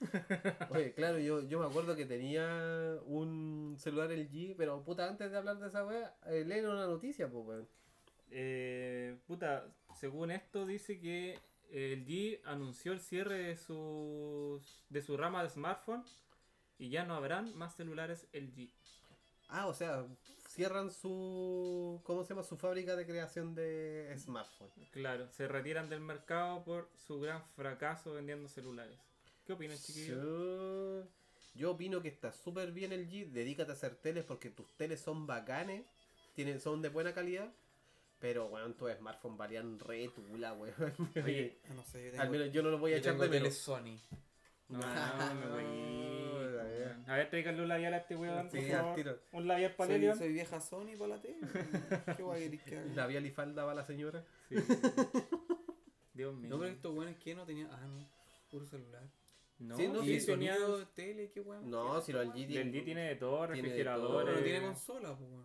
Oye, 0.70 0.92
claro, 0.92 1.18
yo, 1.18 1.40
yo 1.48 1.58
me 1.58 1.66
acuerdo 1.68 1.96
que 1.96 2.04
tenía 2.04 2.98
un 3.06 3.76
celular 3.78 4.10
LG, 4.12 4.56
pero 4.58 4.84
puta, 4.84 5.08
antes 5.08 5.30
de 5.30 5.38
hablar 5.38 5.58
de 5.58 5.68
esa 5.68 5.86
wea, 5.86 6.14
eh, 6.26 6.44
leen 6.44 6.66
una 6.66 6.86
noticia, 6.86 7.30
pues 7.30 7.46
weón. 7.46 7.68
Eh, 8.30 9.16
puta, 9.26 9.72
según 9.98 10.32
esto 10.32 10.66
dice 10.66 10.98
que 11.00 11.38
el 11.74 12.06
G 12.06 12.40
anunció 12.44 12.92
el 12.92 13.00
cierre 13.00 13.38
de 13.38 13.56
sus 13.56 14.84
de 14.88 15.02
su 15.02 15.16
rama 15.16 15.42
de 15.42 15.50
smartphone 15.50 16.04
y 16.78 16.88
ya 16.88 17.04
no 17.04 17.14
habrán 17.14 17.54
más 17.56 17.74
celulares 17.74 18.28
LG. 18.32 18.70
Ah, 19.48 19.66
o 19.66 19.74
sea, 19.74 20.06
cierran 20.48 20.90
su. 20.90 22.00
¿Cómo 22.04 22.22
se 22.22 22.30
llama? 22.30 22.44
Su 22.44 22.56
fábrica 22.56 22.94
de 22.94 23.06
creación 23.06 23.54
de 23.54 24.14
smartphones. 24.18 24.88
Claro, 24.92 25.28
se 25.32 25.48
retiran 25.48 25.88
del 25.88 26.00
mercado 26.00 26.62
por 26.64 26.90
su 27.06 27.20
gran 27.20 27.44
fracaso 27.44 28.14
vendiendo 28.14 28.48
celulares. 28.48 28.98
¿Qué 29.44 29.52
opinan, 29.52 29.76
chiquillos? 29.76 30.22
Yo, 30.22 31.08
yo 31.54 31.72
opino 31.72 32.00
que 32.00 32.08
está 32.08 32.32
súper 32.32 32.70
bien 32.70 32.92
el 32.92 33.08
G. 33.08 33.30
Dedícate 33.30 33.72
a 33.72 33.74
hacer 33.74 33.96
teles 33.96 34.24
porque 34.24 34.48
tus 34.48 34.72
teles 34.76 35.00
son 35.00 35.26
bacanes, 35.26 35.84
tienen, 36.34 36.60
son 36.60 36.82
de 36.82 36.88
buena 36.88 37.12
calidad. 37.12 37.52
Pero, 38.20 38.46
weón, 38.46 38.74
tus 38.74 38.90
smartphones 38.92 39.36
valían 39.38 39.78
re 39.78 40.08
tula, 40.08 40.52
weón. 40.54 40.74
Oye, 41.24 41.58
Ah, 41.70 41.74
no 41.74 41.84
sé, 41.84 42.12
yo 42.14 42.20
Al 42.20 42.30
menos 42.30 42.52
yo 42.52 42.62
no 42.62 42.70
lo 42.70 42.78
voy 42.78 42.92
a 42.92 42.94
yo 42.96 43.00
echar 43.00 43.12
tengo 43.12 43.24
de 43.24 43.28
tele 43.30 43.40
menos. 43.42 43.56
Sony. 43.58 43.98
No, 44.68 44.80
Ah, 44.82 45.34
no, 45.44 45.50
güey. 45.52 46.58
a 46.58 46.62
ver. 46.64 46.96
A 47.06 47.16
ver, 47.16 47.30
tráigale 47.30 47.60
un 47.62 47.68
labial 47.68 47.92
a 47.94 47.98
este 47.98 48.16
weón, 48.16 48.48
por 48.48 48.58
Sí, 48.58 48.70
al 48.72 48.80
favor. 48.80 48.94
tiro. 48.96 49.18
Un 49.32 49.46
labial 49.46 49.74
para 49.74 49.94
Soy, 49.98 50.14
soy 50.18 50.32
vieja 50.32 50.60
Sony 50.60 50.96
para 50.98 51.08
la 51.16 51.20
tele. 51.20 51.36
¿Qué 52.16 52.22
guay 52.22 52.42
querés 52.44 52.62
que 52.62 52.78
haga? 52.78 52.94
Labial 52.94 53.26
y 53.26 53.30
falda 53.30 53.64
va 53.64 53.74
la 53.74 53.84
señora. 53.84 54.24
Sí. 54.48 54.54
Dios 56.14 56.34
mío. 56.34 56.48
No, 56.50 56.58
pero 56.58 56.70
estos 56.70 56.94
buenos 56.94 57.16
que 57.16 57.34
no 57.34 57.44
tenían. 57.44 57.68
Ah, 57.72 57.86
no. 57.86 58.08
Puro 58.50 58.64
celular. 58.66 59.02
No, 59.58 59.76
Sí, 59.76 59.86
no, 59.88 60.02
y 60.02 60.18
sí, 60.18 60.20
sonido, 60.20 60.86
tele, 60.88 61.30
qué 61.30 61.40
weón. 61.40 61.70
No, 61.70 62.00
si 62.00 62.12
lo 62.12 62.22
LG 62.22 62.56
El 62.56 62.70
tiene. 62.84 63.08
De 63.08 63.16
todo, 63.16 63.46
Tiene 63.46 63.56
de 63.56 63.62
refrigeradores. 63.68 64.26
Pero 64.26 64.38
no 64.38 64.44
tiene 64.44 64.66
consola, 64.66 65.16
pues 65.16 65.30
weón. 65.30 65.44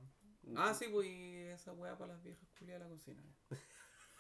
Ah, 0.56 0.74
sí, 0.74 0.86
pues 0.92 1.08
y 1.08 1.36
esa 1.48 1.74
weá 1.74 1.98
para 1.98 2.14
las 2.14 2.24
viejas 2.24 2.48
culiadas 2.58 2.88
de 2.88 2.90
la 2.90 2.96
cocina. 2.96 3.24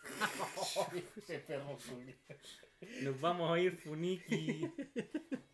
Nos 3.03 3.19
vamos 3.19 3.51
a 3.51 3.59
ir, 3.59 3.77
Funiki. 3.77 4.71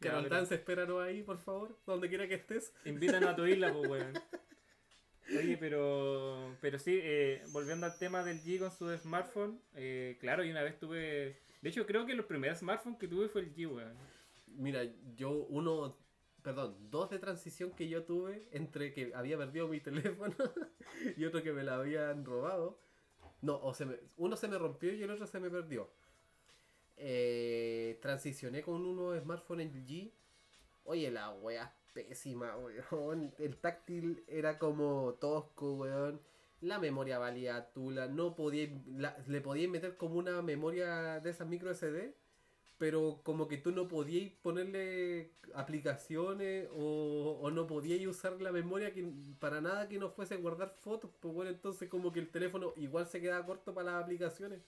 Carol 0.00 0.28
Dance, 0.28 0.54
espéranos 0.54 1.02
ahí, 1.02 1.22
por 1.22 1.38
favor, 1.38 1.78
donde 1.86 2.08
quiera 2.08 2.28
que 2.28 2.34
estés. 2.34 2.72
Invítanos 2.84 3.30
a 3.30 3.36
tu 3.36 3.46
isla, 3.46 3.72
pues, 3.72 3.90
weón. 3.90 4.12
Oye, 5.38 5.58
pero, 5.58 6.56
pero 6.60 6.78
sí, 6.78 6.98
eh, 7.02 7.42
volviendo 7.50 7.84
al 7.84 7.98
tema 7.98 8.24
del 8.24 8.42
G 8.42 8.58
con 8.58 8.72
su 8.72 8.90
smartphone, 8.96 9.60
eh, 9.74 10.16
claro, 10.20 10.42
y 10.42 10.50
una 10.50 10.62
vez 10.62 10.78
tuve. 10.78 11.38
De 11.60 11.68
hecho, 11.68 11.86
creo 11.86 12.06
que 12.06 12.14
los 12.14 12.26
primeros 12.26 12.58
smartphones 12.58 12.98
que 12.98 13.08
tuve 13.08 13.28
fue 13.28 13.42
el 13.42 13.54
G, 13.54 13.70
weón. 13.70 13.94
Mira, 14.46 14.84
yo 15.16 15.30
uno, 15.30 15.98
perdón, 16.54 16.76
dos 16.90 17.10
de 17.10 17.18
transición 17.18 17.72
que 17.72 17.88
yo 17.88 18.04
tuve 18.04 18.48
entre 18.52 18.92
que 18.92 19.12
había 19.14 19.36
perdido 19.38 19.68
mi 19.68 19.80
teléfono 19.80 20.34
y 21.16 21.24
otro 21.24 21.42
que 21.42 21.52
me 21.52 21.62
lo 21.64 21.72
habían 21.72 22.24
robado. 22.24 22.78
No, 23.42 23.60
o 23.62 23.74
se 23.74 23.86
me, 23.86 23.96
uno 24.16 24.36
se 24.36 24.48
me 24.48 24.58
rompió 24.58 24.92
y 24.94 25.02
el 25.02 25.10
otro 25.10 25.26
se 25.26 25.40
me 25.40 25.50
perdió. 25.50 25.90
Eh, 26.96 27.98
transicioné 28.02 28.62
con 28.62 28.84
unos 28.84 29.20
smartphones 29.22 29.72
LG. 29.74 30.12
Oye, 30.84 31.10
la 31.10 31.30
wea 31.32 31.64
es 31.64 31.92
pésima, 31.94 32.56
weón. 32.56 33.34
El 33.38 33.56
táctil 33.58 34.24
era 34.26 34.58
como 34.58 35.14
tosco, 35.20 35.74
weón. 35.74 36.20
La 36.60 36.78
memoria 36.78 37.18
valía 37.18 37.72
tula. 37.72 38.08
No 38.08 38.34
podía, 38.34 38.68
la- 38.96 39.16
le 39.28 39.40
podías 39.40 39.70
meter 39.70 39.96
como 39.96 40.16
una 40.16 40.42
memoria 40.42 41.20
de 41.20 41.30
esas 41.30 41.48
micro 41.48 41.70
SD 41.74 42.14
pero 42.78 43.20
como 43.24 43.48
que 43.48 43.56
tú 43.58 43.72
no 43.72 43.88
podías 43.88 44.32
ponerle 44.42 45.32
aplicaciones 45.54 46.68
o, 46.72 47.38
o 47.42 47.50
no 47.50 47.66
podías 47.66 48.04
usar 48.06 48.40
la 48.40 48.52
memoria 48.52 48.92
que, 48.92 49.12
para 49.40 49.60
nada 49.60 49.88
que 49.88 49.98
no 49.98 50.10
fuese 50.10 50.36
guardar 50.36 50.70
fotos, 50.80 51.10
pues 51.20 51.34
bueno, 51.34 51.50
entonces 51.50 51.88
como 51.88 52.12
que 52.12 52.20
el 52.20 52.30
teléfono 52.30 52.72
igual 52.76 53.06
se 53.06 53.20
quedaba 53.20 53.44
corto 53.44 53.74
para 53.74 53.92
las 53.92 54.04
aplicaciones. 54.04 54.60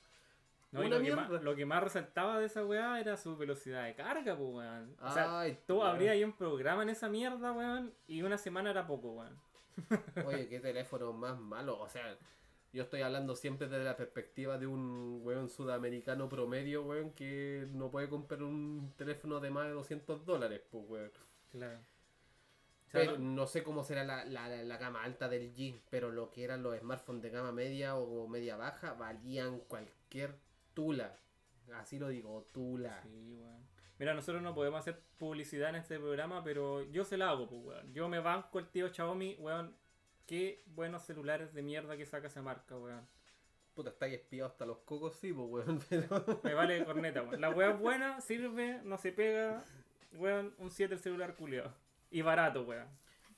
No, 0.72 0.84
y 0.84 0.86
Una 0.86 0.98
lo, 0.98 1.02
que 1.02 1.12
más, 1.12 1.28
mierda. 1.28 1.44
lo 1.44 1.56
que 1.56 1.66
más 1.66 1.82
resaltaba 1.82 2.38
de 2.38 2.46
esa 2.46 2.64
weá 2.64 3.00
era 3.00 3.16
su 3.16 3.36
velocidad 3.36 3.84
de 3.86 3.94
carga, 3.94 4.36
pues, 4.36 4.50
weón. 4.54 4.96
O 5.00 5.10
sea, 5.10 5.40
Ay, 5.40 5.58
tú 5.66 5.82
abrías 5.82 6.12
ahí 6.12 6.22
un 6.22 6.32
programa 6.32 6.82
en 6.84 6.90
esa 6.90 7.08
mierda, 7.08 7.52
weón, 7.52 7.92
y 8.06 8.22
una 8.22 8.38
semana 8.38 8.70
era 8.70 8.86
poco, 8.86 9.12
weón. 9.12 9.36
Oye, 10.26 10.48
qué 10.48 10.60
teléfono 10.60 11.12
más 11.12 11.38
malo, 11.40 11.78
o 11.80 11.88
sea, 11.88 12.16
yo 12.72 12.84
estoy 12.84 13.02
hablando 13.02 13.34
siempre 13.36 13.68
desde 13.68 13.84
la 13.84 13.96
perspectiva 13.96 14.58
de 14.58 14.66
un 14.66 15.20
weón 15.22 15.48
sudamericano 15.48 16.28
promedio, 16.28 16.82
weón, 16.84 17.12
que 17.12 17.66
no 17.72 17.90
puede 17.90 18.08
comprar 18.08 18.42
un 18.42 18.92
teléfono 18.96 19.40
de 19.40 19.50
más 19.50 19.66
de 19.66 19.72
200 19.72 20.24
dólares, 20.24 20.62
pues 20.70 20.84
weón. 20.88 21.10
Claro. 21.50 21.80
Pero 22.92 23.18
no- 23.18 23.46
sé 23.46 23.62
cómo 23.62 23.84
será 23.84 24.02
la, 24.04 24.24
la, 24.24 24.48
la- 24.48 24.64
la 24.64 24.76
gama 24.76 25.04
alta 25.04 25.28
del 25.28 25.54
G, 25.54 25.80
pero 25.90 26.10
lo 26.10 26.30
que 26.30 26.42
eran 26.44 26.62
los 26.62 26.76
smartphones 26.78 27.22
de 27.22 27.30
gama 27.30 27.52
media 27.52 27.96
o 27.96 28.26
media 28.26 28.56
baja 28.56 28.94
valían 28.94 29.60
cualquier 29.60 30.34
tula. 30.74 31.16
Así 31.74 31.98
lo 32.00 32.08
digo, 32.08 32.48
tula. 32.52 33.00
Sí, 33.04 33.32
weón. 33.38 33.60
Mira, 33.98 34.14
nosotros 34.14 34.42
no 34.42 34.54
podemos 34.54 34.80
hacer 34.80 34.98
publicidad 35.18 35.68
en 35.70 35.76
este 35.76 35.98
programa, 35.98 36.42
pero 36.42 36.82
yo 36.90 37.04
se 37.04 37.16
la 37.16 37.30
hago, 37.30 37.48
pues, 37.48 37.62
weón. 37.62 37.92
Yo 37.92 38.08
me 38.08 38.18
banco 38.18 38.58
el 38.58 38.66
tío 38.68 38.88
Xiaomi, 38.92 39.36
weón. 39.38 39.76
Qué 40.30 40.62
buenos 40.76 41.02
celulares 41.02 41.52
de 41.52 41.60
mierda 41.60 41.96
que 41.96 42.06
saca 42.06 42.28
esa 42.28 42.40
marca, 42.40 42.78
weón. 42.78 43.04
Puta, 43.74 43.90
está 43.90 44.06
ahí 44.06 44.14
espiado 44.14 44.48
hasta 44.48 44.64
los 44.64 44.78
cocos, 44.78 45.16
sí, 45.16 45.32
pues 45.32 45.48
weón, 45.50 45.80
pero... 45.90 46.40
Me 46.44 46.54
vale 46.54 46.78
de 46.78 46.84
corneta, 46.84 47.22
weón. 47.22 47.40
La 47.40 47.50
weá 47.50 47.72
es 47.72 47.80
buena, 47.80 48.20
sirve, 48.20 48.80
no 48.84 48.96
se 48.96 49.10
pega. 49.10 49.64
Weón, 50.12 50.54
un 50.58 50.70
7 50.70 50.94
el 50.94 51.00
celular 51.00 51.34
culiado. 51.34 51.74
Y 52.12 52.22
barato, 52.22 52.62
weón. 52.62 52.86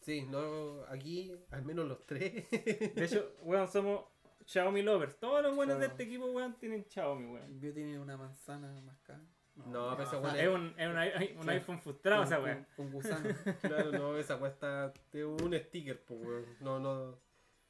Sí, 0.03 0.27
no, 0.29 0.83
aquí, 0.91 1.35
al 1.51 1.65
menos 1.65 1.89
los 1.89 2.05
tres. 2.05 2.51
De 2.95 3.05
hecho, 3.07 3.37
weón, 3.41 3.69
somos 3.69 4.05
Xiaomi 4.45 4.83
lovers. 4.83 5.19
Todos 5.19 5.43
los 5.43 5.57
buenos 5.57 5.81
de 5.81 5.87
este 5.87 6.03
equipo, 6.03 6.27
weón, 6.27 6.59
tienen 6.59 6.85
Xiaomi, 6.85 7.25
weón. 7.25 7.59
Mío 7.59 7.73
tiene 7.73 7.99
una 7.99 8.19
manzana 8.19 8.71
más 8.83 8.99
cara. 8.99 9.25
No, 9.67 9.91
pero 9.97 10.09
esa 10.09 10.19
weá 10.19 10.43
Es 10.43 10.49
un, 10.49 10.75
es 10.79 10.89
un, 10.89 11.23
i- 11.23 11.37
un 11.39 11.49
iPhone 11.51 11.79
frustrado, 11.81 12.23
esa 12.25 12.41
weón. 12.41 12.67
Con 12.77 12.91
gusano. 12.91 13.29
claro, 13.61 13.93
no, 13.93 14.17
esa 14.17 14.39
cuesta 14.39 14.93
de 15.13 15.25
un 15.25 15.55
sticker, 15.55 16.01
pues 16.05 16.21
weón. 16.25 16.47
No, 16.61 16.79
no, 16.81 17.19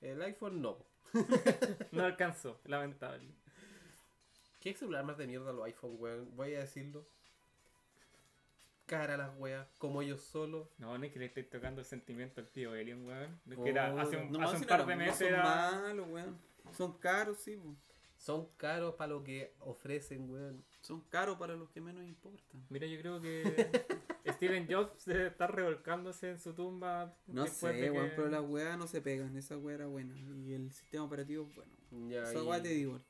el 0.01 0.23
iPhone 0.23 0.63
no. 0.63 0.79
No 1.93 2.05
alcanzó, 2.05 2.59
lamentable. 2.65 3.29
¿Qué 4.61 4.73
celular 4.75 5.05
más 5.05 5.19
de 5.19 5.27
mierda 5.27 5.53
los 5.53 5.65
iPhone, 5.67 5.97
weón? 5.99 6.37
Voy 6.37 6.55
a 6.55 6.61
decirlo. 6.61 7.05
Cara 8.87 9.15
a 9.15 9.17
las 9.17 9.39
weas, 9.39 9.67
como 9.79 10.03
ellos 10.03 10.21
solos. 10.23 10.69
No, 10.79 10.97
no 10.99 11.05
es 11.05 11.13
que 11.13 11.19
le 11.19 11.27
estéis 11.27 11.49
tocando 11.51 11.81
el 11.81 11.87
sentimiento 11.87 12.41
al 12.41 12.49
tío 12.49 12.73
Alien, 12.73 13.07
weón. 13.07 13.41
Es 13.51 13.59
Oh, 13.59 13.65
que 13.65 13.71
era, 13.71 14.01
hace 14.01 14.17
un, 14.17 14.31
No, 14.33 14.43
hace 14.43 14.57
un 14.57 14.63
no, 14.63 14.69
par 14.69 14.87
de 14.87 14.95
no 14.95 14.99
meses 14.99 15.19
son 15.19 15.27
era. 15.29 15.43
malos, 15.81 16.09
weón. 16.09 16.39
Son 16.77 16.99
caros, 16.99 17.39
sí, 17.39 17.57
po. 17.57 17.75
Son 18.19 18.47
caros 18.57 18.95
para 18.95 19.09
lo 19.13 19.25
que 19.25 19.53
ofrecen, 19.61 20.31
weón. 20.31 20.65
Son 20.83 21.01
caros 21.09 21.39
para 21.39 21.55
los 21.55 21.71
que 21.71 21.81
menos 21.81 22.05
importan. 22.05 22.65
Mira, 22.69 22.87
yo 22.87 22.99
creo 23.01 23.21
que 23.21 23.43
Steven 24.35 24.67
Jobs 24.69 25.05
debe 25.07 25.29
estar 25.29 25.55
revolcándose 25.55 26.31
en 26.31 26.41
su 26.41 26.53
tumba. 26.55 27.17
No 27.27 27.47
sé, 27.47 27.73
de 27.73 27.91
weón, 27.91 28.11
que- 28.11 28.17
pero 28.17 28.29
las 28.29 28.43
weas 28.43 28.77
no 28.77 28.87
se 28.89 29.01
pegan. 29.01 29.37
Esa 29.37 29.57
wea 29.57 29.77
era 29.77 29.87
buena. 29.87 30.15
Y 30.45 30.53
el 30.53 30.73
sistema 30.73 31.05
operativo, 31.05 31.49
bueno. 31.55 31.73
Ya, 32.11 32.25
Esa 32.25 32.43
y, 32.43 32.47
wea 32.47 32.63
te 32.63 32.69
digo. 32.71 33.01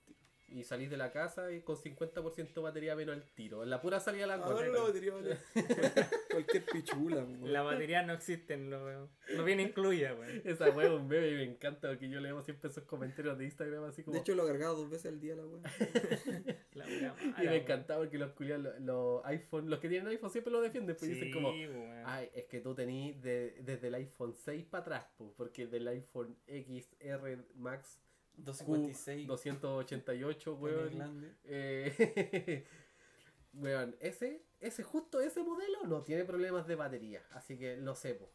Y 0.52 0.64
salís 0.64 0.90
de 0.90 0.96
la 0.96 1.10
casa 1.12 1.50
y 1.52 1.60
con 1.62 1.76
50% 1.76 2.62
batería 2.62 2.94
menos 2.96 3.16
al 3.16 3.24
tiro. 3.34 3.62
En 3.62 3.70
la 3.70 3.80
pura 3.80 4.00
salida 4.00 4.24
a 4.24 4.26
la 4.28 4.34
Ahora 4.34 4.68
la 4.68 4.80
batería 4.82 5.12
vale. 5.14 5.38
Cualquier 6.30 6.64
pichula, 6.66 7.16
weón. 7.16 7.52
La 7.52 7.62
batería 7.62 8.02
no 8.02 8.12
existe, 8.12 8.56
no, 8.56 9.08
no 9.36 9.44
viene 9.44 9.62
incluida, 9.62 10.14
weón. 10.14 10.42
Esa 10.44 10.68
es 10.68 10.74
un 10.90 11.08
bebé 11.08 11.30
y 11.30 11.34
me 11.34 11.44
encanta 11.44 11.88
porque 11.88 12.08
yo 12.08 12.20
leo 12.20 12.42
siempre 12.42 12.70
esos 12.70 12.84
comentarios 12.84 13.38
de 13.38 13.44
Instagram 13.44 13.84
así 13.84 14.02
como. 14.02 14.14
De 14.14 14.20
hecho, 14.20 14.34
lo 14.34 14.44
he 14.44 14.48
cargado 14.48 14.76
dos 14.76 14.90
veces 14.90 15.06
al 15.12 15.20
día 15.20 15.34
la 15.36 15.46
wea. 15.46 15.62
La 16.74 16.86
wea 16.86 17.14
y 17.20 17.26
me 17.26 17.34
weón. 17.46 17.54
encantaba 17.54 18.00
porque 18.00 18.18
los 18.18 18.32
culiados, 18.32 18.64
los, 18.64 18.80
los 18.80 19.24
iPhone, 19.26 19.68
los 19.68 19.78
que 19.78 19.88
tienen 19.88 20.08
iPhone 20.08 20.30
siempre 20.30 20.52
lo 20.52 20.60
defienden, 20.60 20.96
pues 20.96 21.10
dicen 21.10 21.30
como. 21.32 21.52
Sí, 21.52 21.66
weón. 21.66 22.02
Ay, 22.06 22.30
es 22.34 22.46
que 22.46 22.60
tú 22.60 22.74
tenís 22.74 23.20
de- 23.22 23.56
desde 23.62 23.88
el 23.88 23.94
iPhone 23.94 24.34
6 24.34 24.64
para 24.66 24.82
atrás, 24.82 25.06
pues, 25.18 25.30
porque 25.36 25.66
del 25.66 25.86
iPhone 25.88 26.36
XR 26.46 27.38
Max 27.56 27.98
256. 28.36 29.26
288, 29.26 30.52
en 30.52 30.62
weón. 30.62 31.36
Eh, 31.44 32.64
weón, 33.54 33.96
ese, 34.00 34.42
ese, 34.60 34.82
justo 34.82 35.20
ese 35.20 35.42
modelo 35.42 35.84
no 35.86 36.02
tiene 36.02 36.24
problemas 36.24 36.66
de 36.66 36.74
batería, 36.74 37.22
así 37.32 37.58
que 37.58 37.76
lo 37.76 37.94
sé, 37.94 38.14
po. 38.14 38.30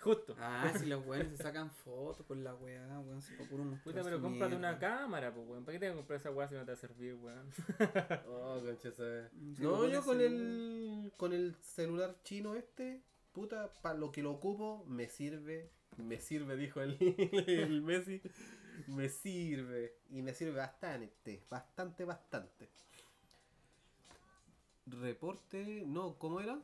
Justo. 0.00 0.36
Ah, 0.38 0.72
si 0.78 0.86
los 0.86 1.04
weones 1.06 1.36
se 1.36 1.36
sacan 1.42 1.70
fotos 1.70 2.24
con 2.26 2.44
la 2.44 2.54
weá, 2.54 3.00
weón, 3.00 3.22
se 3.22 3.34
puro 3.34 3.64
mostrar 3.64 3.94
Puta, 3.94 4.04
pero 4.04 4.20
cómprate 4.20 4.54
una 4.54 4.78
cámara, 4.78 5.34
pues, 5.34 5.48
weón. 5.48 5.64
¿Para 5.64 5.74
qué 5.74 5.80
te 5.80 5.86
vas 5.88 5.94
a 5.94 5.96
comprar 5.96 6.20
esa 6.20 6.30
weá 6.30 6.46
si 6.48 6.54
no 6.54 6.60
te 6.60 6.72
va 6.72 6.74
a 6.74 6.76
servir, 6.76 7.14
weón? 7.14 7.50
Oh, 8.28 8.60
concha 8.64 8.90
No, 9.58 9.88
yo 9.88 10.02
con 10.04 10.20
el, 10.20 11.12
con 11.16 11.32
el 11.32 11.56
celular 11.60 12.16
chino 12.22 12.54
este, 12.54 13.02
puta, 13.32 13.72
para 13.82 13.98
lo 13.98 14.12
que 14.12 14.22
lo 14.22 14.32
ocupo, 14.32 14.84
me 14.86 15.08
sirve. 15.08 15.70
Me 15.96 16.20
sirve, 16.20 16.56
dijo 16.56 16.82
el, 16.82 16.96
el 17.48 17.82
Messi. 17.82 18.20
Me 18.88 19.08
sirve. 19.08 19.98
Y 20.10 20.22
me 20.22 20.34
sirve 20.34 20.58
bastante. 20.58 21.42
Bastante, 21.50 22.04
bastante. 22.04 22.68
Reporte. 24.86 25.82
No, 25.86 26.18
¿cómo 26.18 26.40
era? 26.40 26.60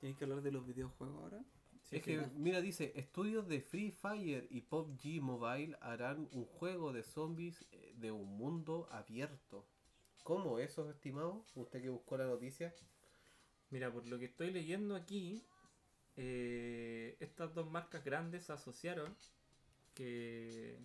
¿Tienes 0.00 0.16
que 0.16 0.24
hablar 0.24 0.42
de 0.42 0.52
los 0.52 0.66
videojuegos 0.66 1.22
ahora? 1.22 1.44
es 1.90 2.02
que, 2.02 2.24
mira, 2.36 2.60
dice, 2.60 2.92
estudios 2.94 3.48
de 3.48 3.60
Free 3.60 3.90
Fire 3.90 4.46
y 4.48 4.60
PUBG 4.60 5.20
Mobile 5.20 5.76
harán 5.80 6.28
un 6.32 6.44
juego 6.44 6.92
de 6.92 7.02
zombies 7.02 7.66
eh, 7.72 7.94
de 7.96 8.12
un 8.12 8.36
mundo 8.36 8.88
abierto. 8.92 9.66
¿Cómo 10.22 10.58
eso, 10.58 10.88
estimado? 10.88 11.44
Usted 11.56 11.82
que 11.82 11.88
buscó 11.88 12.16
la 12.16 12.26
noticia. 12.26 12.72
Mira, 13.70 13.92
por 13.92 14.06
lo 14.06 14.18
que 14.18 14.26
estoy 14.26 14.52
leyendo 14.52 14.94
aquí, 14.94 15.42
eh, 16.22 17.16
estas 17.18 17.54
dos 17.54 17.70
marcas 17.70 18.04
grandes 18.04 18.44
se 18.44 18.52
asociaron. 18.52 19.16
Que. 19.94 20.78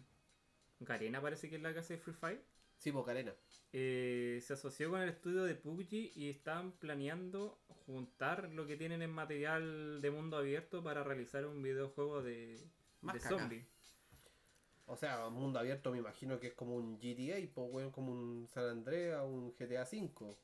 Garena 0.79 1.21
parece 1.21 1.49
que 1.49 1.57
es 1.57 1.61
la 1.61 1.73
que 1.73 1.79
hace 1.79 1.97
Free 1.97 2.13
Fire. 2.13 2.41
Sí, 2.77 2.91
Bocarena. 2.91 3.33
eh, 3.73 4.39
se 4.41 4.53
asoció 4.53 4.89
con 4.89 5.01
el 5.01 5.09
estudio 5.09 5.43
de 5.43 5.55
PUBG 5.55 6.11
y 6.15 6.29
están 6.29 6.73
planeando 6.73 7.59
juntar 7.67 8.49
lo 8.51 8.65
que 8.65 8.77
tienen 8.77 9.01
en 9.01 9.11
material 9.11 10.01
de 10.01 10.11
mundo 10.11 10.37
abierto 10.37 10.83
para 10.83 11.03
realizar 11.03 11.45
un 11.45 11.61
videojuego 11.61 12.21
de, 12.21 12.61
Más 13.01 13.15
de 13.15 13.19
zombies. 13.21 13.65
O 14.87 14.95
sea, 14.95 15.29
mundo 15.29 15.59
abierto 15.59 15.91
me 15.91 15.97
imagino 15.97 16.39
que 16.39 16.47
es 16.47 16.53
como 16.53 16.75
un 16.75 16.97
GTA, 16.97 17.37
pues, 17.53 17.91
como 17.91 18.11
un 18.11 18.47
San 18.47 18.69
Andreas, 18.69 19.23
un 19.25 19.53
GTA 19.53 19.83
V. 19.83 20.37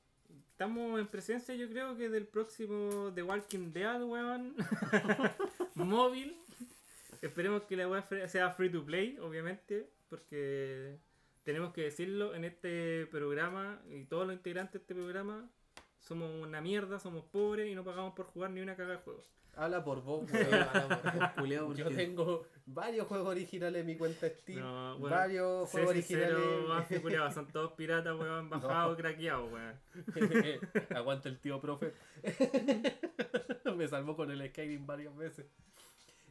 Estamos 0.51 0.99
en 0.99 1.07
presencia, 1.07 1.55
yo 1.55 1.67
creo 1.69 1.97
que 1.97 2.09
del 2.09 2.27
próximo 2.27 3.11
The 3.15 3.23
Walking 3.23 3.73
Dead, 3.73 4.03
weón. 4.03 4.55
Móvil. 5.75 6.37
Esperemos 7.21 7.63
que 7.63 7.75
la 7.75 7.87
web 7.87 8.03
sea 8.27 8.51
free 8.51 8.71
to 8.71 8.85
play, 8.85 9.17
obviamente, 9.19 9.89
porque 10.09 10.97
tenemos 11.43 11.73
que 11.73 11.81
decirlo 11.81 12.35
en 12.35 12.45
este 12.45 13.07
programa 13.07 13.81
y 13.89 14.03
todos 14.05 14.27
los 14.27 14.35
integrantes 14.35 14.73
de 14.73 14.79
este 14.79 14.95
programa 14.95 15.49
somos 15.99 16.31
una 16.41 16.61
mierda, 16.61 16.99
somos 16.99 17.25
pobres 17.25 17.69
y 17.69 17.75
no 17.75 17.83
pagamos 17.83 18.13
por 18.13 18.25
jugar 18.25 18.51
ni 18.51 18.61
una 18.61 18.75
caga 18.75 18.93
de 18.93 18.97
juegos. 18.97 19.25
Habla 19.55 19.83
por 19.83 20.01
vos, 20.01 20.23
weón. 20.31 20.53
habla 20.53 21.01
por 21.01 21.19
vos. 21.19 21.29
Culeado, 21.37 21.73
Yo 21.73 21.89
tengo 21.89 22.45
varios 22.65 23.07
juegos 23.07 23.27
originales 23.27 23.81
en 23.81 23.87
mi 23.87 23.97
cuenta 23.97 24.27
Steam. 24.29 24.59
No, 24.59 24.95
weón. 24.97 25.09
varios 25.11 25.69
juegos 25.69 25.89
originales. 25.89 26.67
Mafia, 26.67 27.01
culiao, 27.01 27.31
son 27.31 27.47
todos 27.51 27.73
piratas, 27.73 28.17
weón, 28.17 28.49
bajados, 28.49 28.97
craqueados, 28.97 29.51
weón. 29.51 29.75
Aguanta 30.95 31.29
el 31.29 31.39
tío 31.39 31.59
profe. 31.59 31.93
Me 33.75 33.87
salvó 33.87 34.15
con 34.15 34.31
el 34.31 34.49
Skyrim 34.49 34.85
varias 34.85 35.15
veces. 35.15 35.45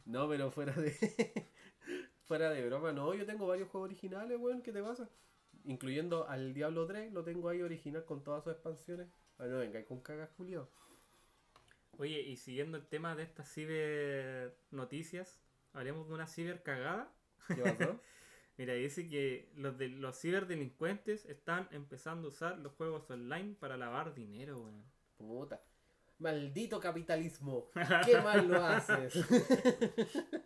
No, 0.05 0.27
pero 0.27 0.49
fuera 0.51 0.73
de. 0.73 0.91
fuera 2.23 2.49
de 2.49 2.65
broma, 2.65 2.91
no, 2.91 3.13
yo 3.13 3.25
tengo 3.25 3.45
varios 3.47 3.69
juegos 3.69 3.89
originales, 3.89 4.39
weón, 4.39 4.61
¿qué 4.61 4.71
te 4.71 4.81
pasa? 4.81 5.07
Incluyendo 5.63 6.27
al 6.27 6.53
Diablo 6.53 6.87
3, 6.87 7.13
lo 7.13 7.23
tengo 7.23 7.49
ahí 7.49 7.61
original 7.61 8.03
con 8.03 8.23
todas 8.23 8.43
sus 8.43 8.53
expansiones. 8.53 9.07
Ah, 9.37 9.45
no, 9.45 9.59
venga, 9.59 9.83
con 9.85 10.01
cagas 10.01 10.29
Julio. 10.37 10.69
Oye, 11.97 12.21
y 12.21 12.37
siguiendo 12.37 12.77
el 12.77 12.85
tema 12.87 13.15
de 13.15 13.23
estas 13.23 13.51
ciber 13.51 14.57
noticias, 14.71 15.39
hablemos 15.73 16.07
de 16.07 16.13
una 16.13 16.27
ciber 16.27 16.63
cagada. 16.63 17.11
¿Qué 17.47 17.55
pasó? 17.55 17.99
Mira, 18.57 18.73
dice 18.73 19.07
que 19.07 19.51
los, 19.55 19.77
de, 19.77 19.89
los 19.89 20.19
ciberdelincuentes 20.19 21.25
están 21.25 21.67
empezando 21.71 22.27
a 22.27 22.31
usar 22.31 22.59
los 22.59 22.73
juegos 22.73 23.09
online 23.09 23.55
para 23.59 23.77
lavar 23.77 24.13
dinero, 24.13 24.59
weón. 24.61 24.83
Puta. 25.17 25.61
Maldito 26.19 26.79
capitalismo. 26.79 27.69
¿Qué 28.05 28.17
mal 28.21 28.47
lo 28.47 28.63
haces? 28.63 29.15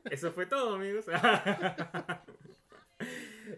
Eso 0.10 0.32
fue 0.32 0.46
todo, 0.46 0.76
amigos. 0.76 1.06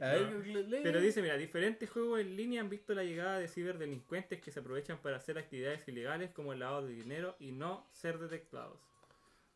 A 0.02 0.14
ver, 0.14 0.45
le- 0.48 0.64
lee. 0.64 0.80
Pero 0.84 1.00
dice, 1.02 1.22
mira, 1.22 1.38
diferentes 1.38 1.89
juegos 1.89 2.20
en 2.20 2.36
línea 2.36 2.62
han 2.62 2.70
visto 2.70 2.93
la 2.93 3.04
llegada 3.04 3.39
de 3.39 3.48
ciberdelincuentes 3.48 4.41
que 4.41 4.52
se 4.52 4.60
aprovechan 4.60 4.98
para 5.00 5.18
hacer 5.18 5.38
actividades 5.38 5.88
ilegales 5.88 6.32
como 6.32 6.54
el 6.54 6.60
lavado 6.60 6.86
de 6.88 6.93
dinero 6.93 7.36
y 7.39 7.52
no 7.52 7.86
ser 7.91 8.18
detectados. 8.20 8.78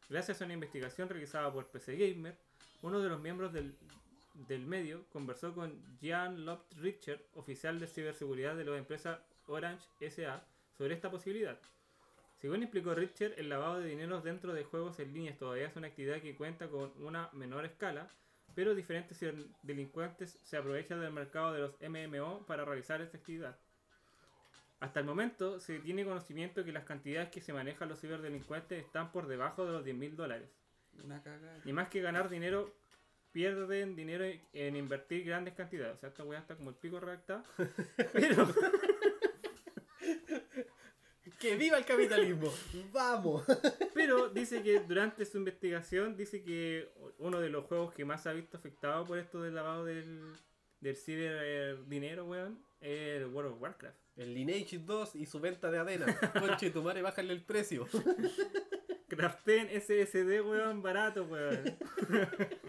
Gracias 0.10 0.42
a 0.42 0.46
una 0.46 0.54
investigación 0.54 1.08
realizada 1.10 1.52
por 1.52 1.68
PC 1.68 1.96
Gamer, 1.96 2.36
uno 2.82 3.00
de 3.00 3.10
los 3.10 3.22
miembros 3.22 3.54
del, 3.54 3.74
del 4.48 4.66
medio 4.66 5.06
conversó 5.12 5.54
con 5.54 5.82
Jan 6.02 6.46
Lopt 6.46 6.74
Richard, 6.80 7.22
oficial 7.36 7.80
de 7.80 7.88
ciberseguridad 7.88 8.56
de 8.56 8.66
la 8.66 8.78
empresa 8.78 9.24
Orange 9.48 9.86
SA, 10.10 10.44
sobre 10.78 10.94
esta 10.96 11.10
posibilidad. 11.12 11.58
Según 12.42 12.64
explicó 12.64 12.96
Richard, 12.96 13.34
el 13.38 13.50
lavado 13.50 13.80
de 13.80 13.88
dinero 13.90 14.20
dentro 14.20 14.52
de 14.54 14.64
juegos 14.64 15.00
en 15.00 15.14
línea 15.14 15.38
todavía 15.38 15.68
es 15.68 15.76
una 15.76 15.88
actividad 15.88 16.20
que 16.22 16.36
cuenta 16.36 16.68
con 16.68 16.92
una 17.04 17.30
menor 17.34 17.66
escala, 17.66 18.10
pero 18.56 18.76
diferentes 18.76 19.20
delincuentes 19.64 20.40
se 20.44 20.58
aprovechan 20.58 21.02
del 21.02 21.12
mercado 21.12 21.54
de 21.54 21.62
los 21.62 21.76
MMO 21.82 22.46
para 22.46 22.66
realizar 22.66 23.02
esta 23.02 23.18
actividad. 23.18 23.58
Hasta 24.80 25.00
el 25.00 25.06
momento 25.06 25.60
se 25.60 25.80
tiene 25.80 26.04
conocimiento 26.04 26.66
que 26.66 26.72
las 26.72 26.86
cantidades 26.86 27.30
que 27.30 27.40
se 27.40 27.54
manejan 27.54 27.88
los 27.88 28.02
ciberdelincuentes 28.02 28.84
están 28.84 29.12
por 29.12 29.28
debajo 29.28 29.66
de 29.66 29.74
los 29.74 29.86
10 29.86 29.96
mil 29.96 30.16
dólares. 30.16 30.50
Una 31.04 31.22
cagada. 31.22 31.62
Y 31.66 31.72
más 31.72 31.90
que 31.90 32.02
ganar 32.02 32.30
dinero, 32.30 32.74
pierden 33.32 33.96
dinero 33.96 34.26
en 34.54 34.76
invertir 34.76 35.24
grandes 35.24 35.54
cantidades. 35.54 35.96
O 35.96 36.00
sea, 36.00 36.10
esta 36.10 36.24
weá 36.24 36.40
está 36.40 36.56
como 36.56 36.72
el 36.72 36.76
pico 36.76 37.00
redactada. 37.00 37.44
Pero, 38.14 38.48
¡Que 41.42 41.56
viva 41.56 41.78
el 41.78 41.86
capitalismo! 41.86 42.54
¡Vamos! 42.94 43.44
pero 43.96 44.30
dice 44.30 44.62
que 44.62 44.80
durante 44.80 45.26
su 45.26 45.40
investigación 45.40 46.16
dice 46.16 46.44
que 46.44 46.88
uno 47.18 47.40
de 47.40 47.50
los 47.50 47.66
juegos 47.66 47.94
que 47.94 48.06
más 48.06 48.22
se 48.22 48.30
ha 48.30 48.34
visto 48.34 48.58
afectado 48.58 49.06
por 49.06 49.18
esto 49.18 49.42
del 49.42 49.56
lavado 49.56 49.84
del, 49.86 50.22
del 50.80 50.96
ciber 50.96 51.40
eh, 51.44 51.78
dinero, 51.88 52.26
weón, 52.26 52.60
es 52.80 53.22
el 53.22 53.26
World 53.26 53.54
of 53.54 53.62
Warcraft. 53.62 53.98
El 54.18 54.36
Lineage 54.36 54.78
2 54.78 55.16
y 55.16 55.26
su 55.26 55.40
venta 55.40 55.72
de 55.72 55.80
adena. 55.80 56.16
Conche 56.40 56.70
tu 56.70 56.84
madre, 56.84 57.02
bájale 57.02 57.34
el 57.34 57.42
precio. 57.42 57.88
Craften 59.08 59.68
SSD, 59.82 60.42
weón, 60.42 60.84
barato, 60.84 61.24
weón. 61.24 61.64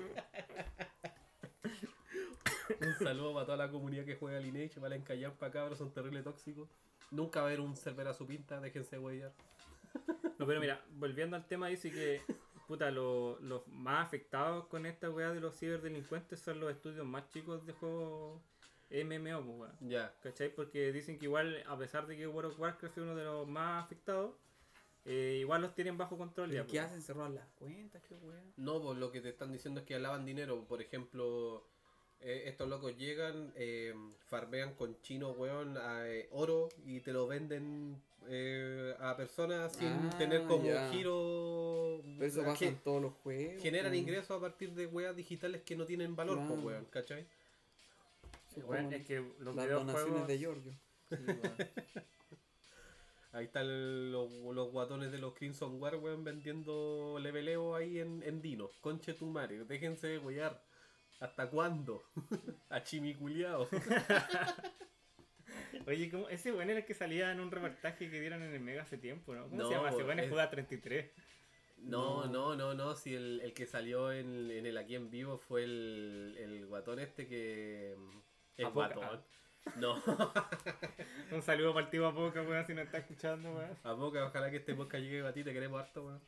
Un 3.03 3.09
saludo 3.09 3.35
para 3.35 3.47
toda 3.47 3.59
la 3.59 3.71
comunidad 3.71 4.05
que 4.05 4.17
juega 4.17 4.39
Lineage. 4.41 4.79
Vale 4.81 4.97
encallar 4.97 5.33
para 5.35 5.53
cabros, 5.53 5.79
son 5.79 5.93
terrible 5.93 6.23
tóxicos. 6.23 6.69
Nunca 7.11 7.41
va 7.41 7.47
a 7.47 7.49
haber 7.49 7.61
un 7.61 7.77
server 7.77 8.09
a 8.09 8.15
su 8.15 8.27
pinta, 8.27 8.61
déjense 8.61 8.99
huellar. 8.99 9.33
No, 10.39 10.47
pero 10.47 10.61
mira, 10.61 10.83
volviendo 10.93 11.37
al 11.37 11.47
tema, 11.47 11.69
dice 11.69 11.91
que 11.91 12.23
puta, 12.67 12.91
lo- 12.91 13.39
los 13.41 13.67
más 13.69 14.07
afectados 14.07 14.67
con 14.67 14.87
esta 14.87 15.11
weá 15.11 15.31
de 15.33 15.41
los 15.41 15.59
ciberdelincuentes 15.59 16.41
son 16.41 16.61
los 16.61 16.71
estudios 16.71 17.05
más 17.05 17.29
chicos 17.31 17.67
de 17.67 17.73
juegos 17.75 18.41
MMO, 18.91 19.43
pues, 19.45 19.59
weón. 19.59 19.77
Ya. 19.81 20.15
¿Cachai? 20.23 20.55
Porque 20.55 20.91
dicen 20.93 21.19
que 21.19 21.27
igual, 21.27 21.63
a 21.67 21.77
pesar 21.77 22.07
de 22.07 22.17
que 22.17 22.27
World 22.27 22.53
of 22.53 22.61
Warcraft 22.61 22.97
es 22.97 23.03
uno 23.03 23.15
de 23.15 23.25
los 23.25 23.47
más 23.47 23.85
afectados, 23.85 24.35
eh, 25.05 25.39
igual 25.41 25.61
los 25.63 25.75
tienen 25.75 25.99
bajo 25.99 26.17
control 26.17 26.51
ya. 26.51 26.63
¿Y 26.63 26.67
qué 26.67 26.79
pues. 26.79 26.81
hacen? 26.87 27.03
¿Cerrar 27.03 27.31
las 27.31 27.49
cuentas? 27.51 28.03
¿Qué 28.09 28.15
weá? 28.15 28.43
No, 28.57 28.81
pues 28.81 28.97
lo 28.99 29.11
que 29.13 29.21
te 29.21 29.29
están 29.31 29.53
diciendo 29.53 29.81
es 29.81 29.87
que 29.87 29.99
lavan 29.99 30.25
dinero. 30.25 30.65
Por 30.67 30.81
ejemplo, 30.81 31.67
eh, 32.23 32.45
estos 32.47 32.69
locos 32.69 32.97
llegan, 32.97 33.53
eh, 33.57 33.95
farmean 34.29 34.75
con 34.75 35.01
chino, 35.03 35.31
weón, 35.33 35.77
a, 35.77 36.09
eh, 36.09 36.29
oro 36.33 36.69
y 36.87 37.01
te 37.01 37.13
lo 37.13 37.27
venden 37.27 37.97
eh, 38.29 38.95
a 39.01 39.17
personas 39.17 39.73
sin 39.75 39.89
Ah, 39.89 40.15
tener 40.19 40.45
como 40.45 40.65
ya. 40.65 40.89
giro. 40.91 42.01
Pero 42.19 42.25
eso 42.27 42.41
que 42.41 42.47
pasa 42.47 42.65
en 42.67 42.77
todos 42.79 43.03
los 43.03 43.13
juegos. 43.23 43.61
generan 43.63 43.91
pues. 43.91 44.01
ingresos 44.01 44.31
a 44.31 44.41
partir 44.41 44.73
de 44.73 44.87
weas 44.87 45.17
digitales 45.17 45.63
que 45.63 45.75
no 45.77 45.85
tienen 45.87 46.15
valor, 46.17 46.37
pues, 46.39 46.49
Claro. 46.49 46.63
weón, 46.67 46.85
¿cachai? 46.87 47.27
Sí, 48.55 48.61
Weón, 48.61 48.85
como 48.85 48.97
es 48.97 49.07
que 49.07 49.17
los 49.41 49.57
Las 49.57 49.65
videojuegos... 49.67 49.87
donaciones 50.05 50.29
de 50.29 50.39
Giorgio. 50.39 50.73
Sí. 51.09 51.17
Ahí 53.33 53.47
están 53.47 54.13
los, 54.13 54.31
los 54.31 54.71
guatones 54.71 55.11
de 55.11 55.17
los 55.19 55.33
Crimson 55.35 55.81
War, 55.81 55.97
weón, 55.97 56.23
vendiendo 56.23 57.19
leveleo 57.19 57.75
ahí 57.75 57.99
en, 57.99 58.23
en 58.25 58.43
Dino. 58.43 58.69
Conche 58.83 59.15
tu 59.15 59.25
madre, 59.25 59.65
déjense 59.65 60.07
de 60.07 60.19
wear. 60.19 60.63
¿Hasta 61.23 61.49
cuándo? 61.51 62.03
A 62.69 62.83
chimiculeado. 62.83 63.69
Oye, 65.87 66.11
¿cómo? 66.11 66.29
ese 66.29 66.53
weón 66.53 66.71
era 66.71 66.81
el 66.81 66.85
que 66.85 66.95
salía 66.95 67.33
en 67.33 67.41
un 67.41 67.51
reportaje 67.51 68.11
que 68.11 68.21
dieron 68.21 68.43
en 68.43 68.53
el 68.55 68.61
Mega 68.61 68.83
hace 68.83 68.99
tiempo, 68.99 69.35
¿no? 69.35 69.45
¿Cómo 69.49 69.57
No, 69.63 69.69
se 69.69 69.75
llama? 69.75 69.89
Ese 69.91 70.05
weón 70.05 70.19
es 70.21 70.31
Juda 70.31 70.51
33. 70.51 71.11
No, 71.79 72.27
No. 72.27 72.55
no, 72.57 72.75
no. 72.75 72.95
Si 72.95 73.15
el, 73.15 73.41
el 73.41 73.53
que 73.55 73.67
salió 73.67 74.13
en, 74.13 74.51
en 74.51 74.67
el 74.67 74.77
aquí 74.79 74.95
en 74.95 75.11
vivo 75.11 75.39
fue 75.39 75.65
el, 75.65 76.37
el 76.39 76.67
guatón 76.67 76.99
este 77.01 77.27
que. 77.29 77.97
El 78.57 78.67
Apoca. 78.67 78.95
guatón. 78.95 79.25
No, 79.77 79.95
Un 81.31 81.41
saludo 81.43 81.73
para 81.73 81.85
el 81.87 81.91
tío 81.91 82.07
Apoca, 82.09 82.43
weón, 82.43 82.67
si 82.67 82.75
no 82.75 82.81
está 82.83 82.99
escuchando, 82.99 83.55
weón. 83.55 83.79
a 83.85 83.95
poca, 83.97 84.27
ojalá 84.27 84.51
que 84.51 84.57
este 84.57 84.75
podcast 84.75 85.03
llegue 85.05 85.25
a 85.27 85.33
ti, 85.33 85.45
te 85.45 85.53
queremos 85.53 85.81
harto, 85.81 86.05
weón. 86.05 86.21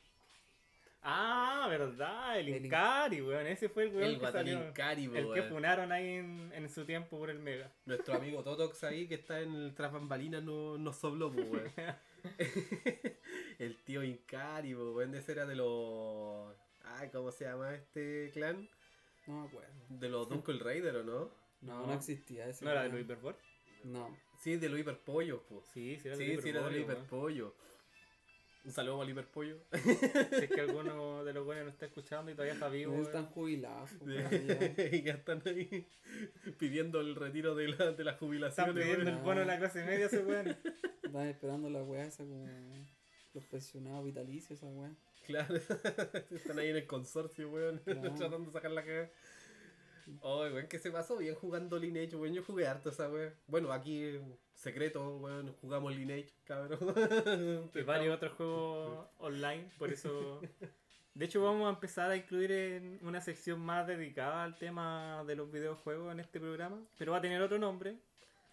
Ah, 1.07 1.67
verdad, 1.69 2.39
el 2.39 2.49
El 2.49 2.65
Incari, 2.65 3.21
weón. 3.21 3.47
Ese 3.47 3.69
fue 3.69 3.85
el 3.85 3.95
weón 3.95 4.11
El 4.11 4.19
que 4.21 4.27
salió. 4.33 4.69
Incari, 4.69 5.05
El 5.05 5.33
que 5.35 5.43
funaron 5.43 5.93
ahí 5.93 6.15
en, 6.15 6.51
en 6.55 6.69
su 6.71 6.85
tiempo 6.87 7.19
por 7.19 7.29
el 7.29 7.39
Mega. 7.39 7.71
Nuestro 7.85 8.15
amigo 8.15 8.43
Totox 8.43 8.85
ahí 8.85 9.07
que 9.07 9.17
está 9.17 9.41
en 9.41 9.55
el 9.55 9.75
tras 9.75 9.93
bambalinas 9.93 10.43
no, 10.43 10.79
nos 10.79 10.97
sopló, 10.97 11.31
pues, 11.31 11.47
weón. 11.51 11.73
el 13.59 13.77
tío 13.85 14.03
Incari, 14.03 14.75
pues, 14.75 14.89
weón. 14.95 15.15
Ese 15.15 15.33
era 15.33 15.47
de 15.47 15.57
los. 15.57 16.55
Ay, 16.85 17.11
¿cómo 17.11 17.31
se 17.33 17.45
llama 17.45 17.75
este 17.75 18.31
clan? 18.33 18.69
No 19.27 19.43
me 19.43 19.49
acuerdo. 19.49 19.73
De 19.89 20.09
los 20.09 20.29
Dunkle 20.29 20.59
Raider, 20.63 20.97
¿o 20.97 21.05
no? 21.05 21.31
No, 21.61 21.81
No. 21.81 21.87
no 21.87 21.93
existía 21.95 22.49
ese. 22.49 22.65
¿No 22.65 22.71
era 22.71 22.83
de 22.83 22.89
los 22.91 23.01
Hyperboard? 23.01 23.37
No. 23.85 24.17
Sí, 24.39 24.57
de 24.57 24.69
los 24.69 24.79
hiperpollos, 24.81 25.41
pues. 25.49 25.65
Sí, 25.73 25.99
sí, 26.01 26.09
era 26.09 26.17
de 26.17 26.25
Sí, 26.27 26.35
los 26.35 26.43
sí, 26.43 26.49
era 26.51 26.69
de 26.69 26.81
hiperpollos. 26.81 27.53
Un 28.65 28.73
saludo 28.73 29.03
al 29.03 29.11
hiperpollo. 29.11 29.59
Si 29.73 30.45
es 30.45 30.51
que 30.51 30.61
alguno 30.61 31.23
de 31.25 31.33
los 31.35 31.45
buenos 31.45 31.65
no 31.65 31.71
está 31.71 31.87
escuchando 31.87 32.31
y 32.31 32.35
todavía 32.35 32.55
está 32.55 32.69
vivo. 32.69 32.95
Están 33.03 33.27
jubilados. 33.27 33.91
y 34.03 35.03
ya 35.03 35.13
están 35.15 35.43
ahí 35.47 35.87
pidiendo 36.59 37.01
el 37.01 37.15
retiro 37.15 37.55
de 37.55 37.69
la, 37.69 37.93
de 37.93 38.05
la 38.05 38.15
jubilación. 38.15 38.71
Están 38.71 38.83
pidiendo 38.83 39.11
el 39.11 39.17
bono 39.19 39.41
de 39.41 39.47
la 39.47 39.59
clase 39.59 39.85
media, 39.85 40.07
esos 40.07 40.25
weones. 40.27 40.57
Están 41.03 41.27
esperando 41.27 41.69
la 41.69 41.83
weá 41.83 42.05
esa 42.07 42.25
como 42.25 42.47
los 43.35 43.45
pensionados 43.45 44.05
vitalicios, 44.05 44.53
esa 44.59 44.67
weá. 44.67 44.95
Claro, 45.27 45.57
están 46.31 46.59
ahí 46.59 46.69
en 46.69 46.77
el 46.77 46.87
consorcio, 46.87 47.49
weón, 47.51 47.79
Claro. 47.79 48.01
tratando 48.15 48.39
de 48.39 48.53
sacar 48.53 48.71
la 48.71 48.85
cagada. 48.85 49.11
Oh, 50.21 50.41
weón, 50.41 50.67
que 50.69 50.79
se 50.79 50.91
pasó 50.91 51.17
bien 51.17 51.35
jugando 51.35 51.79
Lineage, 51.79 52.17
weón. 52.17 52.35
Yo 52.35 52.43
jugué 52.43 52.67
harto 52.67 52.91
esa 52.91 53.09
weón. 53.09 53.33
Bueno, 53.47 53.73
aquí 53.73 54.19
secreto, 54.55 55.19
weón, 55.19 55.55
jugamos 55.61 55.95
Lineage, 55.95 56.33
cabrón. 56.45 56.95
y 57.75 57.83
varios 57.83 58.17
otros 58.17 58.33
juegos 58.33 59.07
online, 59.19 59.71
por 59.79 59.93
eso... 59.93 60.41
De 61.15 61.27
hecho 61.27 61.45
vamos 61.45 61.69
a 61.69 61.71
empezar 61.71 62.11
a 62.11 62.17
incluir 62.17 62.51
en 62.51 62.99
una 63.03 63.21
sección 63.21 63.61
más 63.61 63.87
dedicada 63.87 64.43
al 64.43 64.59
tema 64.59 65.23
de 65.25 65.37
los 65.37 65.49
videojuegos 65.49 66.11
en 66.11 66.19
este 66.19 66.41
programa, 66.41 66.83
pero 66.99 67.13
va 67.13 67.19
a 67.19 67.21
tener 67.21 67.41
otro 67.41 67.57
nombre. 67.57 67.97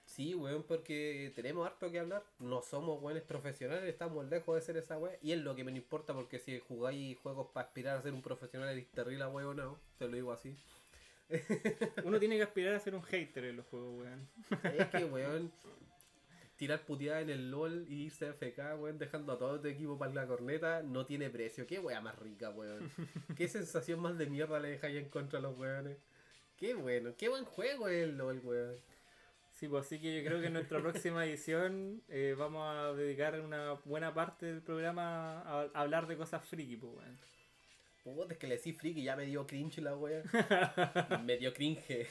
Sí, 0.05 0.35
weón, 0.35 0.63
porque 0.63 1.31
tenemos 1.35 1.65
harto 1.65 1.89
que 1.89 1.99
hablar. 1.99 2.23
No 2.37 2.61
somos 2.61 3.01
weones 3.01 3.23
profesionales, 3.23 3.85
estamos 3.85 4.25
lejos 4.29 4.55
de 4.55 4.61
ser 4.61 4.77
esa 4.77 4.97
weón. 4.97 5.15
Y 5.23 5.31
es 5.31 5.39
lo 5.39 5.55
que 5.55 5.63
me 5.63 5.71
importa, 5.71 6.13
porque 6.13 6.37
si 6.37 6.59
jugáis 6.59 7.17
juegos 7.19 7.47
para 7.53 7.65
aspirar 7.65 7.97
a 7.97 8.01
ser 8.01 8.13
un 8.13 8.21
profesional, 8.21 8.69
eres 8.69 8.91
terrible 8.91 9.25
weón, 9.27 9.57
no. 9.57 9.79
Te 9.97 10.07
lo 10.07 10.15
digo 10.15 10.31
así. 10.31 10.55
Uno 12.03 12.19
tiene 12.19 12.37
que 12.37 12.43
aspirar 12.43 12.75
a 12.75 12.79
ser 12.79 12.95
un 12.95 13.03
hater 13.03 13.45
en 13.45 13.57
los 13.57 13.65
juegos, 13.67 13.99
weón. 13.99 14.27
Es 14.77 14.87
que, 14.87 15.05
weón, 15.05 15.51
tirar 16.57 16.85
puteada 16.85 17.21
en 17.21 17.29
el 17.29 17.49
LOL 17.51 17.85
y 17.87 18.03
irse 18.03 18.27
a 18.27 18.33
FK, 18.33 18.75
weón, 18.77 18.97
dejando 18.97 19.33
a 19.33 19.37
todo 19.37 19.59
tu 19.59 19.67
equipo 19.67 19.97
para 19.97 20.13
la 20.13 20.27
corneta, 20.27 20.83
no 20.83 21.05
tiene 21.05 21.29
precio. 21.29 21.65
Qué 21.65 21.79
wea 21.79 22.01
más 22.01 22.17
rica, 22.19 22.49
weón. 22.49 22.91
Qué 23.35 23.47
sensación 23.47 23.99
más 23.99 24.17
de 24.17 24.27
mierda 24.27 24.59
le 24.59 24.69
dejáis 24.69 24.97
en 24.97 25.09
contra 25.09 25.39
a 25.39 25.41
los 25.41 25.57
weones. 25.57 25.97
Qué 26.57 26.75
bueno, 26.75 27.15
qué 27.17 27.29
buen 27.29 27.45
juego 27.45 27.87
es 27.87 28.03
el 28.03 28.17
LOL, 28.17 28.39
weón. 28.43 28.75
Sí, 29.53 29.67
pues 29.67 29.85
así 29.85 29.99
que 29.99 30.15
yo 30.15 30.27
creo 30.27 30.39
que 30.39 30.47
en 30.47 30.53
nuestra 30.53 30.79
próxima 30.81 31.25
edición 31.25 32.01
eh, 32.09 32.35
vamos 32.37 32.63
a 32.67 32.93
dedicar 32.93 33.39
una 33.41 33.73
buena 33.85 34.13
parte 34.13 34.47
del 34.47 34.61
programa 34.61 35.41
a, 35.41 35.69
a 35.73 35.81
hablar 35.81 36.07
de 36.07 36.17
cosas 36.17 36.43
friki, 36.43 36.77
pues, 36.77 36.93
weón. 36.95 37.17
Puta, 38.03 38.33
es 38.33 38.39
que 38.39 38.47
le 38.47 38.57
decís 38.57 38.75
friki, 38.77 39.03
ya 39.03 39.15
me 39.15 39.25
dio 39.25 39.45
cringe 39.45 39.77
la 39.79 39.95
wea. 39.95 40.23
me 41.23 41.37
dio 41.37 41.53
cringe. 41.53 42.07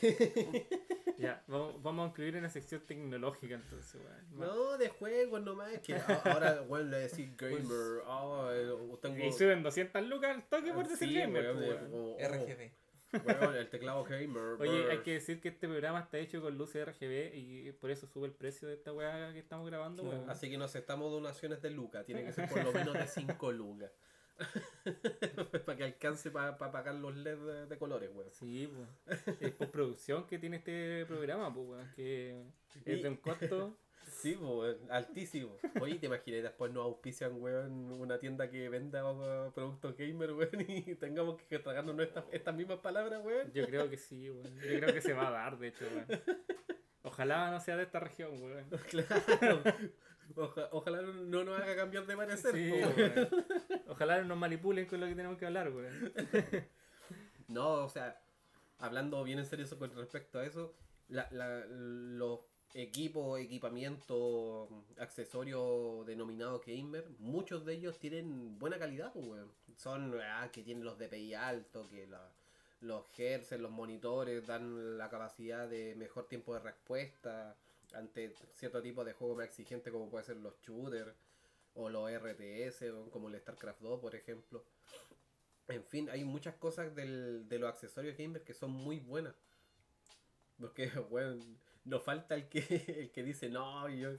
Ya, 1.19 1.43
vamos, 1.49 1.83
vamos 1.83 2.05
a 2.07 2.09
incluir 2.11 2.37
una 2.37 2.49
sección 2.49 2.81
tecnológica 2.87 3.55
entonces, 3.57 4.01
weón. 4.01 4.39
no, 4.49 4.79
de 4.79 4.89
juegos 4.89 5.43
nomás. 5.43 5.73
Es 5.73 5.81
que 5.81 5.95
ahora, 6.25 6.63
weón, 6.63 6.91
le 6.91 6.99
decís 7.01 7.37
gamer. 7.37 8.03
Oh, 8.07 8.49
tengo... 9.03 9.23
Y 9.25 9.33
suben 9.33 9.63
200 9.63 10.03
lucas 10.07 10.31
al 10.37 10.49
toque 10.49 10.73
por 10.73 10.89
decir 10.89 11.09
Sí, 11.09 11.15
gamer, 11.15 11.55
weón, 11.57 11.59
pues, 11.59 11.79
oh, 11.93 12.17
RGB. 12.19 12.71
weón, 13.41 13.57
el 13.57 13.69
teclado 13.69 14.05
gamer. 14.05 14.61
Oye, 14.61 14.91
hay 14.93 14.99
que 14.99 15.15
decir 15.15 15.41
que 15.41 15.49
este 15.49 15.67
programa 15.69 16.01
está 16.01 16.19
hecho 16.19 16.41
con 16.41 16.57
luces 16.57 16.87
RGB 16.87 17.35
y 17.35 17.73
por 17.73 17.91
eso 17.91 18.07
sube 18.07 18.27
el 18.29 18.33
precio 18.33 18.69
de 18.69 18.75
esta 18.75 18.93
weá 18.93 19.33
que 19.33 19.41
estamos 19.41 19.67
grabando, 19.69 20.03
Claro. 20.05 20.19
weón. 20.19 20.31
Así 20.31 20.49
que 20.49 20.57
no 20.57 20.65
aceptamos 20.65 21.11
donaciones 21.11 21.61
de 21.61 21.71
lucas, 21.71 22.07
tiene 22.07 22.25
que 22.25 22.33
ser 22.33 22.49
por 22.49 22.63
lo 22.65 22.73
menos 22.73 22.95
de 22.95 23.07
5 23.09 23.53
lucas. 23.53 23.91
para 25.65 25.77
que 25.77 25.85
alcance 25.85 26.31
para 26.31 26.57
pagar 26.59 26.95
los 26.95 27.15
LED 27.17 27.39
de, 27.39 27.67
de 27.67 27.79
colores, 27.79 28.11
weón. 28.15 28.31
Sí, 28.33 28.71
pues. 29.07 29.39
Es 29.41 29.53
postproducción 29.53 30.27
que 30.27 30.39
tiene 30.39 30.59
este 30.59 31.05
programa, 31.07 31.53
pues, 31.53 31.67
weón. 31.69 31.93
Que 31.95 32.43
es 32.85 33.03
de 33.03 33.09
un 33.09 33.17
costo. 33.17 33.77
Sí, 34.11 34.37
pues, 34.41 34.77
altísimo. 34.91 35.57
Oye, 35.81 35.95
te 35.95 36.07
imaginas, 36.07 36.43
después 36.43 36.73
nos 36.73 36.85
auspician, 36.85 37.41
weón, 37.41 37.93
una 37.93 38.19
tienda 38.19 38.51
que 38.51 38.69
venda 38.69 39.09
uh, 39.09 39.53
productos 39.53 39.97
gamer, 39.97 40.33
weón, 40.33 40.67
y 40.69 40.95
tengamos 40.97 41.41
que 41.43 41.59
tragarnos 41.61 41.95
nuestras, 41.95 42.25
estas 42.33 42.55
mismas 42.55 42.81
palabras, 42.81 43.25
weón. 43.25 43.53
Yo 43.53 43.65
creo 43.67 43.89
que 43.89 43.97
sí, 43.97 44.29
weón. 44.29 44.53
Yo 44.57 44.81
creo 44.81 44.93
que 44.93 45.01
se 45.01 45.13
va 45.13 45.29
a 45.29 45.31
dar, 45.31 45.59
de 45.59 45.69
hecho, 45.69 45.85
weón. 45.85 46.07
Ojalá 47.03 47.51
no 47.51 47.61
sea 47.61 47.77
de 47.77 47.85
esta 47.85 48.01
región, 48.01 48.43
weón. 48.43 48.65
Claro. 48.91 49.63
Oja- 50.37 50.69
ojalá 50.73 51.03
no 51.03 51.45
nos 51.45 51.61
haga 51.61 51.75
cambiar 51.77 52.07
de 52.07 52.17
parecer. 52.17 52.53
Sí. 52.55 52.73
Ojalá 53.89 54.19
no 54.19 54.25
nos 54.29 54.39
manipulen 54.39 54.87
con 54.87 55.01
lo 55.01 55.07
que 55.07 55.15
tenemos 55.15 55.39
que 55.39 55.47
hablar, 55.47 55.71
weón. 55.71 56.13
No, 57.49 57.85
o 57.85 57.89
sea, 57.89 58.21
hablando 58.79 59.25
bien 59.25 59.41
en 59.41 59.47
serio 59.47 59.67
con 59.79 59.93
respecto 59.97 60.39
a 60.39 60.47
eso, 60.47 60.73
la, 61.09 61.27
la- 61.33 61.67
los 61.67 62.41
equipos, 62.75 63.41
equipamiento, 63.41 64.69
accesorios 64.99 66.07
denominados 66.07 66.65
gamer, 66.65 67.05
muchos 67.19 67.65
de 67.65 67.75
ellos 67.75 67.99
tienen 67.99 68.57
buena 68.59 68.79
calidad, 68.79 69.13
pues, 69.13 69.27
weón. 69.27 69.51
Son 69.77 70.15
ah, 70.23 70.49
que 70.53 70.63
tienen 70.63 70.85
los 70.85 70.97
DPI 70.99 71.35
altos, 71.35 71.89
que 71.89 72.07
la- 72.07 72.31
los 72.83 73.05
hertz, 73.19 73.53
los 73.59 73.71
monitores 73.73 74.47
dan 74.47 74.97
la 74.97 75.11
capacidad 75.11 75.69
de 75.69 75.95
mejor 75.97 76.29
tiempo 76.29 76.55
de 76.55 76.61
respuesta 76.61 77.57
ante 77.95 78.33
cierto 78.55 78.83
tipo 78.83 79.05
de 79.05 79.13
juego 79.13 79.37
más 79.37 79.47
exigente 79.47 79.91
como 79.91 80.09
puede 80.09 80.25
ser 80.25 80.37
los 80.37 80.61
shooters 80.61 81.15
o 81.75 81.89
los 81.89 82.11
RTS, 82.11 82.85
como 83.11 83.29
el 83.29 83.39
StarCraft 83.39 83.81
2, 83.81 84.01
por 84.01 84.15
ejemplo. 84.15 84.65
En 85.69 85.85
fin, 85.85 86.11
hay 86.11 86.25
muchas 86.25 86.57
cosas 86.57 86.95
del, 86.95 87.49
de 87.49 87.59
los 87.59 87.71
accesorios 87.71 88.17
gamer 88.17 88.43
que 88.43 88.55
son 88.55 88.73
muy 88.73 88.99
buenas. 88.99 89.35
Porque, 90.59 90.89
weón, 91.11 91.59
nos 91.85 92.03
falta 92.03 92.35
el 92.35 92.49
que, 92.49 92.61
el 92.99 93.11
que 93.11 93.23
dice, 93.23 93.49
no, 93.49 93.89
yo 93.89 94.11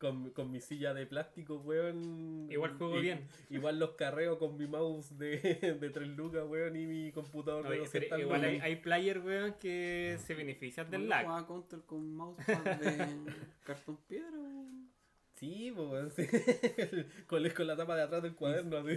con, 0.00 0.30
con 0.30 0.50
mi 0.50 0.60
silla 0.60 0.94
de 0.94 1.06
plástico, 1.06 1.56
weón. 1.58 2.48
Igual 2.50 2.76
juego 2.78 2.98
i- 2.98 3.02
bien. 3.02 3.28
Igual 3.50 3.78
los 3.78 3.90
carreo 3.92 4.38
con 4.38 4.56
mi 4.56 4.66
mouse 4.66 5.16
de, 5.18 5.76
de 5.80 5.90
3 5.90 6.08
lucas, 6.16 6.42
weón, 6.48 6.74
y 6.74 6.86
mi 6.86 7.12
computador 7.12 7.68
de 7.68 7.78
200 7.78 8.08
pero 8.08 8.22
igual 8.22 8.44
hay, 8.44 8.58
hay 8.60 8.76
players, 8.76 9.22
weón, 9.24 9.54
que 9.60 10.18
se 10.26 10.34
benefician 10.34 10.90
del 10.90 11.08
lag. 11.08 11.24
jugaba 11.26 11.46
Counter 11.46 11.80
con 11.86 12.14
mousepad 12.14 12.76
de 12.78 13.06
cartón 13.64 13.98
piedra, 14.08 14.30
weón. 14.38 14.90
Sí, 15.34 15.72
pues, 15.76 15.88
weón, 15.88 16.10
sí. 16.10 16.26
con, 17.26 17.48
con 17.50 17.66
la 17.66 17.76
tapa 17.76 17.94
de 17.96 18.02
atrás 18.02 18.22
del 18.22 18.34
cuaderno, 18.34 18.78
así. 18.78 18.96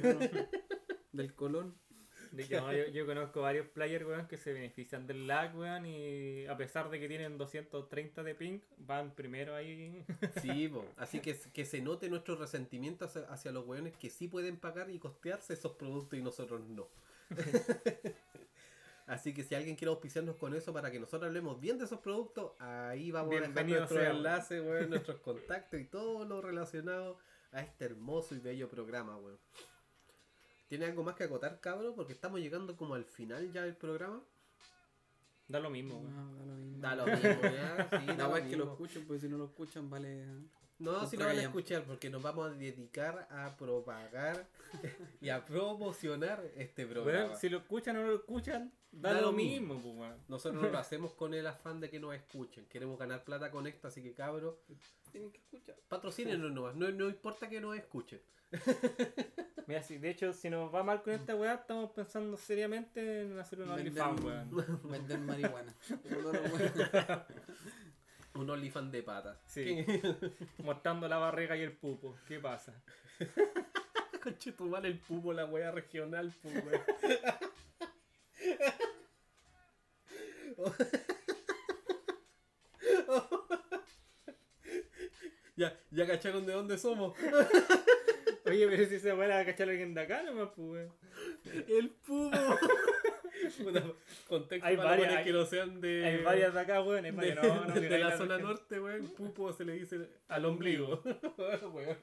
Del 1.11 1.35
colón. 1.35 1.75
Yo, 2.35 2.87
yo 2.87 3.05
conozco 3.05 3.41
varios 3.41 3.67
players, 3.67 4.05
weón, 4.05 4.27
que 4.27 4.37
se 4.37 4.53
benefician 4.53 5.05
del 5.05 5.27
lag, 5.27 5.55
weón, 5.55 5.85
y 5.85 6.47
a 6.47 6.57
pesar 6.57 6.89
de 6.89 6.99
que 6.99 7.07
tienen 7.07 7.37
230 7.37 8.23
de 8.23 8.33
ping, 8.33 8.59
van 8.77 9.13
primero 9.13 9.55
ahí. 9.55 10.03
Sí, 10.41 10.67
po. 10.67 10.85
así 10.97 11.19
que, 11.19 11.37
que 11.53 11.65
se 11.65 11.81
note 11.81 12.09
nuestro 12.09 12.35
resentimiento 12.35 13.05
hacia, 13.05 13.21
hacia 13.23 13.51
los 13.51 13.67
weones 13.67 13.95
que 13.97 14.09
sí 14.09 14.27
pueden 14.27 14.57
pagar 14.57 14.89
y 14.89 14.97
costearse 14.97 15.53
esos 15.53 15.73
productos 15.73 16.17
y 16.17 16.23
nosotros 16.23 16.61
no. 16.67 16.87
así 19.07 19.33
que 19.33 19.43
si 19.43 19.53
alguien 19.53 19.75
quiere 19.75 19.91
auspiciarnos 19.91 20.35
con 20.37 20.55
eso 20.55 20.73
para 20.73 20.91
que 20.91 20.99
nosotros 20.99 21.27
hablemos 21.27 21.59
bien 21.59 21.77
de 21.77 21.85
esos 21.85 21.99
productos, 21.99 22.53
ahí 22.59 23.11
vamos 23.11 23.35
a 23.35 23.41
dejar 23.41 23.65
nuestros 23.67 24.03
enlaces, 24.03 24.61
weón, 24.61 24.89
nuestros 24.89 25.19
contactos 25.19 25.79
y 25.79 25.85
todo 25.85 26.25
lo 26.25 26.41
relacionado 26.41 27.19
a 27.51 27.61
este 27.61 27.85
hermoso 27.85 28.33
y 28.33 28.39
bello 28.39 28.67
programa, 28.69 29.17
weón. 29.17 29.37
¿Tiene 30.73 30.87
algo 30.87 31.03
más 31.03 31.13
que 31.13 31.25
acotar, 31.25 31.59
cabrón? 31.59 31.93
Porque 31.95 32.13
estamos 32.13 32.39
llegando 32.39 32.75
como 32.75 32.95
al 32.95 33.05
final 33.05 33.51
ya 33.51 33.61
del 33.61 33.75
programa. 33.75 34.23
Da 35.47 35.59
lo 35.59 35.69
mismo, 35.69 35.99
weón. 35.99 36.15
No, 36.15 36.35
da 36.35 36.45
lo 36.45 36.55
mismo. 36.55 36.81
Da 36.81 36.95
lo 36.95 37.05
mismo, 37.05 37.41
ya. 37.43 37.89
Sí, 37.99 38.05
da 38.07 38.13
Da 38.15 38.23
lo 38.23 38.23
igual 38.25 38.47
que 38.49 38.57
lo 38.57 38.71
escuchen, 38.71 39.05
porque 39.05 39.19
si 39.21 39.29
no 39.29 39.37
lo 39.37 39.45
escuchan, 39.45 39.87
vale. 39.87 40.25
No, 40.79 41.05
si 41.07 41.17
no 41.17 41.25
van 41.25 41.37
a 41.37 41.43
escuchar, 41.43 41.83
porque 41.83 42.09
nos 42.09 42.21
vamos 42.21 42.47
a 42.49 42.53
dedicar 42.53 43.27
a 43.29 43.55
propagar 43.55 44.47
y 45.21 45.29
a 45.29 45.45
promocionar 45.45 46.43
este 46.55 46.85
programa. 46.85 47.35
Si 47.35 47.47
lo 47.47 47.59
escuchan 47.59 47.95
o 47.97 48.01
no 48.01 48.07
lo 48.07 48.15
escuchan, 48.15 48.73
da, 48.91 49.13
Da 49.13 49.21
lo 49.21 49.27
lo 49.27 49.33
mismo, 49.33 49.79
pues. 49.81 50.11
Nosotros 50.27 50.61
no 50.61 50.69
lo 50.69 50.77
hacemos 50.79 51.13
con 51.13 51.33
el 51.33 51.47
afán 51.47 51.79
de 51.79 51.89
que 51.89 51.99
nos 51.99 52.13
escuchen. 52.15 52.65
Queremos 52.65 52.97
ganar 52.99 53.23
plata 53.23 53.49
con 53.51 53.67
esto, 53.67 53.87
así 53.87 54.01
que 54.01 54.13
cabros, 54.13 54.55
Tienen 55.11 55.31
que 55.31 55.39
escuchar. 55.39 55.75
patrocínenos 55.87 56.51
nomás. 56.51 56.75
No, 56.75 56.89
no 56.91 57.07
importa 57.07 57.47
que 57.47 57.61
nos 57.61 57.77
escuchen. 57.77 58.21
Mira, 59.67 59.81
si, 59.81 59.97
de 59.97 60.09
hecho, 60.09 60.33
si 60.33 60.49
nos 60.49 60.73
va 60.73 60.83
mal 60.83 61.01
con 61.01 61.13
esta 61.13 61.35
weá, 61.35 61.53
estamos 61.53 61.91
pensando 61.91 62.35
seriamente 62.35 63.21
en 63.21 63.39
hacer 63.39 63.61
un 63.61 63.69
OnlyFans, 63.69 64.21
weón. 64.21 64.49
vender 64.91 65.19
marihuana. 65.19 65.73
Un 68.35 68.49
OnlyFans 68.49 68.91
de 68.91 69.03
pata. 69.03 69.39
Sí. 69.45 69.85
Mostrando 70.63 71.07
la 71.07 71.17
barriga 71.17 71.55
y 71.55 71.61
el 71.61 71.73
pupo. 71.73 72.17
¿Qué 72.27 72.39
pasa? 72.39 72.73
Conchetumal 74.23 74.85
el 74.85 74.97
pupo, 74.99 75.33
la 75.33 75.45
wea 75.45 75.71
regional, 75.71 76.33
weón. 76.43 76.81
ya, 85.55 85.79
ya 85.91 86.07
cacharon 86.07 86.45
de 86.45 86.53
dónde 86.53 86.77
somos. 86.77 87.17
Oye, 88.45 88.67
pero 88.67 88.85
si 88.85 88.99
se 88.99 89.13
va 89.13 89.39
a 89.39 89.45
cachar 89.45 89.69
alguien 89.69 89.93
de 89.93 90.01
acá 90.01 90.21
nomás, 90.23 90.49
pues. 90.55 90.89
El 91.67 91.89
pupo. 91.89 92.37
Puta, 93.81 93.93
contexto 94.27 94.67
Hay 94.67 94.77
para 94.77 94.89
varias- 94.91 95.23
que 95.23 95.31
no 95.31 95.45
sean 95.45 95.81
de. 95.81 96.05
Hay 96.05 96.23
varias 96.23 96.53
de 96.53 96.59
acá, 96.59 96.81
weón. 96.81 97.03
De, 97.03 97.11
varias. 97.11 97.43
No, 97.43 97.65
no, 97.65 97.73
de 97.73 97.97
la 97.99 98.17
zona 98.17 98.37
norte, 98.37 98.79
weón. 98.79 99.07
Pupo 99.09 99.51
se 99.53 99.65
le 99.65 99.73
dice 99.73 100.09
al 100.27 100.45
ombligo. 100.45 101.01
Weón. 101.73 101.97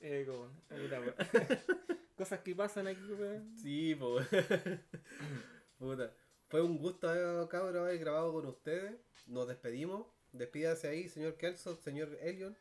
Eh, 0.00 0.24
como, 0.26 0.48
puta, 0.68 1.00
weón. 1.00 1.14
Cosas 2.16 2.40
que 2.40 2.54
pasan 2.54 2.86
aquí, 2.88 3.12
weón. 3.12 3.56
Sí, 3.56 3.94
pues. 3.94 4.26
Puta. 5.78 6.12
Fue 6.48 6.60
un 6.60 6.78
gusto, 6.78 7.12
eh, 7.14 7.48
cabrón, 7.48 7.78
haber 7.78 7.98
grabado 7.98 8.32
con 8.32 8.46
ustedes. 8.46 8.94
Nos 9.26 9.48
despedimos. 9.48 10.06
Despídase 10.32 10.88
ahí, 10.88 11.08
señor 11.08 11.36
Kelso, 11.36 11.76
señor 11.76 12.16
Elion. 12.20 12.56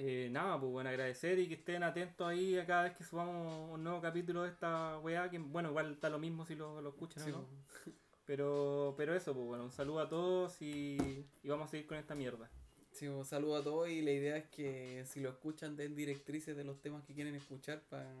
Eh, 0.00 0.28
nada, 0.30 0.60
pues 0.60 0.70
bueno, 0.70 0.90
agradecer 0.90 1.40
y 1.40 1.48
que 1.48 1.54
estén 1.54 1.82
atentos 1.82 2.24
ahí 2.24 2.56
a 2.56 2.64
cada 2.64 2.84
vez 2.84 2.96
que 2.96 3.02
subamos 3.02 3.72
un 3.72 3.82
nuevo 3.82 4.00
capítulo 4.00 4.44
de 4.44 4.50
esta 4.50 4.96
weá, 5.00 5.28
que 5.28 5.38
bueno, 5.38 5.70
igual 5.70 5.90
está 5.90 6.08
lo 6.08 6.20
mismo 6.20 6.46
si 6.46 6.54
lo, 6.54 6.80
lo 6.80 6.90
escuchan 6.90 7.24
Sí, 7.24 7.30
o 7.32 7.38
no. 7.38 7.48
Pero, 8.24 8.94
pero 8.96 9.14
eso, 9.14 9.32
pues 9.34 9.46
bueno, 9.46 9.64
un 9.64 9.72
saludo 9.72 10.00
a 10.00 10.08
todos 10.10 10.60
y, 10.60 11.24
y 11.42 11.48
vamos 11.48 11.66
a 11.66 11.70
seguir 11.70 11.86
con 11.86 11.96
esta 11.96 12.14
mierda. 12.14 12.50
Sí, 12.92 13.08
un 13.08 13.24
saludo 13.24 13.56
a 13.56 13.64
todos 13.64 13.88
y 13.88 14.02
la 14.02 14.12
idea 14.12 14.36
es 14.36 14.46
que 14.50 15.02
si 15.06 15.20
lo 15.20 15.30
escuchan 15.30 15.76
den 15.76 15.96
directrices 15.96 16.54
de 16.54 16.62
los 16.62 16.78
temas 16.80 17.02
que 17.04 17.14
quieren 17.14 17.34
escuchar 17.34 17.80
para 17.88 18.12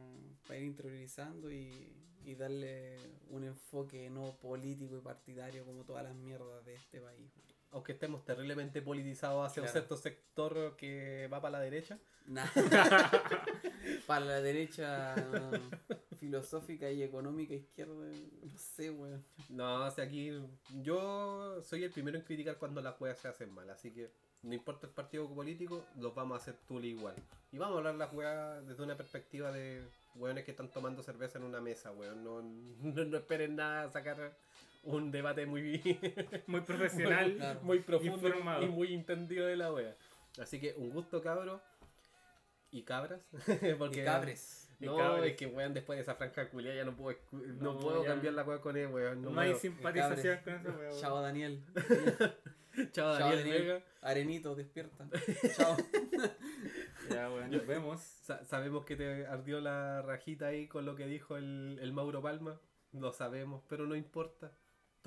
ir 0.56 0.62
interiorizando 0.64 1.52
y, 1.52 1.92
y 2.24 2.34
darle 2.34 2.96
un 3.30 3.44
enfoque 3.44 4.08
no 4.10 4.36
político 4.40 4.96
y 4.96 5.00
partidario 5.00 5.64
como 5.64 5.84
todas 5.84 6.04
las 6.04 6.14
mierdas 6.14 6.64
de 6.64 6.74
este 6.74 7.00
país. 7.00 7.30
Aunque 7.70 7.92
estemos 7.92 8.24
terriblemente 8.24 8.80
politizados 8.80 9.46
hacia 9.46 9.62
un 9.62 9.68
cierto 9.68 9.96
sector 9.96 10.76
que 10.76 11.28
va 11.32 11.40
para 11.40 11.58
la 11.58 11.60
derecha. 11.60 11.98
Nah. 12.26 12.46
para 14.06 14.24
la 14.24 14.40
derecha 14.40 15.14
filosófica 16.18 16.90
y 16.90 17.02
económica 17.02 17.54
izquierda, 17.54 17.94
no 17.94 18.58
sé, 18.58 18.90
weón. 18.90 19.24
No, 19.48 19.86
o 19.86 19.90
sea, 19.90 20.04
aquí 20.04 20.32
yo 20.82 21.62
soy 21.62 21.84
el 21.84 21.90
primero 21.90 22.18
en 22.18 22.24
criticar 22.24 22.56
cuando 22.58 22.80
las 22.80 23.00
weas 23.00 23.18
se 23.18 23.28
hacen 23.28 23.52
mal. 23.52 23.68
Así 23.70 23.90
que 23.90 24.10
no 24.42 24.54
importa 24.54 24.86
el 24.86 24.92
partido 24.92 25.28
político, 25.28 25.84
los 25.96 26.14
vamos 26.14 26.34
a 26.34 26.42
hacer 26.42 26.56
tú 26.66 26.80
igual. 26.80 27.14
Y 27.52 27.58
vamos 27.58 27.76
a 27.76 27.78
hablar 27.78 27.94
las 27.94 28.12
weas 28.12 28.66
desde 28.66 28.82
una 28.82 28.96
perspectiva 28.96 29.52
de 29.52 29.82
weones 30.16 30.44
que 30.44 30.50
están 30.50 30.70
tomando 30.70 31.02
cerveza 31.02 31.38
en 31.38 31.44
una 31.44 31.60
mesa, 31.60 31.92
weón. 31.92 32.22
No, 32.22 32.42
no, 32.42 33.04
no 33.04 33.16
esperen 33.16 33.56
nada 33.56 33.90
sacar 33.90 34.36
un 34.82 35.10
debate 35.10 35.46
muy, 35.46 35.80
Muy 36.46 36.60
profesional. 36.62 37.34
Claro. 37.36 37.60
muy 37.62 37.80
profundo 37.80 38.28
Informado. 38.28 38.62
y 38.62 38.68
muy 38.68 38.94
entendido 38.94 39.46
de 39.46 39.56
la 39.56 39.72
wea. 39.72 39.96
Así 40.40 40.60
que 40.60 40.74
un 40.76 40.90
gusto, 40.90 41.20
cabro. 41.22 41.60
Y 42.70 42.82
cabras. 42.82 43.20
Porque 43.78 44.02
Y 44.02 44.04
cabres. 44.04 44.64
Y 44.80 44.86
No, 44.86 44.96
cabres. 44.96 45.30
es 45.32 45.36
que 45.36 45.46
weón, 45.46 45.74
después 45.74 45.96
de 45.96 46.02
esa 46.02 46.14
franja 46.14 46.48
culia 46.50 46.74
ya 46.74 46.84
no 46.84 46.94
puedo, 46.96 47.18
escu- 47.18 47.44
no 47.56 47.74
No, 47.74 47.78
puedo 47.78 48.02
ya. 48.04 48.10
cambiar 48.10 48.34
la 48.34 48.44
wea 48.44 48.60
con 48.60 48.76
él, 48.76 48.86
weón. 48.88 49.22
No, 49.22 49.30
No, 49.30 49.40
hay 49.40 49.54
simpatización 49.54 50.38
con 50.44 50.54
eso, 50.54 50.68
weón. 50.78 51.00
Chao 51.00 51.20
Daniel. 51.22 51.62
Chao, 52.92 53.18
Chao 53.18 53.28
Daniel 53.30 53.38
Daniel. 53.38 53.62
Vega. 53.62 53.82
Arenito, 54.02 54.54
despierta. 54.54 55.08
Chao. 55.56 55.76
Ya, 57.10 57.28
weón, 57.30 57.50
nos 57.50 57.66
vemos. 57.66 58.00
Sa- 58.00 58.44
sabemos 58.44 58.84
que 58.84 58.94
te 58.96 59.26
ardió 59.26 59.60
la 59.60 60.02
rajita 60.02 60.46
ahí 60.48 60.68
con 60.68 60.84
lo 60.84 60.94
que 60.94 61.06
dijo 61.06 61.36
el, 61.36 61.78
el 61.80 61.92
Mauro 61.92 62.22
Palma. 62.22 62.60
Lo 62.92 63.12
sabemos, 63.12 63.62
pero 63.68 63.86
no 63.86 63.96
importa. 63.96 64.52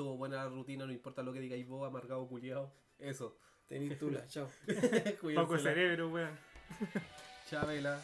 Tuvo 0.02 0.18
buena 0.18 0.38
la 0.38 0.49
rutina, 0.49 0.84
no 0.84 0.91
importa 0.91 1.22
lo 1.22 1.32
que 1.32 1.39
digáis 1.39 1.68
vos, 1.68 1.88
amargado 1.88 2.28
culiado. 2.28 2.74
Eso. 2.97 3.38
Tenís 3.68 3.99
tula, 3.99 4.26
chao. 4.28 4.49
Poco 5.36 5.60
cerebro, 5.60 6.10
weón. 6.10 6.36
Chabela. 7.47 8.02